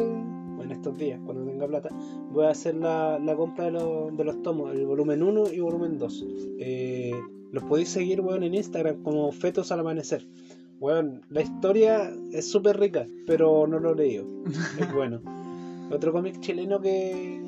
Bueno, 0.57 0.63
en 0.65 0.73
estos 0.73 0.97
días, 0.97 1.21
cuando 1.25 1.45
tenga 1.45 1.67
plata, 1.67 1.91
voy 2.31 2.47
a 2.47 2.51
hacer 2.51 2.77
la, 2.77 3.19
la 3.19 3.37
compra 3.37 3.67
de, 3.67 3.73
los- 3.73 4.17
de 4.17 4.25
los 4.25 4.43
tomos, 4.43 4.75
el 4.75 4.87
volumen 4.87 5.23
1 5.23 5.53
y 5.53 5.61
volumen 5.61 5.99
2. 5.99 6.27
Eh, 6.61 7.13
los 7.53 7.65
podéis 7.65 7.89
seguir, 7.89 8.21
weón, 8.21 8.43
en 8.43 8.55
Instagram 8.55 9.03
como 9.03 9.31
Fetos 9.33 9.73
al 9.73 9.81
Amanecer. 9.81 10.27
Weón, 10.81 11.23
la 11.31 11.41
historia 11.41 12.13
es 12.33 12.51
súper 12.51 12.79
rica, 12.79 13.07
pero 13.27 13.67
no 13.67 13.79
lo 13.79 13.93
he 13.93 13.97
leído. 13.97 14.27
Es 14.79 14.93
bueno. 14.95 15.21
Otro 15.91 16.13
cómic 16.13 16.41
chileno 16.41 16.81
que, 16.81 17.43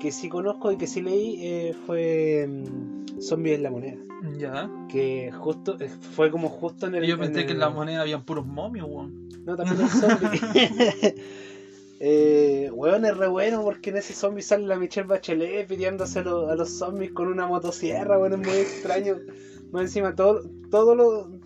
que 0.00 0.12
sí 0.12 0.28
conozco 0.28 0.70
y 0.72 0.76
que 0.76 0.86
sí 0.86 1.02
leí 1.02 1.38
eh, 1.42 1.74
fue 1.86 2.46
mm, 2.48 3.20
Zombies 3.20 3.56
en 3.56 3.62
la 3.64 3.70
Moneda 3.70 3.98
Ya. 4.38 4.70
que 4.88 5.32
justo 5.32 5.76
eh, 5.80 5.88
fue 5.88 6.30
como 6.30 6.48
justo 6.48 6.86
en 6.86 6.94
el 6.94 7.04
Yo 7.04 7.18
pensé 7.18 7.40
en 7.40 7.46
que 7.48 7.52
en 7.54 7.58
la 7.58 7.70
moneda 7.70 8.02
habían 8.02 8.24
puros 8.24 8.46
momios, 8.46 8.86
weón. 8.88 9.28
no 9.44 9.56
también 9.56 9.80
el 9.80 9.88
zombie 9.88 10.40
Eh, 12.00 12.70
weón, 12.72 13.04
es 13.04 13.16
re 13.16 13.26
bueno 13.26 13.62
porque 13.62 13.90
en 13.90 13.96
ese 13.96 14.14
zombie 14.14 14.42
sale 14.42 14.66
la 14.66 14.78
Michelle 14.78 15.08
Bachelet 15.08 15.66
pidiéndose 15.66 16.20
a 16.20 16.22
los, 16.22 16.50
a 16.50 16.54
los 16.54 16.70
zombies 16.70 17.12
con 17.12 17.28
una 17.28 17.46
motosierra, 17.46 18.18
weón, 18.18 18.34
es 18.34 18.48
muy 18.48 18.56
extraño. 18.56 19.16
Más 19.72 19.82
encima, 19.82 20.14
todo, 20.14 20.42
todo 20.70 20.94
lo, 20.94 21.38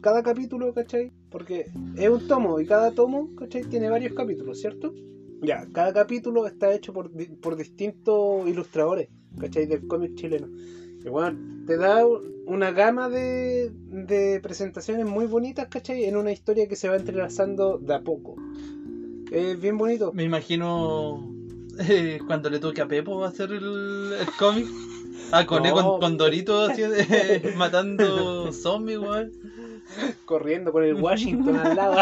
cada 0.00 0.22
capítulo, 0.22 0.72
¿cachai? 0.74 1.12
Porque 1.30 1.66
es 1.96 2.08
un 2.08 2.26
tomo 2.26 2.60
y 2.60 2.66
cada 2.66 2.92
tomo, 2.92 3.34
¿cachai? 3.36 3.64
Tiene 3.64 3.88
varios 3.88 4.14
capítulos, 4.14 4.60
¿cierto? 4.60 4.92
Ya, 5.42 5.66
cada 5.72 5.92
capítulo 5.92 6.46
está 6.46 6.72
hecho 6.74 6.92
por, 6.92 7.10
por 7.40 7.56
distintos 7.56 8.46
ilustradores, 8.48 9.08
¿cachai? 9.38 9.66
Del 9.66 9.86
cómic 9.86 10.14
chileno. 10.16 10.48
Y 11.02 11.08
bueno, 11.08 11.38
te 11.66 11.76
da 11.76 12.04
una 12.46 12.72
gama 12.72 13.08
de, 13.08 13.70
de 13.70 14.40
presentaciones 14.40 15.06
muy 15.06 15.26
bonitas, 15.26 15.68
¿cachai? 15.68 16.04
En 16.04 16.16
una 16.16 16.32
historia 16.32 16.68
que 16.68 16.76
se 16.76 16.88
va 16.88 16.96
entrelazando 16.96 17.78
de 17.78 17.94
a 17.94 18.02
poco. 18.02 18.36
Es 19.30 19.60
bien 19.60 19.78
bonito. 19.78 20.12
Me 20.12 20.24
imagino 20.24 21.30
eh, 21.78 22.18
cuando 22.26 22.50
le 22.50 22.58
toque 22.58 22.80
a 22.80 22.88
Pepo 22.88 23.24
hacer 23.24 23.52
el, 23.52 24.12
el 24.20 24.26
cómic. 24.38 24.66
A 25.32 25.46
Coné 25.46 25.68
No. 25.70 25.74
con, 25.76 26.00
con 26.00 26.16
Dorito 26.16 26.62
así, 26.64 26.82
eh, 26.82 27.54
matando 27.56 28.50
zombies, 28.52 28.98
weón. 28.98 29.30
corriendo 30.24 30.72
con 30.72 30.82
el 30.82 30.94
Washington 30.94 31.56
al 31.56 31.76
lado. 31.76 31.96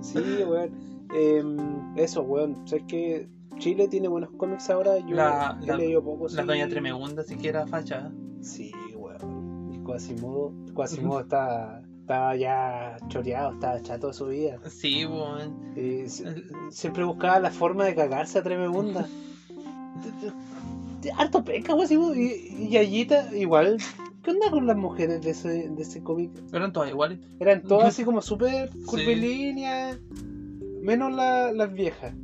sí, 0.00 0.18
weón. 0.46 0.70
Em, 1.14 1.96
eso, 1.98 2.22
weón. 2.22 2.66
¿Sabes 2.66 2.84
que 2.88 3.28
Chile 3.58 3.88
tiene 3.88 4.08
buenos 4.08 4.30
cómics 4.36 4.70
ahora? 4.70 4.98
Yo 4.98 5.14
La- 5.16 5.58
he 5.62 5.66
la- 5.66 5.76
leído 5.76 6.02
poco. 6.02 6.24
La 6.28 6.42
sí. 6.42 6.46
doña 6.48 6.68
Tremegunda 6.68 7.22
sí 7.22 7.36
que 7.36 7.48
era 7.48 7.66
facha. 7.66 8.10
Sí, 8.40 8.72
weón. 8.96 9.70
Y 9.74 9.78
Quasimodo, 9.80 10.52
Quasimodo 10.74 11.20
está, 11.22 11.82
está 12.08 12.34
ya 12.36 12.96
choreado, 13.08 13.52
está 13.52 13.82
chato 13.82 14.06
de 14.08 14.12
su 14.14 14.26
vida. 14.28 14.58
Sí, 14.66 15.04
weón. 15.04 15.54
Se- 16.08 16.42
siempre 16.70 17.04
buscaba 17.04 17.38
la 17.38 17.50
forma 17.50 17.84
de 17.84 17.94
cagarse 17.94 18.38
a 18.38 18.42
Tremebunda. 18.42 19.06
Harto 21.16 21.44
peca, 21.44 21.74
Quasimodo. 21.74 22.14
Y, 22.14 22.54
y 22.58 22.68
Yayita, 22.70 23.34
igual. 23.36 23.76
¿Qué 24.22 24.30
onda 24.30 24.50
con 24.50 24.66
las 24.66 24.76
mujeres 24.76 25.20
de 25.22 25.30
ese, 25.30 25.68
de 25.68 25.82
ese 25.82 26.02
cómic? 26.02 26.30
Eran 26.52 26.72
todas 26.72 26.88
iguales. 26.90 27.18
Eran 27.40 27.62
todas 27.62 27.88
así 27.88 28.04
como 28.04 28.20
súper 28.22 28.70
curvilíneas. 28.86 29.98
Menos 30.80 31.12
la- 31.14 31.52
las 31.52 31.72
viejas. 31.72 32.14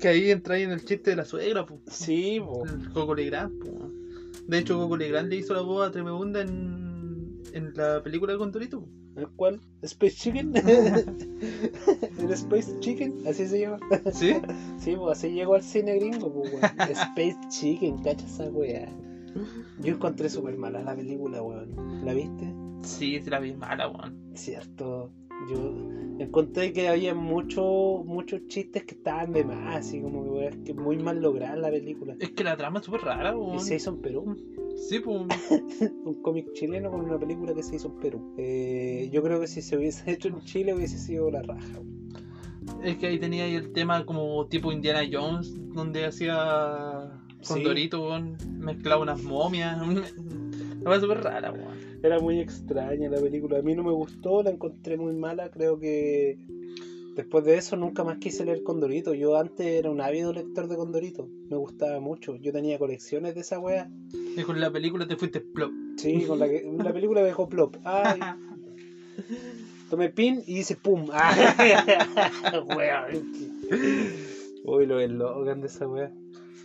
Que 0.00 0.08
ahí 0.08 0.30
entra 0.30 0.54
ahí 0.54 0.62
en 0.62 0.70
el 0.70 0.84
chiste 0.84 1.10
de 1.10 1.16
la 1.16 1.24
suegra, 1.24 1.66
pues. 1.66 1.80
Sí, 1.88 2.40
po. 2.40 2.64
El 2.64 2.90
Coco 2.92 3.14
Legrand. 3.14 3.52
De 4.46 4.58
hecho, 4.58 4.78
Coco 4.78 4.96
Legrand 4.96 5.28
le 5.28 5.36
hizo 5.36 5.52
la 5.54 5.60
voz 5.60 5.86
a 5.88 5.90
Tremegunda 5.92 6.40
en, 6.40 6.87
en 7.58 7.74
la 7.74 8.02
película 8.02 8.32
de 8.32 8.38
Condorito. 8.38 8.88
¿El 9.16 9.28
cuál? 9.30 9.60
¿Space 9.82 10.16
Chicken? 10.16 10.54
¿El 12.18 12.30
Space 12.30 12.78
Chicken? 12.80 13.26
Así 13.26 13.46
se 13.46 13.60
llama. 13.60 13.78
¿Sí? 14.12 14.34
Sí, 14.78 14.94
pues 14.96 15.18
así 15.18 15.30
llegó 15.30 15.54
al 15.54 15.62
cine 15.62 15.96
gringo, 15.96 16.32
pues, 16.32 16.52
weón. 16.52 16.90
Space 16.90 17.36
Chicken, 17.48 17.98
cacha 18.02 18.24
esa 18.24 18.44
weá. 18.44 18.88
Yo 19.80 19.94
encontré 19.94 20.28
súper 20.28 20.56
mala 20.56 20.82
la 20.82 20.94
película, 20.94 21.42
weón. 21.42 22.04
¿La 22.04 22.14
viste? 22.14 22.54
Sí, 22.82 23.20
sí 23.20 23.30
la 23.30 23.40
vi 23.40 23.54
mala, 23.54 23.88
weón. 23.88 24.30
Cierto. 24.34 25.12
Yo 25.48 25.88
encontré 26.18 26.72
que 26.72 26.88
había 26.88 27.14
muchos 27.14 28.04
muchos 28.04 28.46
chistes 28.48 28.84
que 28.84 28.94
estaban 28.94 29.32
de 29.32 29.44
más, 29.44 29.76
así 29.76 30.00
como 30.00 30.38
que, 30.38 30.50
que 30.64 30.74
muy 30.74 30.96
mal 30.98 31.20
lograda 31.20 31.56
la 31.56 31.70
película. 31.70 32.16
Es 32.18 32.30
que 32.30 32.44
la 32.44 32.56
trama 32.56 32.80
es 32.80 32.84
súper 32.86 33.02
rara, 33.02 33.32
Y 33.32 33.36
weón. 33.36 33.60
se 33.60 33.76
hizo 33.76 33.90
en 33.90 34.00
Perú. 34.00 34.36
Sí, 34.88 35.00
pues. 35.00 35.16
un 36.04 36.22
cómic 36.22 36.52
chileno 36.52 36.90
con 36.90 37.00
una 37.00 37.18
película 37.18 37.54
que 37.54 37.62
se 37.62 37.76
hizo 37.76 37.88
en 37.88 37.96
Perú. 38.00 38.34
Eh, 38.38 39.08
yo 39.12 39.22
creo 39.22 39.40
que 39.40 39.46
si 39.46 39.62
se 39.62 39.76
hubiese 39.76 40.10
hecho 40.12 40.28
en 40.28 40.40
Chile 40.40 40.74
hubiese 40.74 40.98
sido 40.98 41.30
la 41.30 41.42
raja. 41.42 41.80
Es 42.84 42.96
que 42.98 43.06
ahí 43.06 43.18
tenía 43.18 43.44
ahí 43.44 43.54
el 43.54 43.72
tema 43.72 44.04
como 44.04 44.46
tipo 44.46 44.70
Indiana 44.72 45.00
Jones, 45.10 45.54
donde 45.72 46.04
hacía 46.04 47.10
Sí. 47.40 47.54
Condorito, 47.54 48.02
weón. 48.04 48.36
Mezclaba 48.58 49.02
unas 49.02 49.22
momias. 49.22 49.78
Cosa 50.88 51.00
súper 51.00 51.22
rara, 51.22 51.52
weón. 51.52 51.76
Era 52.02 52.18
muy 52.18 52.40
extraña 52.40 53.10
la 53.10 53.20
película. 53.20 53.58
A 53.58 53.62
mí 53.62 53.74
no 53.74 53.82
me 53.82 53.92
gustó, 53.92 54.42
la 54.42 54.50
encontré 54.50 54.96
muy 54.96 55.12
mala. 55.12 55.50
Creo 55.50 55.78
que 55.78 56.38
después 57.14 57.44
de 57.44 57.58
eso 57.58 57.76
nunca 57.76 58.04
más 58.04 58.16
quise 58.16 58.44
leer 58.44 58.62
Condorito. 58.62 59.12
Yo 59.12 59.36
antes 59.36 59.66
era 59.66 59.90
un 59.90 60.00
ávido 60.00 60.32
lector 60.32 60.66
de 60.66 60.76
Condorito. 60.76 61.28
Me 61.50 61.56
gustaba 61.56 62.00
mucho. 62.00 62.36
Yo 62.36 62.52
tenía 62.52 62.78
colecciones 62.78 63.34
de 63.34 63.40
esa 63.42 63.58
wea. 63.58 63.90
Y 64.36 64.42
con 64.44 64.60
la 64.60 64.70
película 64.70 65.06
te 65.06 65.16
fuiste 65.16 65.40
plop. 65.40 65.72
Sí, 65.98 66.24
con 66.26 66.38
la, 66.38 66.48
que, 66.48 66.64
la 66.64 66.92
película 66.92 67.20
me 67.20 67.26
dejó 67.26 67.48
plop. 67.48 67.76
Ay, 67.84 68.20
tomé 69.90 70.08
pin 70.08 70.42
y 70.46 70.54
dice 70.54 70.74
pum. 70.74 71.08
Ah, 71.12 71.34
wea. 72.76 73.08
Uy, 74.64 74.86
lo 74.86 75.00
eslogan 75.00 75.60
de 75.60 75.66
esa 75.66 75.86
wea. 75.86 76.10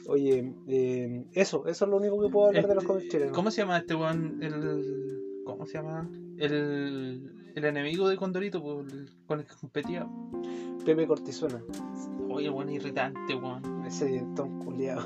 Oye, 0.08 0.54
eh, 0.68 1.26
eso, 1.34 1.66
eso 1.68 1.86
es 1.86 1.90
lo 1.90 1.98
único 1.98 2.22
que 2.22 2.30
puedo 2.30 2.48
hablar 2.48 2.68
de 2.68 2.76
los 2.76 2.84
Este, 2.84 2.88
cómics 2.94 3.10
chilenos. 3.10 3.36
¿Cómo 3.36 3.52
se 3.52 3.62
llama 3.62 3.78
este 3.78 3.96
weón? 3.96 4.40
El. 4.42 5.44
¿Cómo 5.46 5.66
se 5.66 5.74
llama? 5.74 6.10
El. 6.38 7.32
El 7.56 7.66
enemigo 7.66 8.10
de 8.10 8.18
Condorito, 8.18 8.64
con 8.64 9.40
el 9.40 9.46
que 9.46 9.54
competía. 9.60 10.08
Pepe 10.86 11.06
Cortisona. 11.06 11.62
Oye, 12.30 12.50
weón, 12.50 12.70
irritante, 12.70 13.36
weón. 13.36 13.86
Ese 13.86 14.08
dientón 14.08 14.60
culiado. 14.60 15.04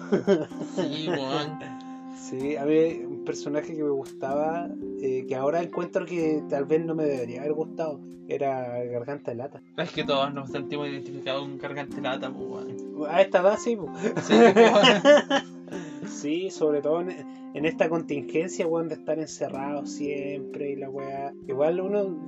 Sí, 0.75 1.07
weón. 1.09 1.59
Sí, 2.17 2.55
a 2.55 2.65
mí 2.65 3.03
un 3.05 3.23
personaje 3.23 3.75
que 3.75 3.83
me 3.83 3.89
gustaba, 3.89 4.69
eh, 5.01 5.25
que 5.27 5.35
ahora 5.35 5.61
encuentro 5.61 6.05
que 6.05 6.43
tal 6.49 6.65
vez 6.65 6.83
no 6.83 6.95
me 6.95 7.05
debería 7.05 7.41
haber 7.41 7.53
gustado, 7.53 8.01
era 8.27 8.83
Garganta 8.83 9.31
de 9.31 9.37
Lata. 9.37 9.61
Es 9.77 9.91
que 9.91 10.03
todos 10.03 10.33
nos 10.33 10.49
sentimos 10.49 10.89
identificados 10.89 11.41
con 11.41 11.57
Garganta 11.57 12.01
Lata, 12.01 12.33
pues. 12.33 12.65
A 13.09 13.21
esta 13.21 13.39
edad 13.39 13.57
sí, 13.57 13.75
po. 13.75 13.91
Sí, 14.21 14.33
pues, 14.53 16.11
sí, 16.21 16.49
sobre 16.49 16.81
todo 16.81 17.01
en, 17.01 17.11
en 17.53 17.65
esta 17.65 17.87
contingencia, 17.87 18.67
weón, 18.67 18.89
de 18.89 18.95
estar 18.95 19.19
encerrado 19.19 19.85
siempre 19.85 20.71
y 20.71 20.75
la 20.75 20.89
weá. 20.89 21.33
Igual 21.47 21.79
uno, 21.79 22.25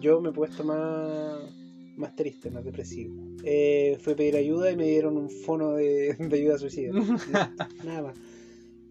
yo 0.00 0.20
me 0.20 0.30
he 0.30 0.32
puesto 0.32 0.64
más, 0.64 1.40
más 1.96 2.16
triste, 2.16 2.50
más 2.50 2.64
depresivo. 2.64 3.14
Eh, 3.44 3.98
fui 4.00 4.14
a 4.14 4.16
pedir 4.16 4.36
ayuda 4.36 4.70
y 4.70 4.76
me 4.76 4.84
dieron 4.84 5.16
un 5.16 5.28
fono 5.28 5.72
de, 5.72 6.14
de 6.18 6.36
ayuda 6.36 6.58
suicida. 6.58 6.92
Nada 7.84 8.02
más. 8.02 8.14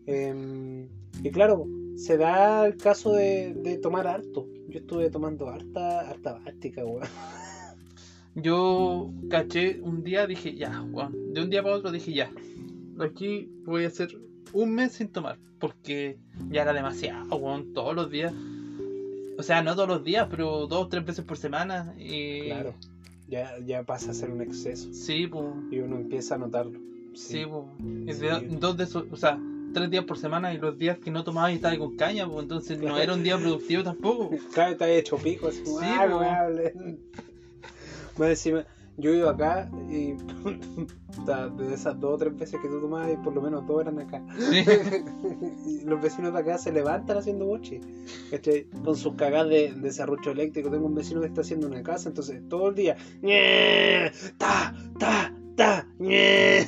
Em, 0.05 0.87
y 1.23 1.31
claro, 1.31 1.67
se 1.95 2.17
da 2.17 2.65
el 2.65 2.77
caso 2.77 3.13
de, 3.13 3.53
de 3.53 3.77
tomar 3.77 4.07
harto. 4.07 4.47
Yo 4.69 4.79
estuve 4.79 5.09
tomando 5.09 5.49
harta, 5.49 6.09
harta 6.09 6.33
bástica, 6.33 6.83
weón. 6.83 7.07
Yo 8.35 9.11
caché 9.29 9.79
un 9.81 10.03
día, 10.03 10.25
dije, 10.25 10.55
ya, 10.55 10.81
weón. 10.81 11.33
De 11.33 11.41
un 11.41 11.49
día 11.49 11.61
para 11.61 11.75
otro 11.75 11.91
dije, 11.91 12.13
ya. 12.13 12.31
Aquí 12.99 13.49
voy 13.65 13.85
a 13.85 13.87
hacer 13.87 14.17
un 14.53 14.73
mes 14.73 14.93
sin 14.93 15.09
tomar. 15.09 15.37
Porque 15.59 16.17
ya 16.49 16.63
era 16.63 16.73
demasiado, 16.73 17.35
weón. 17.35 17.73
Todos 17.73 17.95
los 17.95 18.09
días. 18.09 18.33
O 19.37 19.43
sea, 19.43 19.61
no 19.61 19.75
todos 19.75 19.87
los 19.87 20.03
días, 20.03 20.27
pero 20.29 20.67
dos 20.67 20.85
o 20.85 20.87
tres 20.87 21.05
veces 21.05 21.25
por 21.25 21.37
semana. 21.37 21.93
Y... 21.97 22.47
Claro. 22.47 22.73
Ya, 23.29 23.57
ya 23.65 23.83
pasa 23.83 24.11
a 24.11 24.13
ser 24.13 24.31
un 24.31 24.41
exceso. 24.41 24.93
Sí, 24.93 25.27
pues. 25.27 25.45
Y 25.71 25.79
uno 25.79 25.97
empieza 25.97 26.35
a 26.35 26.37
notarlo. 26.39 26.79
Sí, 27.13 27.43
pues. 27.45 28.19
Dos 28.59 28.77
de 28.77 28.83
esos, 28.83 29.05
o 29.11 29.15
sea, 29.15 29.39
tres 29.73 29.89
días 29.89 30.05
por 30.05 30.17
semana 30.17 30.53
y 30.53 30.57
los 30.57 30.77
días 30.77 30.97
que 30.99 31.11
no 31.11 31.23
tomaba 31.23 31.51
y 31.51 31.55
estaba 31.55 31.77
con 31.77 31.95
caña, 31.97 32.27
pues 32.27 32.43
entonces 32.43 32.79
no 32.79 32.97
era 32.97 33.13
un 33.13 33.23
día 33.23 33.37
productivo 33.37 33.83
tampoco. 33.83 34.29
Vez 34.55 34.71
está 34.71 34.89
hecho 34.89 35.17
pico, 35.17 35.47
así 35.47 35.63
como, 35.63 35.79
Sí, 35.79 35.85
ah, 35.89 36.05
no 36.07 36.15
po. 36.15 36.21
me 36.21 36.29
hablen. 36.29 36.99
Más 38.17 38.29
encima, 38.29 38.65
yo 38.97 39.11
vivo 39.11 39.27
acá 39.29 39.69
y 39.89 40.13
de 41.57 41.73
esas 41.73 41.99
dos 41.99 42.13
o 42.13 42.17
tres 42.17 42.37
veces 42.37 42.59
que 42.61 42.67
tú 42.67 42.79
tomabas, 42.79 43.09
por 43.23 43.33
lo 43.33 43.41
menos 43.41 43.65
dos 43.65 43.81
eran 43.81 43.99
acá. 43.99 44.21
Sí. 44.37 44.63
y 45.67 45.81
los 45.85 45.99
vecinos 46.01 46.31
de 46.33 46.39
acá 46.39 46.57
se 46.59 46.71
levantan 46.71 47.17
haciendo 47.17 47.45
boche, 47.45 47.81
¿cachai? 48.29 48.65
Con 48.83 48.95
sus 48.95 49.15
cagadas 49.15 49.49
de, 49.49 49.73
de 49.73 49.91
serrucho 49.91 50.29
eléctrico. 50.31 50.69
Tengo 50.69 50.85
un 50.85 50.93
vecino 50.95 51.21
que 51.21 51.27
está 51.27 51.41
haciendo 51.41 51.65
una 51.67 51.81
casa, 51.81 52.09
entonces 52.09 52.41
todo 52.49 52.69
el 52.69 52.75
día, 52.75 52.95
"Ñe, 53.23 54.11
ta, 54.37 54.75
ta, 54.99 55.33
ta, 55.55 55.87
ñe". 55.97 56.67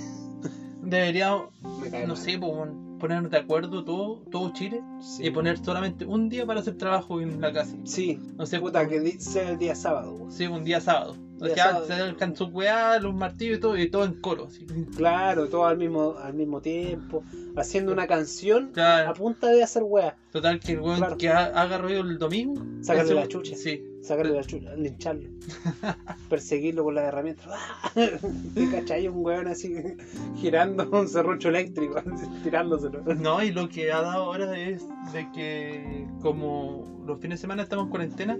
Deberíamos, 0.81 1.49
no 1.63 1.79
mal. 2.07 2.17
sé, 2.17 2.37
pues, 2.37 2.69
ponernos 2.99 3.31
de 3.31 3.37
acuerdo 3.37 3.83
todo, 3.83 4.21
todo 4.31 4.51
Chile 4.53 4.81
Sí. 4.99 5.27
y 5.27 5.29
poner 5.31 5.57
solamente 5.57 6.05
un 6.05 6.29
día 6.29 6.45
para 6.45 6.59
hacer 6.59 6.77
trabajo 6.77 7.21
en 7.21 7.41
la 7.41 7.51
casa. 7.53 7.75
Sí, 7.83 8.19
No 8.37 8.45
sé, 8.45 8.59
puta, 8.59 8.87
que 8.87 9.19
sea 9.19 9.49
el 9.49 9.57
día 9.57 9.75
sábado. 9.75 10.27
Sí, 10.29 10.47
un 10.47 10.63
día 10.63 10.79
sábado. 10.81 11.15
O 11.51 11.55
sea, 11.55 11.81
se 11.85 11.93
alcanzó 11.93 12.45
su 12.45 12.51
weá, 12.51 12.99
los 12.99 13.13
martillos 13.13 13.57
y 13.57 13.61
todo, 13.61 13.77
y 13.77 13.89
todo 13.89 14.05
en 14.05 14.13
coro. 14.21 14.45
así. 14.47 14.65
Claro, 14.95 15.47
todo 15.47 15.65
al 15.65 15.77
mismo, 15.77 16.15
al 16.17 16.33
mismo 16.33 16.61
tiempo, 16.61 17.23
haciendo 17.55 17.91
una 17.93 18.07
canción 18.07 18.71
a 18.79 19.13
punta 19.13 19.47
de 19.47 19.63
hacer 19.63 19.83
weá. 19.83 20.15
total 20.31 20.59
que 20.59 20.73
el 20.73 20.81
weón 20.81 20.97
Claro. 20.97 21.17
que 21.17 21.29
ha- 21.29 21.45
haga 21.61 21.77
ruido 21.77 22.01
el 22.01 22.17
domingo. 22.17 22.61
Sacarle 22.81 23.13
la 23.15 23.27
chucha. 23.27 23.55
Sí. 23.55 23.83
Sacarle 24.01 24.33
la 24.35 24.43
chucha, 24.43 24.75
lincharlo, 24.75 25.29
perseguirlo 26.29 26.83
con 26.83 26.93
las 26.95 27.05
herramientas. 27.05 27.47
¿Te 28.53 28.69
cachai? 28.71 29.07
Un 29.07 29.25
weón 29.25 29.47
así 29.47 29.73
girando 30.35 30.87
un 30.91 31.07
serrucho 31.07 31.49
eléctrico, 31.49 32.01
tirándoselo. 32.43 33.01
No, 33.15 33.41
y 33.43 33.51
lo 33.51 33.67
que 33.67 33.91
ha 33.91 34.01
dado 34.01 34.23
ahora 34.25 34.57
es 34.59 34.83
de 35.13 35.31
que 35.31 36.07
como 36.21 37.03
los 37.05 37.19
fines 37.19 37.39
de 37.39 37.41
semana 37.41 37.63
estamos 37.63 37.85
en 37.85 37.89
cuarentena, 37.89 38.37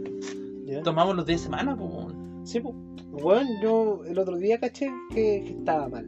¿Ya? 0.66 0.82
tomamos 0.84 1.16
los 1.16 1.26
días 1.26 1.42
de 1.42 1.46
semana, 1.46 1.76
pues. 1.76 2.14
Sí, 2.46 2.60
pues. 2.60 2.76
Bueno, 3.12 3.50
yo 3.62 4.02
el 4.06 4.18
otro 4.20 4.38
día 4.38 4.58
caché 4.60 4.90
que, 5.10 5.44
que 5.46 5.54
estaba 5.58 5.88
mal. 5.90 6.08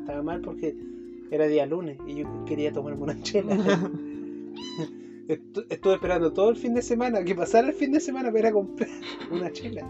Estaba 0.00 0.22
mal 0.22 0.40
porque 0.40 0.74
era 1.30 1.46
día 1.46 1.66
lunes 1.66 1.98
y 2.06 2.16
yo 2.16 2.44
quería 2.46 2.72
tomarme 2.72 3.02
una 3.02 3.20
chela. 3.22 3.54
Estu- 5.28 5.66
Estuve 5.68 5.94
esperando 5.94 6.32
todo 6.32 6.48
el 6.50 6.56
fin 6.56 6.74
de 6.74 6.80
semana, 6.82 7.22
que 7.22 7.34
pasara 7.34 7.68
el 7.68 7.74
fin 7.74 7.92
de 7.92 8.00
semana 8.00 8.32
para 8.32 8.50
comprar 8.52 8.88
una 9.30 9.52
chela. 9.52 9.86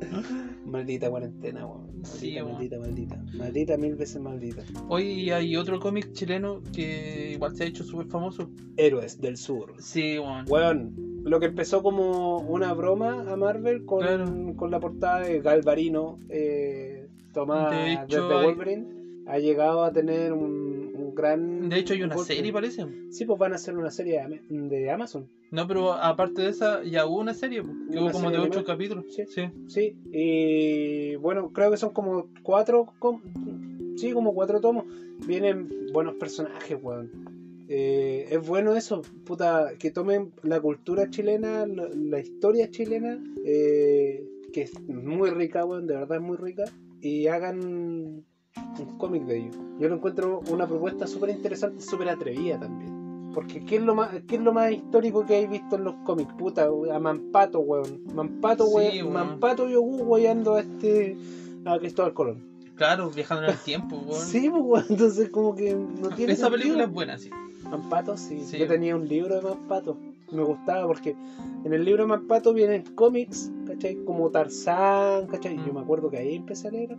Maldita 0.66 1.10
cuarentena, 1.10 1.66
weón. 1.66 1.86
Maldita, 1.86 2.08
Sí, 2.08 2.36
weón. 2.36 2.52
maldita, 2.52 2.78
maldita. 2.78 3.22
Maldita, 3.34 3.76
mil 3.76 3.94
veces 3.94 4.20
maldita. 4.20 4.62
Hoy 4.88 5.30
hay 5.30 5.56
otro 5.56 5.78
cómic 5.80 6.12
chileno 6.12 6.60
que 6.74 7.32
igual 7.32 7.56
se 7.56 7.64
ha 7.64 7.66
hecho 7.66 7.84
súper 7.84 8.06
famoso. 8.06 8.50
Héroes 8.76 9.20
del 9.20 9.36
Sur. 9.36 9.74
Sí, 9.78 10.18
weón. 10.18 10.44
Weón, 10.48 11.22
lo 11.24 11.40
que 11.40 11.46
empezó 11.46 11.82
como 11.82 12.38
una 12.38 12.72
broma 12.74 13.30
a 13.32 13.36
Marvel 13.36 13.84
con, 13.84 14.00
Claro. 14.00 14.26
con 14.56 14.70
la 14.70 14.80
portada 14.80 15.20
de 15.20 15.40
Galvarino 15.40 16.18
eh, 16.28 17.08
tomada 17.32 17.70
De 17.70 17.92
hecho, 17.94 18.22
desde 18.28 18.38
hay- 18.40 18.46
Wolverine, 18.46 18.86
ha 19.26 19.38
llegado 19.38 19.82
a 19.84 19.92
tener 19.92 20.32
un 20.32 20.92
gran... 21.16 21.68
De 21.68 21.78
hecho 21.78 21.94
hay 21.94 22.02
una 22.04 22.14
golpe. 22.14 22.34
serie, 22.34 22.52
parece. 22.52 22.86
Sí, 23.10 23.24
pues 23.24 23.38
van 23.38 23.52
a 23.52 23.56
hacer 23.56 23.74
una 23.76 23.90
serie 23.90 24.12
de 24.12 24.20
Am- 24.20 24.68
de 24.68 24.90
Amazon. 24.90 25.28
No, 25.50 25.66
pero 25.66 25.92
aparte 25.92 26.42
de 26.42 26.50
esa, 26.50 26.84
ya 26.84 27.06
hubo 27.06 27.18
una 27.20 27.34
serie, 27.34 27.62
po, 27.62 27.68
que 27.90 27.98
Una 27.98 28.02
hubo 28.02 28.12
como 28.12 28.30
de 28.30 28.38
ocho 28.38 28.62
capítulos. 28.64 29.04
Sí. 29.14 29.24
sí. 29.26 29.48
Sí, 29.66 29.96
y 30.12 31.16
bueno, 31.16 31.52
creo 31.52 31.70
que 31.70 31.76
son 31.76 31.90
como 31.92 32.28
cuatro, 32.42 32.86
sí, 33.96 34.12
como 34.12 34.34
cuatro 34.34 34.60
tomos. 34.60 34.84
Vienen 35.26 35.68
buenos 35.92 36.14
personajes, 36.14 36.78
weón. 36.80 37.10
Eh, 37.68 38.28
es 38.30 38.46
bueno 38.46 38.76
eso, 38.76 39.02
puta, 39.24 39.70
que 39.78 39.90
tomen 39.90 40.32
la 40.42 40.60
cultura 40.60 41.10
chilena, 41.10 41.66
la, 41.66 41.88
la 41.88 42.20
historia 42.20 42.70
chilena, 42.70 43.18
eh, 43.44 44.24
que 44.52 44.62
es 44.62 44.78
muy 44.88 45.30
rica, 45.30 45.64
weón, 45.64 45.86
de 45.86 45.94
verdad 45.94 46.18
es 46.18 46.22
muy 46.22 46.36
rica, 46.36 46.64
y 47.00 47.26
hagan 47.26 48.24
un 48.78 48.98
cómic 48.98 49.24
de 49.24 49.38
ello. 49.38 49.50
Yo 49.78 49.88
lo 49.88 49.96
encuentro 49.96 50.40
una 50.50 50.66
propuesta 50.66 51.06
súper 51.06 51.30
interesante, 51.30 51.80
súper 51.82 52.08
atrevida 52.10 52.58
también. 52.58 53.30
Porque 53.34 53.60
¿qué 53.66 53.76
es, 53.76 53.82
lo 53.82 53.94
más, 53.94 54.10
¿qué 54.26 54.36
es 54.36 54.40
lo 54.40 54.52
más 54.54 54.72
histórico 54.72 55.26
que 55.26 55.34
hay 55.36 55.46
visto 55.46 55.76
en 55.76 55.84
los 55.84 55.94
cómics? 56.04 56.32
Puta, 56.38 56.68
a 56.92 56.98
Mampato, 56.98 57.60
weón. 57.60 58.00
Mampato, 58.14 58.66
Sí, 58.66 58.72
weón. 58.74 58.94
weón. 58.98 59.12
Mampato 59.12 59.68
Yogu 59.68 60.04
weyando 60.04 60.54
a 60.54 60.60
este. 60.60 61.16
a 61.66 61.78
Cristóbal 61.78 62.14
Colón. 62.14 62.42
Claro, 62.76 63.10
viajando 63.10 63.44
en 63.44 63.50
el 63.50 63.58
tiempo, 63.58 63.96
weón. 63.96 64.20
Sí, 64.24 64.48
pues, 64.48 64.62
weón. 64.64 64.84
Entonces, 64.88 65.28
como 65.28 65.54
que 65.54 65.74
no 65.74 66.08
tiene. 66.10 66.32
Esa 66.32 66.48
película 66.48 66.84
es 66.84 66.86
sentido. 66.86 66.94
buena, 66.94 67.18
sí. 67.18 67.30
Mampato, 67.70 68.16
sí. 68.16 68.40
Sí. 68.40 68.56
Yo 68.58 68.66
tenía 68.66 68.96
un 68.96 69.06
libro 69.06 69.34
de 69.36 69.42
Mampato. 69.42 69.98
Me 70.32 70.42
gustaba 70.42 70.86
porque 70.86 71.14
en 71.64 71.72
el 71.74 71.84
libro 71.84 72.04
de 72.04 72.08
Mampato 72.08 72.54
vienen 72.54 72.84
cómics, 72.94 73.50
¿cachai? 73.66 73.96
Como 74.04 74.30
Tarzán, 74.30 75.26
¿cachai? 75.26 75.56
Yo 75.58 75.72
Mm. 75.72 75.74
me 75.74 75.80
acuerdo 75.82 76.08
que 76.08 76.16
ahí 76.16 76.36
empecé 76.36 76.68
a 76.68 76.70
leer. 76.70 76.96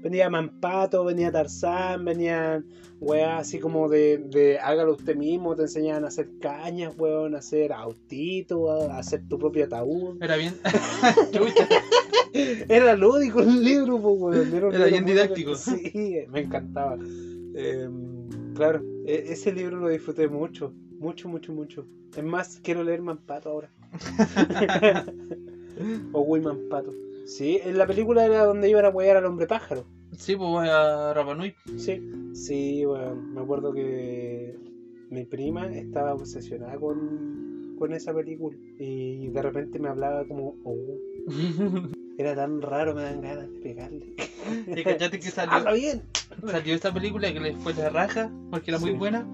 Venía 0.00 0.30
Mampato, 0.30 1.04
venía 1.04 1.30
Tarzán, 1.30 2.04
venían 2.04 2.64
weas 3.00 3.40
así 3.40 3.58
como 3.58 3.88
de, 3.88 4.18
de 4.18 4.58
hágalo 4.58 4.92
usted 4.92 5.16
mismo, 5.16 5.54
te 5.54 5.62
enseñaban 5.62 6.04
a 6.04 6.08
hacer 6.08 6.28
cañas, 6.40 6.94
weón, 6.96 7.34
a 7.34 7.38
hacer 7.38 7.72
autitos, 7.72 8.90
a 8.90 8.98
hacer 8.98 9.22
tu 9.28 9.38
propio 9.38 9.64
ataúd. 9.64 10.22
Era 10.22 10.36
bien. 10.36 10.54
Era 12.68 12.94
lúdico 12.94 13.40
el 13.40 13.62
libro, 13.62 14.00
pues, 14.00 14.14
weón. 14.18 14.54
Era 14.54 14.68
libro 14.68 14.86
bien 14.86 15.04
didáctico. 15.04 15.54
Sí, 15.54 16.24
me 16.28 16.40
encantaba. 16.40 16.96
Em, 17.54 18.28
claro, 18.54 18.82
e- 19.06 19.24
ese 19.28 19.52
libro 19.52 19.78
lo 19.78 19.88
disfruté 19.88 20.28
mucho, 20.28 20.72
mucho, 20.98 21.28
mucho, 21.28 21.52
mucho. 21.52 21.86
Es 22.16 22.24
más, 22.24 22.60
quiero 22.62 22.82
leer 22.84 23.02
Mampato 23.02 23.50
ahora. 23.50 23.70
o 26.12 26.20
Will 26.20 26.42
Mampato. 26.42 26.92
Sí, 27.36 27.60
en 27.62 27.78
la 27.78 27.86
película 27.86 28.24
era 28.24 28.44
donde 28.44 28.68
iban 28.68 28.84
a 28.84 28.88
apoyar 28.88 29.16
al 29.16 29.24
hombre 29.26 29.46
pájaro. 29.46 29.84
Sí, 30.18 30.34
pues 30.34 30.68
a 30.68 31.14
Rapanui. 31.14 31.54
Sí, 31.76 32.02
sí, 32.34 32.84
bueno, 32.84 33.14
me 33.14 33.40
acuerdo 33.40 33.72
que 33.72 34.56
mi 35.10 35.24
prima 35.24 35.66
estaba 35.72 36.12
obsesionada 36.14 36.76
con, 36.78 37.76
con 37.78 37.92
esa 37.94 38.12
película 38.12 38.56
y 38.78 39.28
de 39.28 39.42
repente 39.42 39.78
me 39.78 39.88
hablaba 39.88 40.24
como, 40.26 40.56
oh, 40.64 40.76
era 42.18 42.34
tan 42.34 42.60
raro, 42.60 42.94
me 42.94 43.02
dan 43.02 43.20
ganas 43.20 43.48
de 43.52 43.60
pegarle. 43.60 44.14
Y 44.66 44.82
cachate 44.82 45.20
que 45.20 45.28
¡Habla 45.36 45.60
salió, 45.60 45.72
bien! 45.72 46.02
salió 46.50 46.74
esta 46.74 46.92
película 46.92 47.32
que 47.32 47.40
les 47.40 47.56
fue 47.58 47.72
la 47.74 47.90
raja 47.90 48.30
porque 48.50 48.72
era 48.72 48.80
muy 48.80 48.90
Sí. 48.90 48.96
buena. 48.96 49.24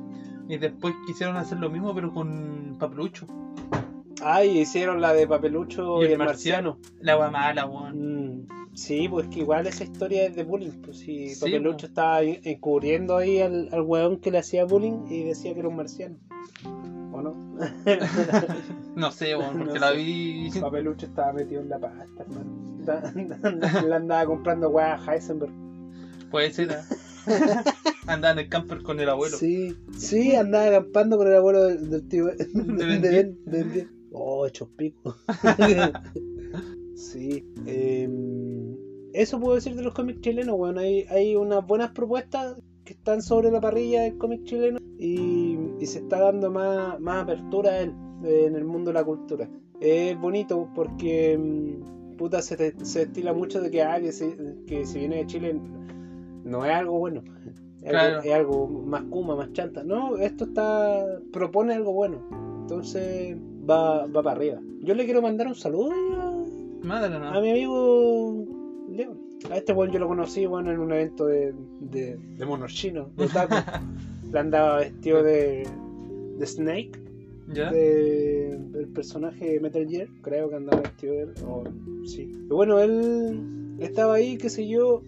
Y 0.48 0.58
después 0.58 0.94
quisieron 1.06 1.36
hacer 1.38 1.58
lo 1.58 1.70
mismo, 1.70 1.94
pero 1.94 2.12
con 2.12 2.76
Papelucho. 2.78 3.26
Ay, 4.28 4.58
hicieron 4.60 5.00
la 5.00 5.12
de 5.12 5.26
Papelucho 5.26 6.02
y 6.02 6.06
el, 6.06 6.18
marciano. 6.18 6.78
La 7.00 7.16
wea 7.18 7.30
mala, 7.30 7.66
weón. 7.66 8.40
Mm, 8.42 8.46
sí, 8.74 9.08
pues 9.08 9.28
que 9.28 9.40
igual 9.40 9.66
esa 9.66 9.84
historia 9.84 10.24
es 10.26 10.34
de 10.34 10.42
bullying. 10.44 10.70
Pues 10.82 10.98
si 10.98 11.28
Sí, 11.28 11.40
Papelucho 11.40 11.76
pues. 11.78 11.90
estaba 11.90 12.22
en- 12.22 12.40
encubriendo 12.42 13.16
ahí 13.16 13.40
al, 13.40 13.68
al 13.72 13.82
weón 13.82 14.18
que 14.18 14.30
le 14.30 14.38
hacía 14.38 14.64
bullying 14.64 15.06
y 15.10 15.22
decía 15.24 15.52
que 15.54 15.60
era 15.60 15.68
un 15.68 15.76
marciano. 15.76 16.16
¿O 17.12 17.22
no? 17.22 17.34
No 18.96 19.10
sé, 19.12 19.36
weón, 19.36 19.58
porque 19.58 19.74
No 19.74 19.80
la 19.80 19.90
sé. 19.90 19.96
vi. 19.96 20.50
Papelucho 20.60 21.06
estaba 21.06 21.32
metido 21.32 21.60
en 21.60 21.68
la 21.68 21.78
pasta, 21.78 22.22
hermano. 22.22 22.66
Le 23.88 23.94
andaba 23.94 24.24
comprando 24.26 24.70
weá 24.70 24.94
a 24.94 25.14
Heisenberg. 25.14 25.52
Puede 26.30 26.50
ser. 26.52 26.70
¿eh? 26.72 26.76
Andaba 28.06 28.32
en 28.32 28.38
el 28.40 28.48
camper 28.48 28.82
con 28.82 29.00
el 29.00 29.08
abuelo. 29.08 29.36
Sí, 29.36 29.76
sí, 29.96 30.34
andaba 30.36 30.66
acampando 30.68 31.16
con 31.18 31.26
el 31.26 31.34
abuelo 31.34 31.64
del, 31.64 31.90
del 31.90 32.08
tío. 32.08 32.26
De, 32.26 32.34
de, 32.36 32.98
10. 32.98 33.00
Ben- 33.12 33.38
de 33.44 33.64
10. 33.64 33.86
Oh, 34.12 34.46
hechos 34.46 34.68
picos. 34.76 35.16
sí. 36.94 37.44
em, 37.66 38.76
eso 39.12 39.40
puedo 39.40 39.54
decir 39.54 39.74
de 39.74 39.82
los 39.82 39.94
cómics 39.94 40.20
chilenos, 40.20 40.56
bueno, 40.56 40.80
hay, 40.80 41.04
hay 41.08 41.36
unas 41.36 41.66
buenas 41.66 41.90
propuestas 41.92 42.56
que 42.84 42.92
están 42.92 43.22
sobre 43.22 43.50
la 43.50 43.60
parrilla 43.60 44.02
del 44.02 44.16
cómic 44.18 44.44
chileno 44.44 44.78
y, 44.98 45.58
y 45.80 45.86
se 45.86 46.00
está 46.00 46.20
dando 46.20 46.50
más, 46.50 47.00
más 47.00 47.22
apertura 47.24 47.70
a 47.70 47.80
él, 47.80 47.94
eh, 48.24 48.44
en 48.46 48.54
el 48.56 48.64
mundo 48.64 48.90
de 48.90 48.94
la 48.94 49.04
cultura. 49.04 49.48
Es 49.80 50.18
bonito 50.18 50.68
porque 50.74 51.36
mm, 51.38 52.16
puta 52.16 52.40
se, 52.42 52.56
te- 52.56 52.84
se 52.84 53.02
estila 53.02 53.32
mucho 53.32 53.60
de 53.60 53.70
que, 53.70 53.82
ah, 53.82 54.00
que, 54.00 54.12
si, 54.12 54.26
que 54.66 54.86
si 54.86 54.98
viene 55.00 55.16
de 55.16 55.26
Chile 55.26 55.60
no 56.44 56.64
es 56.64 56.72
algo 56.72 56.98
bueno. 56.98 57.22
Es, 57.82 57.90
Claro. 57.90 58.16
algo, 58.16 58.22
es 58.28 58.34
algo 58.34 58.68
más 58.68 59.02
kuma, 59.04 59.36
más 59.36 59.52
chanta. 59.52 59.82
No, 59.84 60.16
esto 60.16 60.44
está 60.44 61.04
propone 61.32 61.74
algo 61.74 61.92
bueno. 61.92 62.20
Entonces 62.62 63.36
va, 63.68 64.06
va 64.06 64.22
para 64.22 64.36
arriba. 64.36 64.60
Yo 64.82 64.94
le 64.94 65.04
quiero 65.04 65.22
mandar 65.22 65.46
un 65.46 65.54
saludo 65.54 65.90
a, 65.92 66.44
Madre, 66.86 67.14
a 67.16 67.40
mi 67.40 67.50
amigo 67.50 68.44
León. 68.90 69.18
A 69.50 69.56
este 69.58 69.72
weón 69.72 69.90
yo 69.92 69.98
lo 69.98 70.08
conocí 70.08 70.46
bueno, 70.46 70.70
en 70.72 70.78
un 70.78 70.92
evento 70.92 71.26
de, 71.26 71.52
de, 71.80 72.16
de 72.16 72.46
monos 72.46 72.72
chinos, 72.74 73.14
de 73.16 73.26
taco. 73.28 73.54
Le 74.32 74.38
andaba 74.40 74.78
vestido 74.78 75.22
de, 75.22 75.66
de 76.38 76.46
Snake, 76.46 76.92
¿Ya? 77.52 77.70
de- 77.70 78.58
del 78.72 78.88
personaje 78.88 79.52
de 79.52 79.60
Metal 79.60 79.86
Gear. 79.88 80.08
Creo 80.22 80.48
que 80.48 80.56
andaba 80.56 80.82
vestido 80.82 81.14
de 81.14 81.22
él. 81.22 81.30
o- 81.46 81.64
sí. 82.06 82.22
Y 82.22 82.48
bueno, 82.48 82.80
él 82.80 83.76
estaba 83.78 84.14
ahí, 84.14 84.36
qué 84.36 84.48
sé 84.48 84.66
yo. 84.66 85.02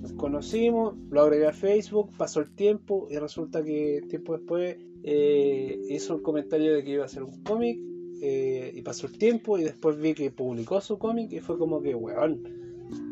Nos 0.00 0.12
conocimos, 0.16 0.94
lo 1.10 1.22
agregué 1.22 1.46
a 1.46 1.52
Facebook, 1.52 2.10
pasó 2.16 2.40
el 2.40 2.50
tiempo 2.54 3.06
y 3.10 3.18
resulta 3.18 3.62
que 3.62 4.02
tiempo 4.08 4.36
después 4.38 4.76
eh, 5.02 5.78
hizo 5.90 6.14
el 6.16 6.22
comentario 6.22 6.72
de 6.74 6.84
que 6.84 6.90
iba 6.92 7.02
a 7.02 7.06
hacer 7.06 7.22
un 7.22 7.42
cómic 7.42 7.78
eh, 8.26 8.72
y 8.74 8.80
pasó 8.80 9.06
el 9.06 9.18
tiempo 9.18 9.58
y 9.58 9.64
después 9.64 10.00
vi 10.00 10.14
que 10.14 10.30
publicó 10.30 10.80
su 10.80 10.98
cómic 10.98 11.30
y 11.30 11.40
fue 11.40 11.58
como 11.58 11.82
que, 11.82 11.94
weón, 11.94 12.40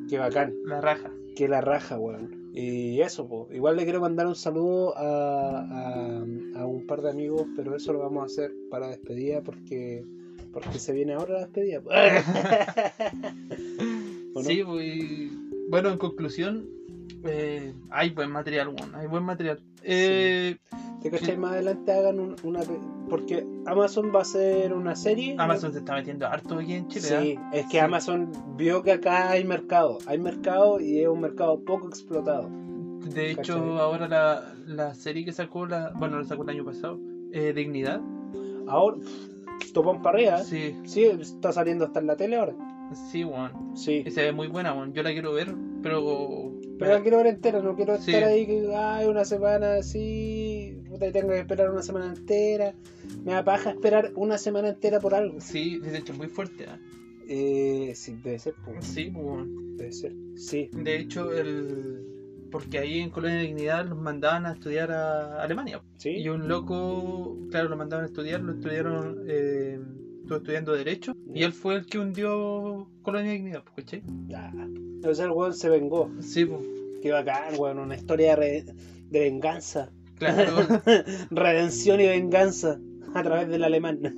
qué 0.09 0.17
bacán, 0.19 0.55
La 0.65 0.81
raja. 0.81 1.11
que 1.37 1.49
la 1.49 1.61
raja, 1.61 1.99
weón. 1.99 2.51
Y 2.55 3.01
eso, 3.01 3.29
po. 3.29 3.47
igual 3.53 3.77
le 3.77 3.85
quiero 3.85 4.01
mandar 4.01 4.27
un 4.27 4.35
saludo 4.35 4.97
a, 4.97 5.61
a, 5.61 6.17
a 6.61 6.67
un 6.67 6.87
par 6.87 7.03
de 7.03 7.11
amigos, 7.11 7.47
pero 7.57 7.77
eso 7.77 7.93
lo 7.93 7.99
vamos 7.99 8.23
a 8.23 8.27
hacer 8.27 8.53
para 8.71 8.89
despedida 8.89 9.43
porque 9.43 10.03
porque 10.53 10.79
se 10.79 10.93
viene 10.93 11.15
ahora 11.15 11.35
la 11.35 11.41
despedida. 11.41 11.83
Sí, 14.45 14.63
pues, 14.65 15.31
bueno, 15.69 15.91
en 15.91 15.99
conclusión, 15.99 16.67
eh, 17.25 17.75
hay 17.91 18.11
buen 18.11 18.31
material, 18.31 18.69
weón. 18.69 18.95
Hay 18.95 19.07
buen 19.07 19.25
material. 19.25 19.61
Eh, 19.83 20.57
¿Te 21.03 21.11
cachai? 21.11 21.37
Más 21.37 21.53
adelante 21.53 21.93
hagan 21.93 22.21
un- 22.21 22.37
una. 22.45 22.61
Porque 23.09 23.47
Amazon 23.67 24.13
va 24.15 24.21
a 24.21 24.23
hacer 24.23 24.73
una 24.73 24.95
serie. 24.97 25.35
Amazon 25.39 25.73
se 25.73 25.79
está 25.81 25.95
metiendo 25.95 26.27
harto 26.27 26.57
aquí 26.59 26.75
en 26.75 26.89
Chile. 26.89 27.03
Sí, 27.21 27.35
¿ah? 27.39 27.51
es 27.53 27.65
que 27.67 27.71
Sí. 27.73 27.79
Amazon 27.79 28.31
vio 28.57 28.83
que 28.83 28.93
acá 28.93 29.31
hay 29.31 29.45
mercado. 29.45 29.99
Hay 30.07 30.19
mercado 30.19 30.81
y 30.81 31.01
es 31.01 31.09
un 31.09 31.21
mercado 31.21 31.61
poco 31.65 31.89
explotado. 31.89 32.49
De 33.15 33.33
hecho, 33.33 33.55
¿Cachai? 33.59 33.79
ahora 33.79 34.09
la, 34.09 34.55
la 34.67 34.95
serie 34.95 35.25
que 35.25 35.33
sacó, 35.33 35.67
la, 35.67 35.91
bueno, 35.97 36.19
la 36.21 36.25
sacó 36.25 36.45
el 36.45 36.51
año 36.51 36.65
pasado, 36.65 36.99
eh, 37.33 37.53
Dignidad. 37.53 38.01
Ahora, 38.69 38.99
topón 39.75 40.03
para 40.03 40.19
arriba. 40.19 40.41
¿eh? 40.41 40.45
Sí, 40.45 40.77
Sí, 40.85 41.05
está 41.05 41.53
saliendo 41.53 41.85
hasta 41.85 41.99
en 42.01 42.07
la 42.07 42.17
tele 42.17 42.37
ahora. 42.37 42.55
sí, 43.11 43.25
weón. 43.25 43.77
Sí. 43.77 44.05
Y 44.07 44.11
se 44.13 44.23
ve 44.23 44.33
muy 44.33 44.47
buena, 44.49 44.73
weón. 44.73 44.93
Yo 44.93 45.03
la 45.03 45.11
quiero 45.13 45.33
ver, 45.33 45.53
pero. 45.83 46.53
Pero 46.79 46.95
la 46.95 47.01
quiero 47.03 47.17
ver 47.19 47.27
entera, 47.29 47.61
no 47.63 47.75
quiero 47.77 47.97
Sí. 47.99 48.13
estar 48.13 48.29
ahí 48.29 48.47
que 48.47 48.75
ay, 48.75 49.07
una 49.07 49.25
semana 49.25 49.75
así, 49.75 50.52
puta, 50.89 51.11
tengo 51.13 51.29
que 51.29 51.41
esperar 51.41 51.71
una 51.71 51.83
semana 51.83 52.07
entera. 52.07 52.75
Me 53.25 53.33
da 53.33 53.45
paja 53.45 53.71
esperar 53.71 54.13
una 54.15 54.39
semana 54.39 54.69
entera 54.71 55.01
por 55.01 55.15
algo. 55.15 55.41
Sí, 55.41 55.79
de 55.79 55.99
hecho, 55.99 56.15
muy 56.15 56.29
fuerte. 56.29 56.67
¿ah? 56.69 56.79
Eh, 57.29 57.93
sí, 57.95 58.17
debe 58.23 58.39
ser, 58.39 58.55
pues. 58.65 58.85
Sí, 58.85 59.11
pues, 59.13 59.25
weón. 59.25 59.77
Debe 59.77 59.93
ser. 59.93 60.13
Sí. 60.37 60.71
De 60.73 60.97
hecho, 60.99 61.33
el... 61.33 62.47
porque 62.51 62.79
ahí 62.79 63.01
en 63.01 63.11
Colonia 63.11 63.37
de 63.39 63.43
Dignidad 63.45 63.87
los 63.87 63.99
mandaban 63.99 64.47
a 64.47 64.53
estudiar 64.53 64.91
a 64.93 65.43
Alemania. 65.43 65.81
Sí. 65.97 66.11
Y 66.11 66.29
un 66.29 66.49
loco, 66.49 67.39
claro, 67.51 67.69
lo 67.69 67.77
mandaban 67.77 68.05
a 68.05 68.09
estudiar, 68.09 68.41
lo 68.41 68.53
estudiaron, 68.53 69.25
eh, 69.29 69.79
estuvo 70.23 70.37
estudiando 70.39 70.73
Derecho, 70.73 71.15
y 71.35 71.43
él 71.43 71.53
fue 71.53 71.77
el 71.77 71.87
que 71.87 71.99
hundió 71.99 72.89
Colonia 73.03 73.31
de 73.31 73.37
Dignidad, 73.39 73.65
¿cachai? 73.75 74.03
Ah. 74.35 74.53
O 75.05 75.15
sea, 75.15 75.25
el 75.25 75.31
weón 75.33 75.55
se 75.55 75.69
vengó. 75.69 76.11
Sí, 76.21 76.45
pues, 76.45 76.61
Qué 77.03 77.11
bacán, 77.11 77.55
weón. 77.59 77.79
Una 77.81 77.97
historia 77.97 78.37
de, 78.37 78.37
re- 78.37 78.75
de 79.11 79.21
venganza. 79.21 79.91
Claro. 80.27 80.83
Redención 81.31 82.01
y 82.01 82.07
venganza 82.07 82.79
a 83.15 83.23
través 83.23 83.49
del 83.49 83.65
alemán. 83.65 83.99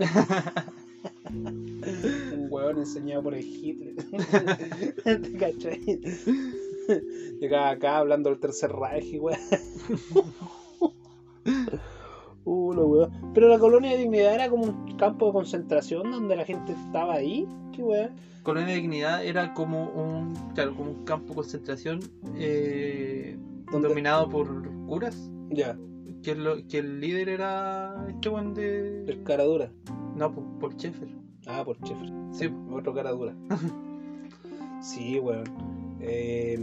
Un 1.83 2.47
huevón 2.51 2.79
enseñado 2.79 3.23
por 3.23 3.35
el 3.35 3.45
Hitler. 3.45 3.95
¿Te 5.05 5.33
cachai? 5.33 6.01
Llegaba 7.41 7.71
acá 7.71 7.99
hablando 7.99 8.31
del 8.31 8.39
tercer 8.39 8.71
Reich 8.73 9.13
y 9.13 9.19
weón. 9.19 9.39
Uh, 12.45 12.73
lo 12.73 12.87
weón. 12.87 13.33
Pero 13.35 13.49
la 13.49 13.59
colonia 13.59 13.91
de 13.93 13.99
dignidad 13.99 14.35
era 14.35 14.49
como 14.49 14.65
un 14.65 14.97
campo 14.97 15.27
de 15.27 15.33
concentración 15.33 16.11
donde 16.11 16.37
la 16.37 16.45
gente 16.45 16.73
estaba 16.73 17.15
ahí. 17.15 17.49
Qué 17.73 17.83
weón. 17.83 18.13
Colonia 18.45 18.75
de 18.75 18.81
Dignidad 18.83 19.25
era 19.25 19.55
como 19.55 19.89
un, 19.89 20.35
claro, 20.55 20.77
como 20.77 20.91
un 20.91 21.05
campo 21.05 21.29
de 21.29 21.35
concentración 21.37 22.01
eh, 22.37 23.39
dominado 23.73 24.29
por 24.29 24.71
curas, 24.87 25.31
Ya, 25.49 25.79
que, 26.25 26.31
el 26.33 26.45
lo- 26.45 26.67
que 26.67 26.79
el 26.79 27.01
líder 27.01 27.29
era 27.29 28.07
este 28.09 28.29
weón 28.29 28.55
de... 28.55 29.05
el 29.07 29.23
cara 29.23 29.45
dura. 29.45 29.71
No, 30.17 30.33
pues, 30.35 30.47
por 30.61 30.77
Sheffer. 30.77 31.09
Ah, 31.47 31.63
por 31.65 31.79
Sheffer. 31.81 32.11
Sí, 32.33 32.51
Otro 32.73 32.95
cara 32.95 33.11
dura. 33.11 33.35
sí, 34.83 35.19
weón. 35.19 35.45
Eh, 36.01 36.59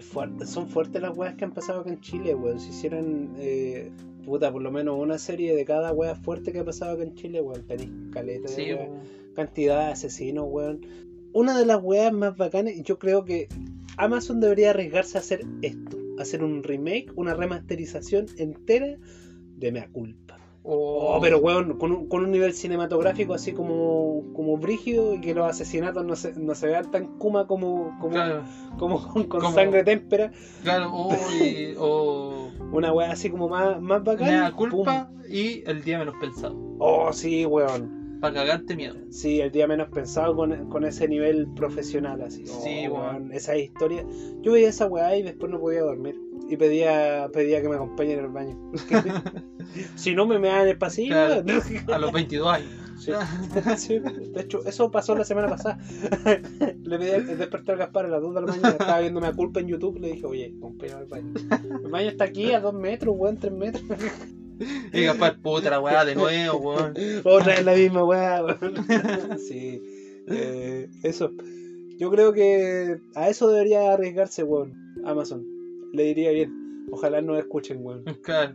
fuerte- 0.00 0.46
son 0.46 0.68
fuertes 0.68 1.00
las 1.02 1.16
weas 1.16 1.34
que 1.34 1.44
han 1.44 1.52
pasado 1.52 1.80
acá 1.80 1.90
en 1.90 2.00
Chile, 2.00 2.34
weón. 2.34 2.60
Si 2.60 2.70
hicieran, 2.70 3.34
eh, 3.38 3.90
puta, 4.24 4.52
por 4.52 4.62
lo 4.62 4.70
menos 4.70 4.98
una 4.98 5.18
serie 5.18 5.54
de 5.54 5.64
cada 5.64 5.92
wea 5.92 6.14
fuerte 6.14 6.52
que 6.52 6.60
ha 6.60 6.64
pasado 6.64 6.92
acá 6.92 7.02
en 7.02 7.14
Chile, 7.14 7.40
weón. 7.40 7.66
Tenéis 7.66 7.90
caleta 8.12 8.48
de 8.50 8.54
sí, 8.54 8.66
cantidad 9.34 9.86
de 9.86 9.92
asesinos, 9.92 10.46
weón. 10.48 10.80
Una 11.32 11.58
de 11.58 11.64
las 11.66 11.82
weas 11.82 12.12
más 12.12 12.36
bacanas, 12.36 12.74
yo 12.82 12.98
creo 12.98 13.24
que 13.24 13.48
Amazon 13.96 14.40
debería 14.40 14.70
arriesgarse 14.70 15.16
a 15.18 15.20
hacer 15.20 15.44
esto. 15.62 15.98
Hacer 16.18 16.42
un 16.44 16.62
remake, 16.62 17.10
una 17.16 17.34
remasterización 17.34 18.26
entera 18.36 18.96
de 19.56 19.72
Mea 19.72 19.88
Culpa. 19.90 20.38
o- 20.64 21.16
Oh, 21.16 21.20
pero 21.20 21.38
weón, 21.38 21.76
con 21.78 21.90
un, 21.90 22.06
con 22.08 22.22
un 22.24 22.30
nivel 22.30 22.52
cinematográfico 22.54 23.34
así 23.34 23.50
como, 23.52 24.32
como 24.32 24.56
brígido 24.58 25.14
y 25.14 25.20
que 25.20 25.34
los 25.34 25.44
asesinatos 25.48 26.04
no 26.04 26.14
se, 26.14 26.34
no 26.38 26.54
se 26.54 26.68
vean 26.68 26.88
tan 26.92 27.18
kuma 27.18 27.48
como, 27.48 27.98
como, 28.00 28.12
Claro, 28.14 28.44
como 28.78 29.02
con, 29.12 29.24
Como- 29.24 29.50
sangre 29.52 29.82
témpera. 29.82 30.30
claro, 30.62 30.90
o, 30.94 31.12
y- 31.42 31.74
o 31.78 32.48
Una 32.72 32.92
weá 32.92 33.10
así 33.12 33.28
como 33.28 33.48
más, 33.48 33.80
más 33.82 34.04
bacán. 34.04 34.28
Mea 34.28 34.52
culpa 34.52 35.10
y 35.28 35.62
el 35.68 35.82
día 35.82 35.98
menos 35.98 36.14
pensado. 36.20 36.54
Oh, 36.78 37.12
sí, 37.12 37.44
weón. 37.44 38.01
Para 38.22 38.34
cagarte 38.34 38.76
miedo. 38.76 38.94
Sí, 39.10 39.40
el 39.40 39.50
día 39.50 39.66
menos 39.66 39.88
pensado 39.88 40.36
con, 40.36 40.68
con 40.68 40.84
ese 40.84 41.08
nivel 41.08 41.48
profesional 41.56 42.22
así. 42.22 42.44
Oh, 42.48 42.62
Sí, 42.62 42.86
weón. 42.86 43.32
Esa 43.32 43.56
historia. 43.56 44.06
Yo 44.42 44.52
veía 44.52 44.68
esa 44.68 44.86
weá 44.86 45.16
y 45.16 45.24
después 45.24 45.50
no 45.50 45.58
podía 45.58 45.80
dormir. 45.80 46.20
Y 46.48 46.56
pedía, 46.56 47.28
pedía 47.32 47.60
que 47.60 47.68
me 47.68 47.74
acompañen 47.74 48.20
en 48.20 48.24
el 48.26 48.30
baño. 48.30 48.72
si 49.96 50.14
no 50.14 50.24
me 50.28 50.38
meaban 50.38 50.62
en 50.62 50.68
el 50.68 50.78
pasillo. 50.78 51.14
Claro. 51.14 51.44
A 51.92 51.98
los 51.98 52.12
22 52.12 52.48
años. 52.48 52.70
Sí. 52.96 53.10
Sí, 53.76 53.98
de 53.98 54.40
hecho, 54.40 54.64
eso 54.66 54.88
pasó 54.92 55.16
la 55.16 55.24
semana 55.24 55.48
pasada. 55.48 55.80
le 56.24 56.98
pedí 56.98 57.10
el 57.10 57.38
despertar 57.38 57.74
a 57.74 57.78
Gaspar 57.78 58.04
a 58.04 58.08
las 58.08 58.22
2 58.22 58.34
de 58.36 58.40
la 58.40 58.46
mañana. 58.46 58.68
Estaba 58.68 59.00
viendo 59.00 59.18
una 59.18 59.32
culpa 59.32 59.58
en 59.58 59.66
YouTube. 59.66 59.98
Le 59.98 60.12
dije, 60.12 60.26
oye, 60.26 60.54
acompáñame 60.56 61.00
al 61.00 61.06
baño. 61.06 61.32
El 61.84 61.90
baño 61.90 62.08
está 62.08 62.22
aquí 62.22 62.52
a 62.52 62.60
2 62.60 62.72
metros, 62.72 63.16
weón, 63.18 63.38
3 63.38 63.52
metros. 63.52 63.82
Y 64.92 65.04
capaz, 65.06 65.32
puta 65.42 65.70
la 65.70 65.80
weá 65.80 66.04
de 66.04 66.14
nuevo, 66.14 66.58
weón. 66.58 66.94
Otra 67.24 67.54
vez 67.54 67.64
la 67.64 67.74
misma 67.74 68.04
weá, 68.04 68.42
weón. 68.44 68.74
Sí, 69.48 69.80
eh, 70.28 70.88
eso. 71.02 71.30
Yo 71.98 72.10
creo 72.10 72.32
que 72.32 72.98
a 73.14 73.28
eso 73.28 73.48
debería 73.50 73.92
arriesgarse, 73.92 74.42
weón. 74.42 74.74
Amazon. 75.04 75.44
Le 75.92 76.04
diría 76.04 76.30
bien. 76.30 76.86
Ojalá 76.90 77.20
no 77.20 77.36
escuchen, 77.36 77.78
weón. 77.84 78.04
Claro. 78.22 78.54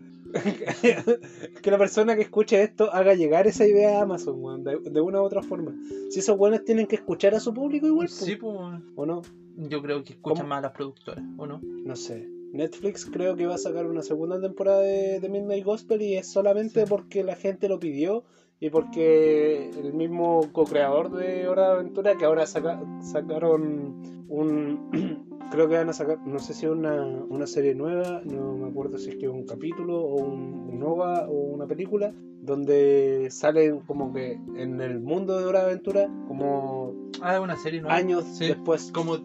que 1.62 1.72
la 1.72 1.78
persona 1.78 2.16
que 2.18 2.24
escuche 2.24 2.62
esto 2.62 2.94
haga 2.94 3.14
llegar 3.14 3.48
esa 3.48 3.66
idea 3.66 4.00
a 4.00 4.02
Amazon, 4.02 4.44
weón, 4.44 4.64
de, 4.66 4.78
de 4.78 5.00
una 5.02 5.22
u 5.22 5.26
otra 5.26 5.42
forma. 5.42 5.74
Si 6.10 6.20
esos 6.20 6.38
weones 6.38 6.66
tienen 6.66 6.86
que 6.86 6.96
escuchar 6.98 7.34
a 7.34 7.40
su 7.40 7.54
público 7.54 7.88
igual, 7.88 8.10
Sí, 8.10 8.36
pues. 8.36 8.54
¿o 8.96 9.06
no? 9.06 9.22
Yo 9.56 9.82
creo 9.82 10.04
que 10.04 10.14
escuchan 10.14 10.38
¿Cómo? 10.44 10.50
más 10.50 10.60
a 10.60 10.62
las 10.64 10.72
productoras, 10.74 11.24
¿o 11.38 11.48
no? 11.48 11.62
No 11.64 11.96
sé. 11.96 12.28
Netflix 12.54 13.06
creo 13.06 13.36
que 13.36 13.46
va 13.46 13.56
a 13.56 13.60
sacar 13.60 13.86
una 13.86 14.02
segunda 14.02 14.40
temporada 14.40 14.82
de, 14.82 15.20
de 15.20 15.30
Midnight 15.30 15.64
Gospel 15.66 16.02
y 16.02 16.16
es 16.16 16.28
solamente 16.28 16.86
porque 16.88 17.24
la 17.24 17.36
gente 17.36 17.68
lo 17.70 17.80
pidió 17.80 18.24
y 18.60 18.70
porque 18.70 19.70
el 19.70 19.94
mismo 19.94 20.42
co-creador 20.52 21.12
de 21.12 21.48
Hora 21.48 21.68
de 21.68 21.74
Aventura, 21.76 22.18
que 22.18 22.26
ahora 22.26 22.46
saca- 22.48 22.82
sacaron 23.02 24.26
un... 24.30 25.26
creo 25.52 25.70
que 25.70 25.76
van 25.76 25.90
a 25.90 25.94
sacar, 25.94 26.20
no 26.28 26.40
sé 26.40 26.54
si 26.54 26.66
una, 26.66 27.06
una 27.30 27.48
serie 27.48 27.74
nueva, 27.76 28.22
no 28.26 28.54
me 28.58 28.68
acuerdo 28.68 28.98
si 28.98 29.12
es 29.12 29.16
que 29.16 29.30
un 29.30 29.46
capítulo 29.46 30.02
o 30.02 30.16
un, 30.16 30.70
un 30.74 30.84
OVA 30.84 31.28
o 31.30 31.32
una 31.34 31.68
película, 31.68 32.14
donde 32.42 33.28
salen 33.32 33.80
como 33.82 34.12
que 34.14 34.34
en 34.56 34.82
el 34.82 35.00
mundo 35.00 35.38
de 35.38 35.46
Hora 35.46 35.60
de 35.60 35.66
Aventura, 35.68 36.10
como 36.28 36.94
Ah, 37.22 37.40
una 37.40 37.56
serie, 37.58 37.82
¿no? 37.82 37.90
años 37.90 38.26
Sí. 38.34 38.48
después. 38.48 38.92
Como 38.92 39.18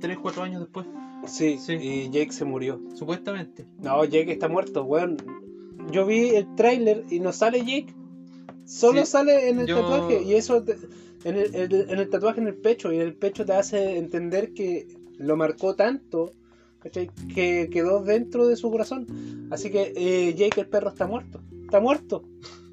3, 0.00 0.18
4 0.20 0.42
años 0.42 0.60
después, 0.62 0.86
Sí, 1.26 1.58
Sí. 1.58 1.74
y 1.74 2.10
Jake 2.10 2.32
se 2.32 2.44
murió. 2.44 2.80
supuestamente. 2.94 3.66
No, 3.82 4.04
Jake 4.04 4.32
está 4.32 4.48
muerto, 4.48 4.84
weón. 4.84 5.16
Yo 5.90 6.06
vi 6.06 6.30
el 6.30 6.54
tráiler 6.54 7.04
y 7.10 7.20
no 7.20 7.32
sale 7.32 7.60
Jake. 7.60 7.94
Solo 8.64 9.00
Sí, 9.04 9.12
sale 9.12 9.48
en 9.48 9.60
el 9.60 9.66
yo- 9.66 9.80
tatuaje. 9.80 10.22
Y 10.22 10.34
eso 10.34 10.62
te- 10.62 10.76
en, 11.24 11.36
el, 11.36 11.54
el- 11.54 11.90
en 11.90 11.98
el 11.98 12.08
tatuaje 12.10 12.40
en 12.40 12.46
el 12.48 12.56
pecho. 12.56 12.92
Y 12.92 12.98
el 12.98 13.14
pecho 13.14 13.44
te 13.46 13.52
hace 13.54 13.96
entender 13.98 14.52
que 14.52 14.86
lo 15.18 15.36
marcó 15.36 15.74
tanto. 15.74 16.32
¿cachai? 16.80 17.10
Que 17.34 17.68
quedó 17.72 18.02
dentro 18.04 18.46
de 18.46 18.54
su 18.56 18.70
corazón. 18.70 19.48
Así 19.50 19.68
que 19.70 19.92
eh, 19.96 20.34
Jake 20.34 20.60
el 20.60 20.68
perro 20.68 20.90
está 20.90 21.06
muerto. 21.08 21.40
Está 21.64 21.80
muerto. 21.80 22.22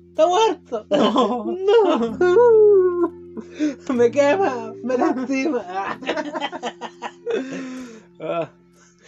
Está 0.09 0.27
muerto. 0.27 0.85
No. 0.91 1.45
No. 1.45 3.11
Me 3.95 4.11
quema. 4.11 4.73
Me 4.83 4.97
lastima. 4.97 5.99
Ah. 8.19 8.49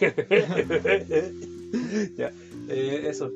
ya, 2.16 2.30
eh, 2.68 3.06
eso. 3.08 3.30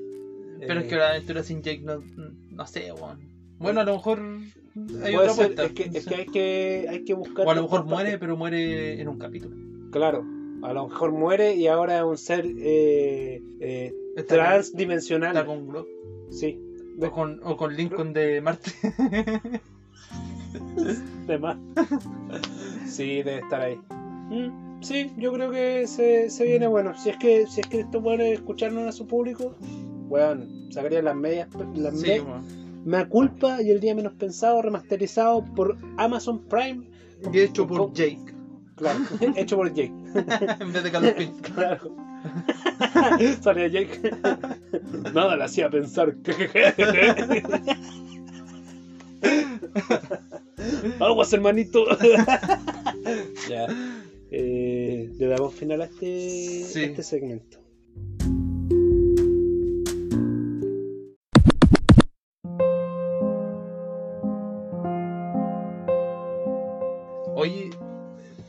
Pero 0.61 0.81
es 0.81 0.87
Eh, 0.87 0.89
que 0.89 0.97
la 0.97 1.11
aventura 1.11 1.43
sin 1.43 1.63
Jake 1.63 1.81
no, 1.83 2.03
no 2.51 2.67
sé, 2.67 2.93
weón. 2.93 3.19
Bueno, 3.59 3.81
a 3.81 3.85
lo 3.85 3.95
mejor 3.95 4.21
hay 5.05 5.15
otra 5.17 5.33
ser, 5.35 5.47
vuelta. 5.47 5.65
es 5.65 5.73
que, 5.73 5.91
es 5.93 6.07
hay 6.09 6.27
que 6.27 6.87
hay 6.89 7.05
que 7.05 7.15
buscar. 7.15 7.47
O 7.47 7.51
a 7.51 7.55
lo 7.55 7.63
mejor 7.63 7.85
muere, 7.85 8.19
pero 8.19 8.37
muere 8.37 9.01
en 9.01 9.09
un 9.09 9.19
capítulo. 9.19 9.57
Claro, 9.91 10.25
a 10.63 10.73
lo 10.73 10.89
mejor 10.89 11.13
muere 11.13 11.55
y 11.55 11.67
ahora 11.67 11.99
es 11.99 12.05
un 12.05 12.19
ser 12.19 12.45
eh, 12.47 13.41
eh, 13.61 13.93
Está 14.17 14.35
transdimensional. 14.37 15.37
Está 15.37 15.47
con 15.47 15.67
Glock. 15.69 15.87
Sí, 16.31 16.59
O 17.01 17.11
con, 17.11 17.41
o 17.45 17.57
con 17.57 17.77
Lincoln 17.77 18.13
de 18.13 18.41
Marte. 18.41 18.73
de 21.27 21.39
más. 21.39 21.57
sí, 22.89 23.23
debe 23.23 23.39
estar 23.39 23.61
ahí. 23.61 23.79
Mm, 24.33 24.83
sí, 24.83 25.13
yo 25.19 25.33
creo 25.33 25.51
que 25.51 25.87
se, 25.87 26.31
se 26.31 26.45
viene 26.45 26.67
bueno. 26.67 26.97
Si 26.97 27.11
es 27.11 27.17
que 27.19 27.47
si 27.47 27.61
es 27.61 27.67
que 27.67 27.81
esto 27.81 28.03
puede 28.03 28.33
escucharnos 28.33 28.87
a 28.89 28.93
su 28.93 29.07
público, 29.07 29.55
weón, 30.09 30.69
sacarían 30.73 31.05
las 31.05 31.17
medias, 31.17 31.49
las 31.75 32.01
sí, 32.01 32.07
me- 32.07 32.21
weón. 32.21 32.63
Me 32.85 33.09
culpa 33.09 33.63
y 33.63 33.71
el 33.71 33.79
día 33.81 33.95
menos 33.95 34.15
pensado, 34.15 34.61
remasterizado 34.61 35.45
por 35.55 35.77
Amazon 35.99 36.43
Prime. 36.49 36.89
Y 37.33 37.39
hecho 37.39 37.65
por. 37.67 37.93
Jake. 37.93 38.19
Claro, 38.75 38.99
hecho 39.37 39.57
por 39.57 39.69
Jake. 39.73 39.93
en 40.61 40.73
vez 40.73 40.83
de 40.83 40.91
Carlos. 40.91 41.15
Claro. 41.55 41.95
Salía 43.41 43.67
Jake. 43.69 44.01
Nada 45.13 45.37
le 45.37 45.45
hacía 45.45 45.69
pensar. 45.71 46.15
Aguas, 51.01 51.33
hermanito. 51.33 51.85
ya. 53.49 53.67
Eh, 54.35 55.11
le 55.19 55.27
damos 55.27 55.55
final 55.55 55.83
a 55.83 55.85
este, 55.85 56.65
Sí. 56.65 56.81
a 56.81 56.85
este 56.87 57.03
segmento. 57.03 57.59
Oye, 67.35 67.71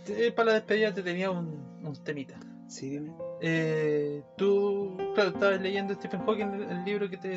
te- 0.06 0.32
para 0.32 0.48
la 0.48 0.54
despedida 0.56 0.94
te 0.94 1.02
tenía 1.04 1.32
un, 1.32 1.58
un 1.84 1.96
temita. 2.04 2.36
Sí, 2.68 2.90
dime. 2.90 3.12
Eh, 3.42 4.22
tú, 4.38 4.98
claro, 5.16 5.30
estabas 5.32 5.62
leyendo 5.62 5.94
Stephen 5.96 6.22
Hawking, 6.26 6.46
el, 6.54 6.64
el 6.64 6.86
libro 6.86 7.10
que 7.10 7.18
te, 7.18 7.30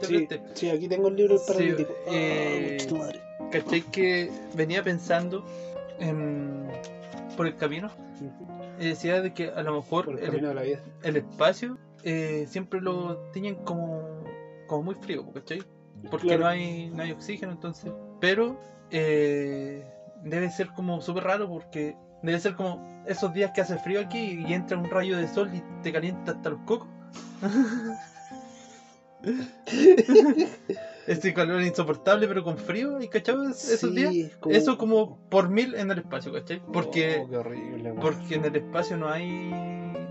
te 0.00 0.06
Sí, 0.06 0.28
sí, 0.54 0.70
aquí 0.70 0.88
tengo 0.88 1.08
el 1.08 1.16
libro 1.16 1.34
del 1.34 1.42
Sí, 1.42 1.52
paralítico. 1.52 1.92
Ah, 2.06 2.10
eh, 2.12 2.88
madre. 2.92 3.20
¿Cachai? 3.52 3.82
Que 3.82 4.30
venía 4.54 4.82
pensando 4.82 5.44
en- 5.98 6.68
por 7.40 7.46
el 7.46 7.56
camino. 7.56 7.88
Y 8.78 8.88
decía 8.88 9.22
de 9.22 9.32
que 9.32 9.48
a 9.48 9.62
lo 9.62 9.76
mejor 9.76 10.04
Por 10.04 10.20
el 10.20 10.34
el, 10.34 10.42
de 10.42 10.54
la 10.54 10.60
vida. 10.60 10.80
el 11.02 11.16
espacio 11.16 11.78
eh, 12.04 12.44
siempre 12.46 12.82
lo 12.82 13.16
tienen 13.32 13.54
como, 13.64 14.02
como 14.66 14.82
muy 14.82 14.94
frío, 14.96 15.24
¿cachai? 15.32 15.62
Porque 16.10 16.26
Claro. 16.26 16.42
no 16.42 16.48
hay 16.48 16.90
no 16.90 17.02
hay 17.02 17.12
oxígeno, 17.12 17.52
entonces. 17.52 17.90
Pero 18.20 18.60
eh, 18.90 19.90
debe 20.22 20.50
ser 20.50 20.68
como 20.76 21.00
súper 21.00 21.24
raro 21.24 21.48
porque 21.48 21.96
debe 22.22 22.38
ser 22.40 22.56
como 22.56 23.02
esos 23.06 23.32
días 23.32 23.52
que 23.54 23.62
hace 23.62 23.78
frío 23.78 24.00
aquí 24.02 24.44
y 24.46 24.52
entra 24.52 24.76
un 24.76 24.90
rayo 24.90 25.16
de 25.16 25.26
sol 25.26 25.48
y 25.54 25.62
te 25.82 25.92
calienta 25.94 26.32
hasta 26.32 26.50
los 26.50 26.60
cocos. 26.66 26.88
Ese 31.10 31.34
calor 31.34 31.60
insoportable 31.62 32.28
pero 32.28 32.44
con 32.44 32.56
frío, 32.56 33.00
¿y 33.02 33.08
cachado 33.08 33.48
esos 33.48 33.80
Sí, 33.80 33.90
días? 33.90 34.14
es 34.14 34.36
como- 34.36 34.54
Eso 34.54 34.78
como 34.78 35.18
por 35.28 35.48
mil 35.48 35.74
en 35.74 35.90
el 35.90 35.98
espacio, 35.98 36.32
¿cachai? 36.32 36.62
Porque, 36.72 37.20
Oh, 37.24 37.28
qué 37.28 37.36
horrible, 37.36 37.92
porque 38.00 38.36
en 38.36 38.44
el 38.44 38.56
espacio 38.56 38.96
no 38.96 39.08
hay 39.08 39.50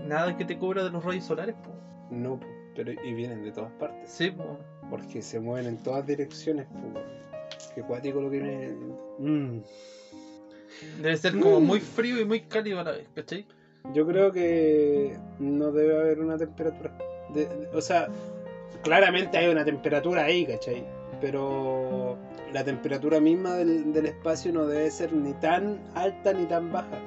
nada 0.06 0.36
que 0.36 0.44
te 0.44 0.58
cubra 0.58 0.84
de 0.84 0.90
los 0.90 1.02
rayos 1.04 1.24
solares, 1.24 1.54
po. 1.56 1.70
No, 2.10 2.38
po, 2.38 2.46
pero 2.76 2.92
y 2.92 3.14
vienen 3.14 3.42
de 3.44 3.52
todas 3.52 3.72
partes. 3.72 4.10
Sí, 4.10 4.30
po. 4.30 4.58
Porque 4.90 5.22
se 5.22 5.40
mueven 5.40 5.66
en 5.68 5.82
todas 5.82 6.06
direcciones, 6.06 6.66
po. 6.66 7.00
Qué 7.74 7.82
cuático 7.82 8.20
lo 8.20 8.30
que 8.30 8.38
viene. 8.40 8.74
Mm. 9.18 9.60
Debe 11.02 11.16
ser 11.16 11.38
como 11.38 11.60
muy 11.60 11.80
frío 11.80 12.20
y 12.20 12.24
muy 12.24 12.42
cálido 12.42 12.80
a 12.80 12.84
la 12.84 12.90
vez, 12.92 13.08
¿cachai? 13.14 13.46
Yo 13.94 14.06
creo 14.06 14.30
que 14.32 15.16
no 15.38 15.72
debe 15.72 15.98
haber 15.98 16.20
una 16.20 16.36
temperatura. 16.36 16.96
De- 17.34 17.46
de- 17.46 17.68
o 17.72 17.80
sea, 17.80 18.08
claramente 18.82 19.38
hay 19.38 19.48
una 19.48 19.64
temperatura 19.64 20.24
ahí, 20.24 20.46
¿cachai? 20.46 20.84
Pero 21.20 22.16
la 22.52 22.64
temperatura 22.64 23.20
misma 23.20 23.54
del, 23.54 23.92
del 23.92 24.06
espacio 24.06 24.52
no 24.52 24.66
debe 24.66 24.90
ser 24.90 25.12
ni 25.12 25.32
tan 25.34 25.78
alta 25.94 26.32
ni 26.32 26.46
tan 26.46 26.72
baja. 26.72 26.98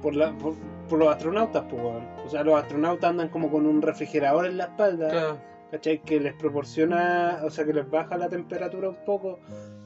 Por, 0.00 0.16
la, 0.16 0.32
por, 0.38 0.54
por 0.88 0.98
los 0.98 1.08
astronautas, 1.08 1.64
pues, 1.70 1.80
weón. 1.82 2.04
O 2.26 2.28
sea, 2.28 2.42
los 2.42 2.54
astronautas 2.60 3.10
andan 3.10 3.28
como 3.28 3.50
con 3.50 3.66
un 3.66 3.82
refrigerador 3.82 4.46
en 4.46 4.56
la 4.58 4.64
espalda. 4.64 5.08
Claro. 5.08 5.38
¿cachai? 5.70 6.02
Que 6.02 6.20
les 6.20 6.34
proporciona, 6.34 7.40
o 7.44 7.50
sea, 7.50 7.64
que 7.64 7.72
les 7.72 7.88
baja 7.88 8.18
la 8.18 8.28
temperatura 8.28 8.90
un 8.90 9.04
poco, 9.06 9.38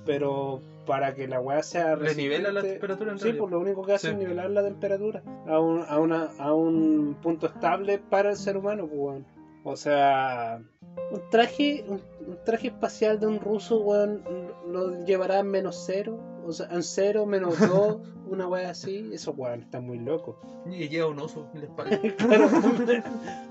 pero 0.04 0.60
para 0.84 1.14
que 1.14 1.28
la 1.28 1.40
weá 1.40 1.62
sea 1.62 1.94
Le 1.96 2.14
nivela 2.16 2.50
la 2.50 2.60
resistente- 2.60 2.72
temperatura 2.72 3.12
en 3.12 3.18
Sí, 3.18 3.24
realidad. 3.24 3.40
pues 3.42 3.52
lo 3.52 3.60
único 3.60 3.82
que 3.84 3.92
hace 3.92 4.08
Sí. 4.08 4.12
es 4.14 4.18
nivelar 4.18 4.50
la 4.50 4.64
temperatura 4.64 5.22
a 5.46 5.60
un, 5.60 5.84
a, 5.86 5.98
una, 6.00 6.30
a 6.38 6.52
un 6.54 7.16
punto 7.22 7.46
estable 7.46 7.98
para 7.98 8.30
el 8.30 8.36
ser 8.36 8.56
humano, 8.56 8.86
pues, 8.88 8.98
weón. 9.00 9.26
O 9.62 9.76
sea, 9.76 10.60
un 11.10 11.30
traje, 11.30 11.84
un, 11.88 12.00
un 12.26 12.38
traje 12.44 12.68
espacial 12.68 13.20
de 13.20 13.26
un 13.26 13.40
ruso, 13.40 13.80
weón, 13.80 14.22
lo 14.68 15.04
llevará 15.04 15.40
a 15.40 15.42
menos 15.42 15.84
cero, 15.86 16.18
o 16.44 16.52
sea, 16.52 16.68
en 16.70 16.82
cero, 16.82 17.26
menos 17.26 17.58
dos, 17.60 17.98
una 18.26 18.46
weá 18.48 18.70
así. 18.70 19.08
Eso, 19.12 19.32
weón, 19.32 19.62
está 19.62 19.80
muy 19.80 19.98
loco. 19.98 20.38
Y 20.68 20.88
lleva 20.88 21.08
un 21.08 21.18
oso 21.18 21.48
en 21.54 21.60
la 21.60 21.66
espalda. 21.66 22.00
Claro. 22.16 22.48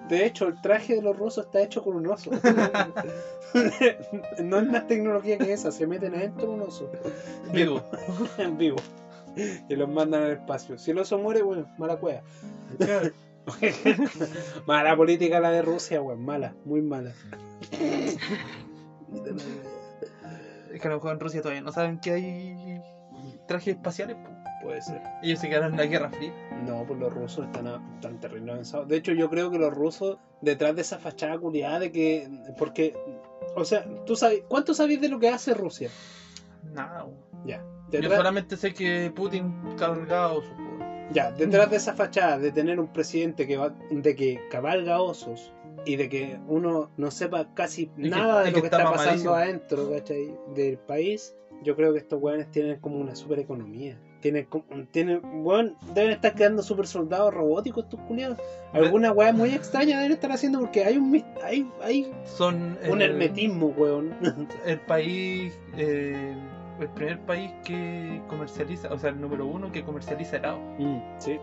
De 0.10 0.26
hecho, 0.26 0.48
el 0.48 0.62
traje 0.62 0.96
de 0.96 1.02
los 1.02 1.18
rusos 1.18 1.46
está 1.46 1.62
hecho 1.62 1.84
con 1.84 1.96
un 1.96 2.08
oso. 2.08 2.32
No 4.44 4.60
es 4.60 4.68
más 4.68 4.86
tecnología 4.88 5.38
que 5.38 5.54
esa, 5.54 5.72
se 5.72 5.88
meten 5.88 6.14
adentro 6.14 6.48
de 6.48 6.54
un 6.56 6.62
oso. 6.62 6.92
Digo, 7.54 7.82
En 8.38 8.58
vivo. 8.58 8.76
Y 9.70 9.76
los 9.76 9.88
mandan 9.88 10.24
al 10.24 10.32
espacio. 10.32 10.78
Si 10.78 10.92
el 10.92 10.98
oso 11.00 11.18
muere, 11.18 11.42
bueno, 11.42 11.66
mala 11.78 11.96
cueva. 11.98 12.22
claro. 12.78 13.12
Mala 14.66 14.96
política 14.96 15.40
la 15.40 15.52
de 15.52 15.62
Rusia, 15.62 16.02
weón. 16.02 16.24
Mala, 16.26 16.54
muy 16.66 16.82
mala. 16.82 17.14
es 20.74 20.82
que 20.82 20.88
a 20.88 20.90
lo 20.90 20.96
mejor 20.98 21.14
en 21.14 21.20
Rusia 21.20 21.42
todavía 21.42 21.62
no 21.62 21.72
saben 21.72 22.00
que 22.00 22.12
hay 22.12 22.82
trajes 23.48 23.76
espaciales. 23.76 24.18
Puede 24.64 24.82
ser. 24.82 25.00
Ellos 25.22 25.40
se 25.40 25.48
quedaron 25.48 25.72
en 25.74 25.78
la 25.78 25.86
Guerra 25.86 26.10
Fría. 26.10 26.34
No, 26.66 26.84
pues 26.88 27.00
los 27.00 27.14
rusos 27.14 27.46
están, 27.46 27.68
a- 27.68 27.82
están 27.96 28.20
terrible 28.20 28.52
avanzados. 28.52 28.88
De 28.88 28.98
hecho, 28.98 29.12
yo 29.12 29.30
creo 29.30 29.52
que 29.52 29.60
los 29.60 29.72
rusos, 29.72 30.18
detrás 30.42 30.76
de 30.76 30.82
esa 30.82 30.98
fachada 30.98 31.38
culiada 31.38 31.78
de 31.80 31.92
que. 31.92 32.28
Porque. 32.58 32.96
O 33.56 33.64
sea, 33.64 33.86
tú 34.08 34.16
sabes. 34.16 34.42
¿Cuánto 34.48 34.74
sabes 34.74 35.00
de 35.00 35.08
lo 35.10 35.20
que 35.20 35.30
hace 35.30 35.54
Rusia? 35.54 35.90
Nada, 36.74 37.06
po. 37.06 37.14
Ya. 37.46 37.64
Yo 37.92 38.10
solamente 38.10 38.58
sé 38.58 38.74
que 38.74 39.12
Putin 39.16 39.54
carga 39.78 40.30
osos, 40.32 40.50
po. 40.52 40.65
Ya, 41.14 41.32
detrás 41.32 41.70
de 41.70 41.78
esa 41.78 41.94
fachada 41.94 42.38
de 42.40 42.52
tener 42.52 42.80
un 42.80 42.88
presidente 42.88 43.48
que 43.48 43.58
va, 43.58 43.74
de 43.92 44.16
que 44.16 44.40
cabalga 44.50 45.02
osos 45.02 45.54
y 45.86 45.96
de 45.98 46.10
que 46.10 46.40
uno 46.48 46.90
no 46.98 47.12
sepa 47.12 47.48
casi 47.54 47.88
que- 47.88 48.10
nada 48.10 48.44
de 48.44 48.52
lo 48.52 48.56
que 48.56 48.62
que 48.62 48.68
está 48.68 48.92
pasando 48.92 49.34
adentro, 49.36 49.90
¿cachai? 49.92 50.36
Del 50.56 50.78
país, 50.78 51.36
yo 51.64 51.76
creo 51.76 51.94
que 51.94 52.00
estos 52.00 52.22
weones 52.22 52.50
tienen 52.52 52.80
como 52.80 52.98
una 52.98 53.16
super 53.16 53.40
economía. 53.40 54.00
Tienen, 54.22 54.48
tienen, 54.90 55.22
weón, 55.46 55.76
deben 55.94 56.10
estar 56.14 56.34
creando 56.34 56.64
super 56.64 56.88
soldados 56.88 57.32
robóticos 57.32 57.84
estos 57.84 58.00
culiados. 58.08 58.40
Alguna 58.74 59.12
weá 59.12 59.32
muy 59.32 59.52
extraña 59.52 59.98
deben 60.00 60.14
estar 60.14 60.32
haciendo 60.32 60.60
porque 60.62 60.84
hay 60.84 60.98
un 60.98 61.24
hay, 61.44 61.70
hay 61.84 62.12
Son 62.24 62.76
un 62.90 63.02
el, 63.04 63.12
hermetismo, 63.12 63.68
weón. 63.78 64.16
el 64.66 64.80
país, 64.80 65.54
eh, 65.78 66.34
el 66.80 66.90
primer 66.90 67.20
país 67.22 67.52
que 67.64 68.22
comercializa, 68.28 68.92
o 68.94 68.98
sea, 69.00 69.10
el 69.12 69.20
número 69.22 69.46
uno 69.46 69.72
que 69.72 69.84
comercializa 69.84 70.38
helado. 70.38 70.60
Mm, 70.80 71.00
sí. 71.20 71.40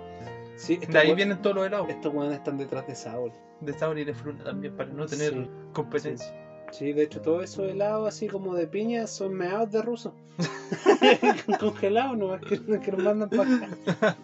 Sí, 0.57 0.77
De 0.77 0.99
ahí 0.99 1.15
vienen 1.15 1.41
todos 1.41 1.57
los 1.57 1.67
helados. 1.67 1.89
estos 1.89 2.13
weones 2.15 2.37
están 2.39 2.59
detrás 2.59 2.87
de 2.87 2.95
Saul. 2.95 3.33
De 3.61 3.73
Saur 3.73 3.99
y 3.99 4.05
de 4.05 4.13
Fruna 4.15 4.45
también, 4.45 4.77
para 4.77 4.91
no 4.91 5.07
tener 5.07 5.33
Sí. 5.33 5.51
competencia. 5.73 6.35
Sí, 6.71 6.93
de 6.93 7.03
hecho, 7.05 7.21
todos 7.21 7.45
esos 7.45 7.71
helados 7.71 8.09
así 8.09 8.29
como 8.29 8.55
de 8.55 8.67
piña 8.67 9.07
son 9.07 9.35
meados 9.35 9.71
de 9.73 9.83
ruso. 9.83 10.15
Congelados, 11.61 12.17
no 12.17 12.35
es 12.35 12.41
que, 12.43 12.81
que 12.81 12.93
los 12.93 13.03
mandan 13.03 13.29
para 13.31 13.43
acá. 13.57 14.17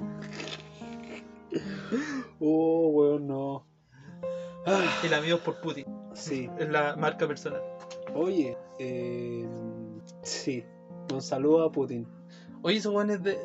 Oh, 2.41 2.89
weón, 2.93 3.27
no. 3.27 3.65
Ah, 4.67 4.85
El 5.05 5.15
amigo 5.15 5.39
por 5.39 5.61
Putin, 5.61 5.87
sí, 6.13 6.49
es 6.59 6.69
la 6.69 6.95
marca 6.97 7.27
personal. 7.27 7.63
oye, 8.15 8.57
eh, 8.79 9.49
sí, 10.23 10.65
un 11.15 11.23
saludo 11.23 11.65
a 11.65 11.73
Putin. 11.73 12.07
Oye, 12.63 12.77
esos 12.77 12.93
guanes 12.93 13.23
de. 13.23 13.39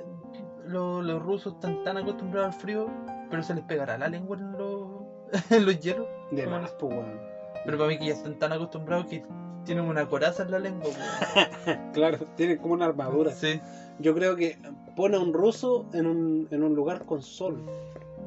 Los, 0.66 1.04
los 1.04 1.22
rusos 1.22 1.56
están 1.56 1.84
tan 1.84 1.98
acostumbrados 1.98 2.56
al 2.56 2.62
frío, 2.62 2.90
pero 3.30 3.44
se 3.44 3.54
les 3.54 3.64
pegará 3.66 3.98
la 3.98 4.08
lengua 4.08 4.38
en 4.38 4.54
los, 4.54 5.04
en 5.52 5.66
los 5.66 5.80
hielos. 5.80 6.08
De 6.32 6.46
¿Cómo 6.46 6.60
más, 6.60 6.72
pues, 6.80 6.94
weón. 6.94 7.20
Pero 7.66 7.78
para 7.78 7.90
mí 7.90 7.98
que 7.98 8.08
ya 8.08 8.14
están 8.14 8.40
tan 8.40 8.54
acostumbrados 8.54 9.08
que 9.08 9.24
tienen 9.66 9.86
una 9.86 10.08
coraza 10.08 10.44
en 10.44 10.52
la 10.52 10.60
lengua. 10.60 10.90
weón. 10.90 11.92
Claro, 11.94 12.18
tienen 12.36 12.58
como 12.58 12.74
una 12.74 12.86
armadura. 12.86 13.32
Sí. 13.32 13.60
Yo 14.00 14.14
creo 14.16 14.36
que 14.36 14.58
pone 14.96 15.18
a 15.18 15.20
un 15.20 15.34
ruso 15.34 15.86
en 15.94 16.08
un, 16.08 16.48
en 16.52 16.64
un 16.64 16.76
lugar 16.76 17.06
con 17.06 17.22
sol. 17.22 17.64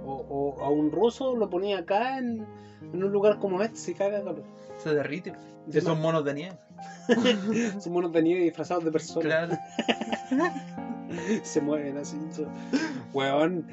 O, 0.07 0.24
o 0.28 0.64
a 0.64 0.70
un 0.70 0.92
ruso 0.92 1.34
lo 1.34 1.50
ponía 1.50 1.78
acá 1.78 2.18
en, 2.18 2.46
en 2.92 3.04
un 3.04 3.12
lugar 3.12 3.38
como 3.38 3.62
este, 3.62 3.76
se 3.76 3.94
caga 3.94 4.18
calor. 4.18 4.44
Se 4.78 4.94
derriten. 4.94 5.34
De 5.66 5.72
Que 5.72 5.80
son 5.80 6.00
monos 6.00 6.24
de 6.24 6.34
nieve. 6.34 6.59
Son 7.80 7.92
monos 7.92 8.12
de 8.12 8.22
nieve 8.22 8.42
disfrazados 8.42 8.84
de 8.84 8.92
personas. 8.92 9.24
Claro. 9.24 9.59
Se 11.42 11.61
mueven 11.61 11.96
así. 11.98 12.16
Weón. 13.12 13.66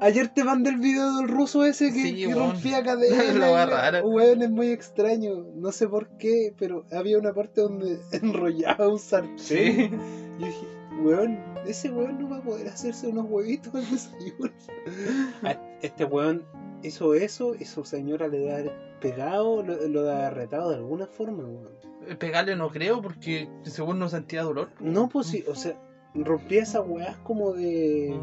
Ayer 0.00 0.28
te 0.28 0.44
mandé 0.44 0.70
el 0.70 0.78
video 0.78 1.16
del 1.16 1.28
ruso 1.28 1.64
ese 1.64 1.92
que, 1.92 2.02
Sí, 2.02 2.26
que 2.26 2.34
rompía 2.34 2.82
cadena. 2.84 3.38
La 3.38 3.52
wea 3.52 3.66
rara. 3.66 4.04
Weón, 4.04 4.42
es 4.42 4.50
muy 4.50 4.68
extraño. 4.68 5.46
No 5.54 5.72
sé 5.72 5.88
por 5.88 6.08
qué, 6.18 6.54
pero 6.58 6.84
había 6.92 7.18
una 7.18 7.32
parte 7.32 7.60
donde 7.60 7.98
enrollaba 8.12 8.88
un 8.88 8.98
sartén. 8.98 9.38
Sí. 9.38 9.90
Yo 10.38 10.46
dije, 10.46 10.66
weón, 11.02 11.38
ese 11.66 11.90
weón 11.90 12.18
no 12.20 12.28
va 12.28 12.38
a 12.38 12.42
poder 12.42 12.68
hacerse 12.68 13.08
unos 13.08 13.26
huevitos 13.28 13.74
al 13.74 13.90
desayuno. 13.90 14.50
Este 15.82 16.04
weón 16.04 16.44
hizo 16.82 17.14
eso 17.14 17.54
y 17.54 17.64
su 17.64 17.84
señora 17.84 18.28
le 18.28 18.44
da 18.46 18.62
pegado, 19.00 19.62
lo, 19.62 19.86
lo 19.88 20.02
da 20.02 20.30
retado 20.30 20.70
de 20.70 20.76
alguna 20.76 21.06
forma, 21.06 21.42
weón. 21.44 21.68
Eh, 22.08 22.14
Pegarle 22.16 22.56
no 22.56 22.68
creo 22.70 23.00
porque 23.02 23.48
según 23.62 23.98
no 23.98 24.08
sentía 24.08 24.42
dolor. 24.42 24.68
No, 24.80 25.08
pues 25.08 25.26
sí, 25.28 25.44
o 25.48 25.54
sea, 25.54 25.74
rompía 26.14 26.62
esas 26.62 26.82
weas 26.86 27.16
como 27.18 27.52
de. 27.52 28.18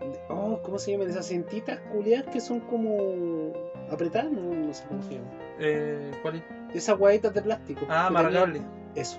De- 0.00 0.20
oh, 0.28 0.60
¿cómo 0.62 0.78
se 0.78 0.92
llaman? 0.92 1.08
Esas 1.10 1.26
cintitas 1.28 1.80
culiadas 1.92 2.26
que 2.32 2.40
son 2.40 2.60
como. 2.60 3.52
apretadas, 3.90 4.30
no, 4.32 4.42
no 4.54 4.72
sé 4.74 4.84
cómo 4.88 5.02
se 5.02 5.14
llaman. 5.14 5.30
Eh, 5.58 6.10
¿Cuál 6.22 6.36
es? 6.36 6.42
Esas 6.74 6.98
hueaditas 6.98 7.32
de 7.34 7.42
plástico. 7.42 7.86
Ah, 7.88 8.10
tenían- 8.14 8.68
Eso. 8.94 9.18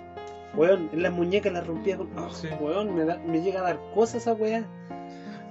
Weón, 0.55 0.89
en 0.93 1.03
las 1.03 1.11
muñecas 1.11 1.51
las 1.53 1.65
rompía 1.67 1.97
con. 1.97 2.17
oh, 2.17 2.29
Sí. 2.33 2.47
Weón, 2.59 2.95
me, 2.95 3.03
da- 3.05 3.17
me 3.19 3.41
llega 3.41 3.59
a 3.59 3.63
dar 3.63 3.79
cosas 3.93 4.21
esa 4.21 4.33
wea. 4.33 4.65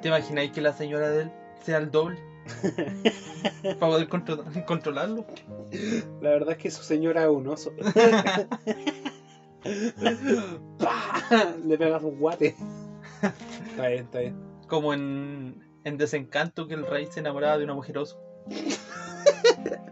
¿Te 0.02 0.08
imagináis 0.08 0.52
que 0.52 0.60
la 0.60 0.72
señora 0.72 1.10
de 1.10 1.22
él 1.22 1.30
sea 1.62 1.78
el 1.78 1.90
doble? 1.90 2.18
Para 3.62 3.78
poder 3.78 4.08
contro- 4.08 4.44
controlarlo. 4.66 5.24
La 6.20 6.30
verdad 6.30 6.52
es 6.52 6.58
que 6.58 6.70
su 6.70 6.82
señora 6.82 7.22
es 7.24 7.30
un 7.30 7.46
oso. 7.48 7.72
Le 11.64 11.78
pegas 11.78 12.02
un 12.02 12.18
guate. 12.18 12.54
Está 13.70 13.88
bien, 13.88 14.04
está 14.04 14.18
bien. 14.20 14.36
Como 14.68 14.92
en, 14.92 15.62
en 15.84 15.96
Desencanto 15.96 16.66
que 16.68 16.74
el 16.74 16.86
rey 16.86 17.06
se 17.06 17.20
enamoraba 17.20 17.56
de 17.58 17.64
una 17.64 17.74
mujer 17.74 17.98
oso. 17.98 18.18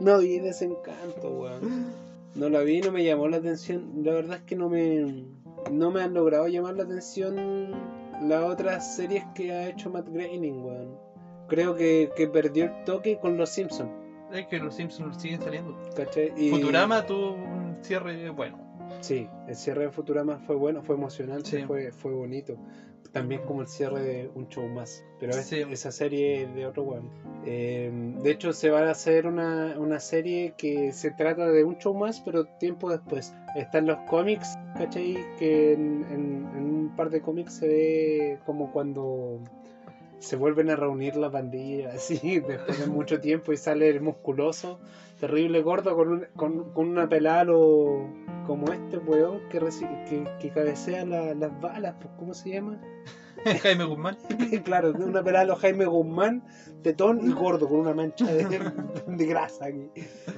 No 0.00 0.18
vi 0.20 0.38
desencanto, 0.38 1.28
weón. 1.30 1.92
No 2.34 2.48
la 2.48 2.60
vi, 2.60 2.80
no 2.80 2.92
me 2.92 3.04
llamó 3.04 3.28
la 3.28 3.38
atención. 3.38 3.90
La 4.04 4.12
verdad 4.12 4.36
es 4.38 4.42
que 4.44 4.56
no 4.56 4.68
me. 4.68 5.24
No 5.70 5.90
me 5.90 6.02
han 6.02 6.14
logrado 6.14 6.48
llamar 6.48 6.76
la 6.76 6.84
atención 6.84 7.70
las 8.22 8.42
otras 8.44 8.96
series 8.96 9.24
que 9.34 9.52
ha 9.52 9.68
hecho 9.68 9.90
Matt 9.90 10.08
Groening, 10.08 10.62
weón. 10.64 10.96
Creo 11.48 11.74
que, 11.74 12.10
que 12.16 12.28
perdió 12.28 12.64
el 12.66 12.84
toque 12.84 13.18
con 13.18 13.36
Los 13.36 13.50
Simpsons, 13.50 13.90
Es 14.32 14.46
que 14.46 14.58
los 14.58 14.74
Simpsons 14.76 15.20
siguen 15.20 15.42
saliendo. 15.42 15.76
¿cachai? 15.96 16.32
Y- 16.36 16.50
Futurama 16.50 17.04
tuvo 17.06 17.32
un 17.32 17.76
cierre 17.82 18.30
bueno. 18.30 18.58
Sí, 19.00 19.28
el 19.48 19.56
cierre 19.56 19.84
de 19.84 19.90
Futurama 19.90 20.38
fue 20.38 20.54
bueno, 20.56 20.82
fue 20.82 20.94
emocionante, 20.96 21.58
Sí. 21.60 21.62
fue, 21.64 21.90
fue 21.92 22.12
bonito. 22.12 22.56
También 23.12 23.42
como 23.44 23.62
el 23.62 23.66
cierre 23.66 24.00
de 24.02 24.30
un 24.34 24.48
show 24.48 24.66
más. 24.68 25.04
Pero 25.18 25.32
es- 25.32 25.46
Sí. 25.46 25.62
esa 25.70 25.90
serie 25.90 26.46
de 26.46 26.66
otro 26.66 26.84
weón. 26.84 27.10
Eh, 27.44 27.90
de 28.22 28.30
hecho, 28.30 28.52
se 28.52 28.70
va 28.70 28.80
a 28.80 28.90
hacer 28.90 29.26
una, 29.26 29.74
una 29.78 29.98
serie 29.98 30.54
que 30.56 30.92
se 30.92 31.10
trata 31.10 31.46
de 31.50 31.64
un 31.64 31.76
show 31.78 31.92
más, 31.94 32.20
pero 32.20 32.44
tiempo 32.44 32.90
después. 32.90 33.34
Están 33.56 33.86
los 33.86 33.98
cómics, 34.08 34.56
¿cachai? 34.76 35.16
Que 35.38 35.72
en, 35.72 36.04
en- 36.10 36.48
en 36.56 36.62
un 36.64 36.96
par 36.96 37.10
de 37.10 37.20
cómics 37.20 37.54
se 37.54 37.66
ve 37.68 38.38
como 38.46 38.70
cuando 38.72 39.40
se 40.18 40.36
vuelven 40.36 40.68
a 40.70 40.76
reunir 40.76 41.16
la 41.16 41.30
pandilla, 41.30 41.90
así, 41.94 42.40
después 42.40 42.78
de 42.78 42.86
mucho 42.86 43.20
tiempo 43.20 43.52
y 43.52 43.56
sale 43.56 43.88
el 43.88 44.00
musculoso, 44.02 44.78
terrible 45.20 45.60
gordo 45.62 45.94
con, 45.94 46.08
un- 46.08 46.26
con, 46.36 46.72
con 46.72 46.88
una 46.88 47.08
pelada 47.08 47.44
lo- 47.44 48.08
como 48.46 48.72
este 48.72 48.98
weón 48.98 49.40
que, 49.50 49.58
que, 50.08 50.24
que 50.40 50.50
cabecea 50.50 51.04
la- 51.04 51.34
las 51.34 51.60
balas, 51.60 51.94
pues, 52.00 52.12
¿cómo 52.18 52.34
se 52.34 52.50
llama? 52.50 52.80
Jaime 53.62 53.84
Guzmán. 53.84 54.16
claro, 54.64 54.92
una 54.92 55.22
pelada 55.22 55.44
a 55.44 55.46
los 55.46 55.58
Jaime 55.60 55.86
Guzmán, 55.86 56.44
tetón 56.82 57.20
y 57.26 57.32
gordo, 57.32 57.68
con 57.68 57.80
una 57.80 57.94
mancha 57.94 58.26
de, 58.26 58.44
de 59.06 59.26
grasa 59.26 59.66
aquí. 59.66 59.90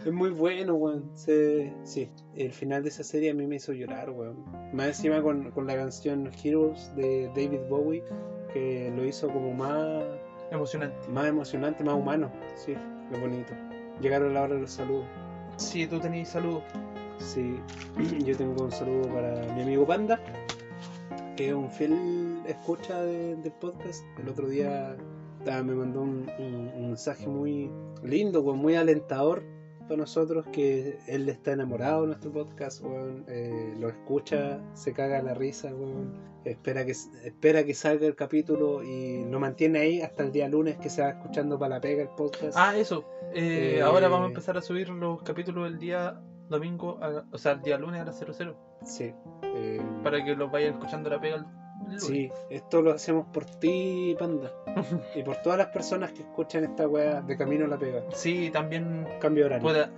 Es 0.05 0.13
muy 0.13 0.31
bueno, 0.31 0.75
weón. 0.75 1.11
Se- 1.17 1.73
sí, 1.85 2.11
el 2.37 2.53
final 2.53 2.83
de 2.83 2.91
esa 2.91 3.03
serie 3.03 3.31
a 3.31 3.35
mí 3.35 3.47
me 3.47 3.57
hizo 3.57 3.73
llorar, 3.73 4.11
weón. 4.11 4.45
Más 4.73 4.89
encima 4.89 5.23
con, 5.23 5.51
con 5.53 5.67
la 5.67 5.75
canción 5.77 6.31
Heroes 6.45 6.95
de 6.95 7.27
David 7.35 7.61
Bowie, 7.69 8.05
que 8.53 8.93
lo 8.95 9.05
hizo 9.05 9.29
como 9.29 9.53
más, 9.53 10.05
Emocionante. 10.51 11.09
más 11.09 11.27
emocionante, 11.27 11.83
más 11.83 11.95
humano. 11.95 12.31
Sí, 12.55 12.75
qué 13.11 13.19
bonito. 13.19 13.53
Llegaron 14.01 14.35
la 14.35 14.43
hora 14.43 14.55
de 14.55 14.61
los 14.63 14.71
saludos. 14.73 15.05
Sí, 15.57 15.87
tú 15.87 16.01
tenías 16.01 16.29
salud. 16.29 16.61
Sí, 17.19 17.57
yo 18.25 18.37
tengo 18.37 18.65
un 18.65 18.73
saludo 18.73 19.09
para 19.09 19.53
mi 19.55 19.63
amigo 19.63 19.87
Panda, 19.87 20.21
que 21.37 21.49
es 21.49 21.55
un 21.55 21.71
fiel 21.71 22.41
escucha 22.47 23.01
de- 23.03 23.37
del 23.37 23.53
podcast. 23.53 24.03
El 24.19 24.29
otro 24.29 24.49
día 24.49 24.97
me 25.45 25.75
mandó 25.75 26.03
un, 26.03 26.29
un- 26.39 26.71
un 26.77 26.87
mensaje 26.89 27.27
muy 27.29 27.71
lindo, 28.03 28.41
weón, 28.43 28.59
muy 28.59 28.75
alentador 28.75 29.43
para 29.83 29.97
nosotros, 29.99 30.47
que 30.53 30.99
él 31.07 31.29
está 31.29 31.53
enamorado 31.53 32.03
de 32.03 32.07
nuestro 32.09 32.33
podcast, 32.33 32.83
weón, 32.83 33.25
eh, 33.29 33.75
lo 33.79 33.89
escucha, 33.89 34.61
se 34.75 34.93
caga 34.93 35.21
la 35.23 35.35
risa, 35.35 35.69
weón, 35.75 36.13
espera 36.45 36.85
que, 36.85 36.93
espera 36.93 37.65
que 37.65 37.75
salga 37.75 38.07
el 38.07 38.15
capítulo 38.17 38.83
y 38.83 39.25
lo 39.31 39.39
mantiene 39.41 39.79
ahí 39.81 40.01
hasta 40.03 40.23
el 40.25 40.33
día 40.33 40.49
lunes 40.49 40.77
que 40.79 40.91
se 40.91 41.03
va 41.03 41.11
escuchando 41.11 41.59
para 41.59 41.77
la 41.77 41.81
pega 41.81 42.03
el 42.03 42.09
podcast. 42.11 42.57
Ah, 42.57 42.77
eso. 42.77 43.05
Eh, 43.35 43.77
Eh, 43.79 43.83
Ahora 43.83 44.09
vamos 44.09 44.27
a 44.27 44.29
empezar 44.29 44.57
a 44.59 44.63
subir 44.63 44.89
los 44.91 45.23
capítulos 45.23 45.67
el 45.69 45.79
día 45.79 46.21
domingo, 46.49 46.99
a- 47.01 47.25
o 47.33 47.39
sea, 47.39 47.53
el 47.53 47.63
día 47.63 47.79
lunes 47.79 48.01
a 48.01 48.05
las 48.05 48.19
00. 48.19 48.57
Sí. 48.85 49.13
eh, 49.55 49.81
Para 50.03 50.23
que 50.25 50.35
los 50.35 50.51
vayan 50.51 50.73
escuchando 50.75 51.09
la 51.11 51.21
pega 51.21 51.37
el. 51.37 51.45
Sí, 51.99 52.31
esto 52.51 52.83
lo 52.83 52.93
hacemos 52.93 53.27
por 53.33 53.45
ti, 53.45 54.17
Panda. 54.19 54.51
y 55.15 55.23
por 55.23 55.37
todas 55.37 55.59
las 55.59 55.69
personas 55.69 56.13
que 56.13 56.23
escuchan 56.23 56.65
esta 56.65 56.89
weá 56.89 57.21
de 57.21 57.37
camino 57.37 57.65
a 57.65 57.69
la 57.69 57.79
pega. 57.79 58.03
Sí, 58.13 58.51
también 58.51 59.07
Cambio 59.21 59.47
horario. 59.47 59.63
pueda, 59.63 59.91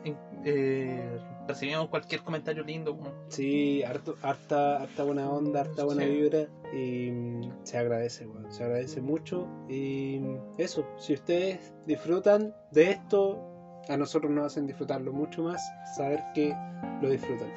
eh, 0.44 1.18
recibimos 1.48 1.88
cualquier 1.88 2.22
comentario 2.22 2.62
lindo. 2.64 2.98
Sí, 3.28 3.82
harto- 3.84 4.16
harta, 4.22 4.82
harta 4.82 5.04
buena 5.04 5.30
onda, 5.30 5.60
harta 5.60 5.84
buena 5.84 6.02
Sí. 6.02 6.08
vibra. 6.10 6.46
Y 6.72 7.10
mm, 7.10 7.52
se 7.62 7.78
agradece, 7.78 8.26
weón. 8.26 8.50
Se 8.52 8.64
agradece 8.64 9.00
mucho. 9.00 9.46
Y 9.68 10.18
mm, 10.20 10.38
eso, 10.58 10.86
si 10.98 11.14
ustedes 11.14 11.74
disfrutan 11.86 12.54
de 12.72 12.90
esto, 12.90 13.40
a 13.88 13.96
nosotros 13.96 14.32
nos 14.32 14.46
hacen 14.46 14.66
disfrutarlo 14.66 15.12
mucho 15.12 15.42
más. 15.42 15.62
Saber 15.96 16.20
que 16.34 16.54
lo 17.02 17.08
disfrutan. 17.10 17.48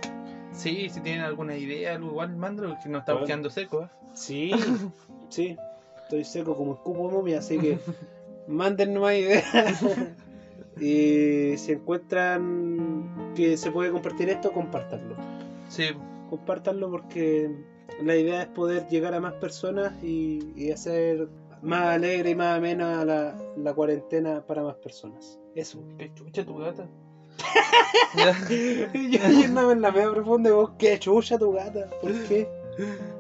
Sí, 0.57 0.89
si 0.89 0.99
tienen 1.01 1.21
alguna 1.21 1.55
idea, 1.55 1.93
igual, 1.95 2.35
mándalo, 2.35 2.75
que 2.83 2.89
nos 2.89 2.99
estamos 3.01 3.21
Bueno. 3.21 3.25
quedando 3.27 3.49
secos. 3.49 3.85
¿eh? 3.85 3.93
Sí, 4.13 4.51
sí. 5.29 5.57
Estoy 6.03 6.23
seco 6.23 6.55
como 6.55 6.73
el 6.73 6.77
cubo 6.79 7.09
momia, 7.11 7.39
así 7.39 7.57
que 7.59 7.77
manden 8.47 8.99
más 8.99 9.13
ideas. 9.13 9.45
y 10.79 11.57
si 11.57 11.71
encuentran 11.73 13.33
que 13.35 13.57
se 13.57 13.71
puede 13.71 13.91
compartir 13.91 14.29
esto, 14.29 14.51
compártanlo. 14.51 15.15
Sí, 15.69 15.85
Compártanlo 16.29 16.89
porque 16.91 17.49
la 18.03 18.15
idea 18.17 18.41
es 18.41 18.47
poder 18.49 18.87
llegar 18.89 19.13
a 19.13 19.19
más 19.21 19.33
personas 19.35 19.93
y, 20.03 20.39
y 20.57 20.71
hacer 20.71 21.29
más 21.61 21.95
alegre 21.95 22.31
y 22.31 22.35
más 22.35 22.57
amena 22.57 23.05
la, 23.05 23.37
la 23.55 23.73
cuarentena 23.73 24.45
para 24.45 24.61
más 24.63 24.75
personas. 24.75 25.39
Eso. 25.55 25.81
qué 25.97 26.13
chucha 26.13 26.45
tu 26.45 26.57
gata. 26.57 26.87
Yo 28.93 29.29
yéndome 29.29 29.73
en 29.73 29.81
la 29.81 29.91
media 29.91 30.11
profunda 30.11 30.49
y 30.49 30.53
vos, 30.53 30.71
qué 30.77 30.97
chucha 30.99 31.37
tu 31.37 31.51
gata, 31.53 31.89
¿por 32.01 32.11
qué? 32.27 32.47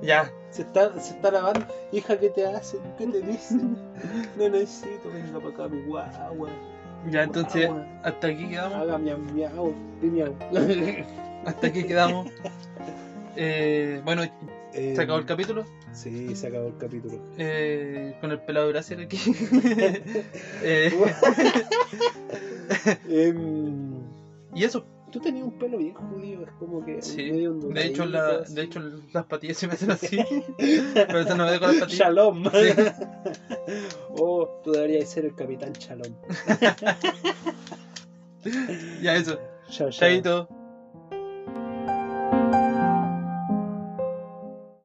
ya, 0.01 0.31
Se 0.51 0.61
está, 0.63 0.99
se 0.99 1.15
está 1.15 1.31
lavando. 1.31 1.65
Hija, 1.91 2.17
¿qué 2.19 2.29
te 2.29 2.45
hacen? 2.45 2.79
¿Qué 2.97 3.07
te 3.07 3.21
dicen? 3.21 3.77
No 4.37 4.49
necesito, 4.49 5.09
venga 5.11 5.39
para 5.39 5.49
acá, 5.53 5.67
mi 5.67 5.81
guagua. 5.83 6.49
ya, 7.09 7.23
entonces, 7.23 7.67
Guagua. 7.67 7.85
hasta 8.03 8.27
aquí 8.27 8.47
quedamos. 8.49 8.77
Haga 8.81 8.97
miau, 8.97 9.17
miau, 9.17 9.73
di 10.01 10.07
miau. 10.07 10.33
Hasta 11.45 11.67
aquí 11.67 11.83
quedamos. 11.85 12.29
Eh, 13.35 14.01
bueno, 14.03 14.23
Eh, 14.73 14.93
se 14.95 15.01
acabó 15.01 15.17
el 15.19 15.25
capítulo. 15.25 15.65
Sí, 15.93 16.35
se 16.35 16.47
acabó 16.47 16.67
el 16.67 16.77
capítulo. 16.77 17.17
Eh, 17.37 18.15
con 18.21 18.31
el 18.31 18.39
pelado 18.41 18.67
Gracias 18.69 18.99
aquí. 18.99 19.17
Eh, 20.61 20.91
Em, 23.09 23.96
y 24.57 24.63
eso. 24.63 24.85
Tú 25.11 25.21
tenías 25.21 25.45
un 25.45 25.57
pelo 25.57 25.77
bien 25.77 25.93
judío, 25.93 26.41
es 26.41 26.51
como 26.59 26.83
que 26.83 27.01
Sí. 27.01 27.31
medio 27.31 27.53
De 27.53 27.85
hecho, 27.85 28.05
la, 28.05 28.39
de 28.39 28.61
hecho, 28.61 28.81
las 29.13 29.25
patillas 29.25 29.57
se 29.57 29.67
me 29.67 29.73
hacen 29.73 29.91
así. 29.91 30.17
Pero 30.93 31.19
eso 31.19 31.37
no 31.37 31.45
me 31.45 31.51
dejo 31.51 31.67
las 31.67 31.75
patillas. 31.77 31.99
Shalom. 31.99 32.43
Sí. 32.43 32.83
oh, 34.17 34.59
tú 34.63 34.71
deberías 34.73 35.09
ser 35.09 35.25
el 35.25 35.35
capitán 35.35 35.73
Shalom. 35.73 36.13
Ya 39.01 39.15
eso. 39.15 39.37
Chao, 39.69 39.89
chao. 39.89 39.99
Chaito. 39.99 40.56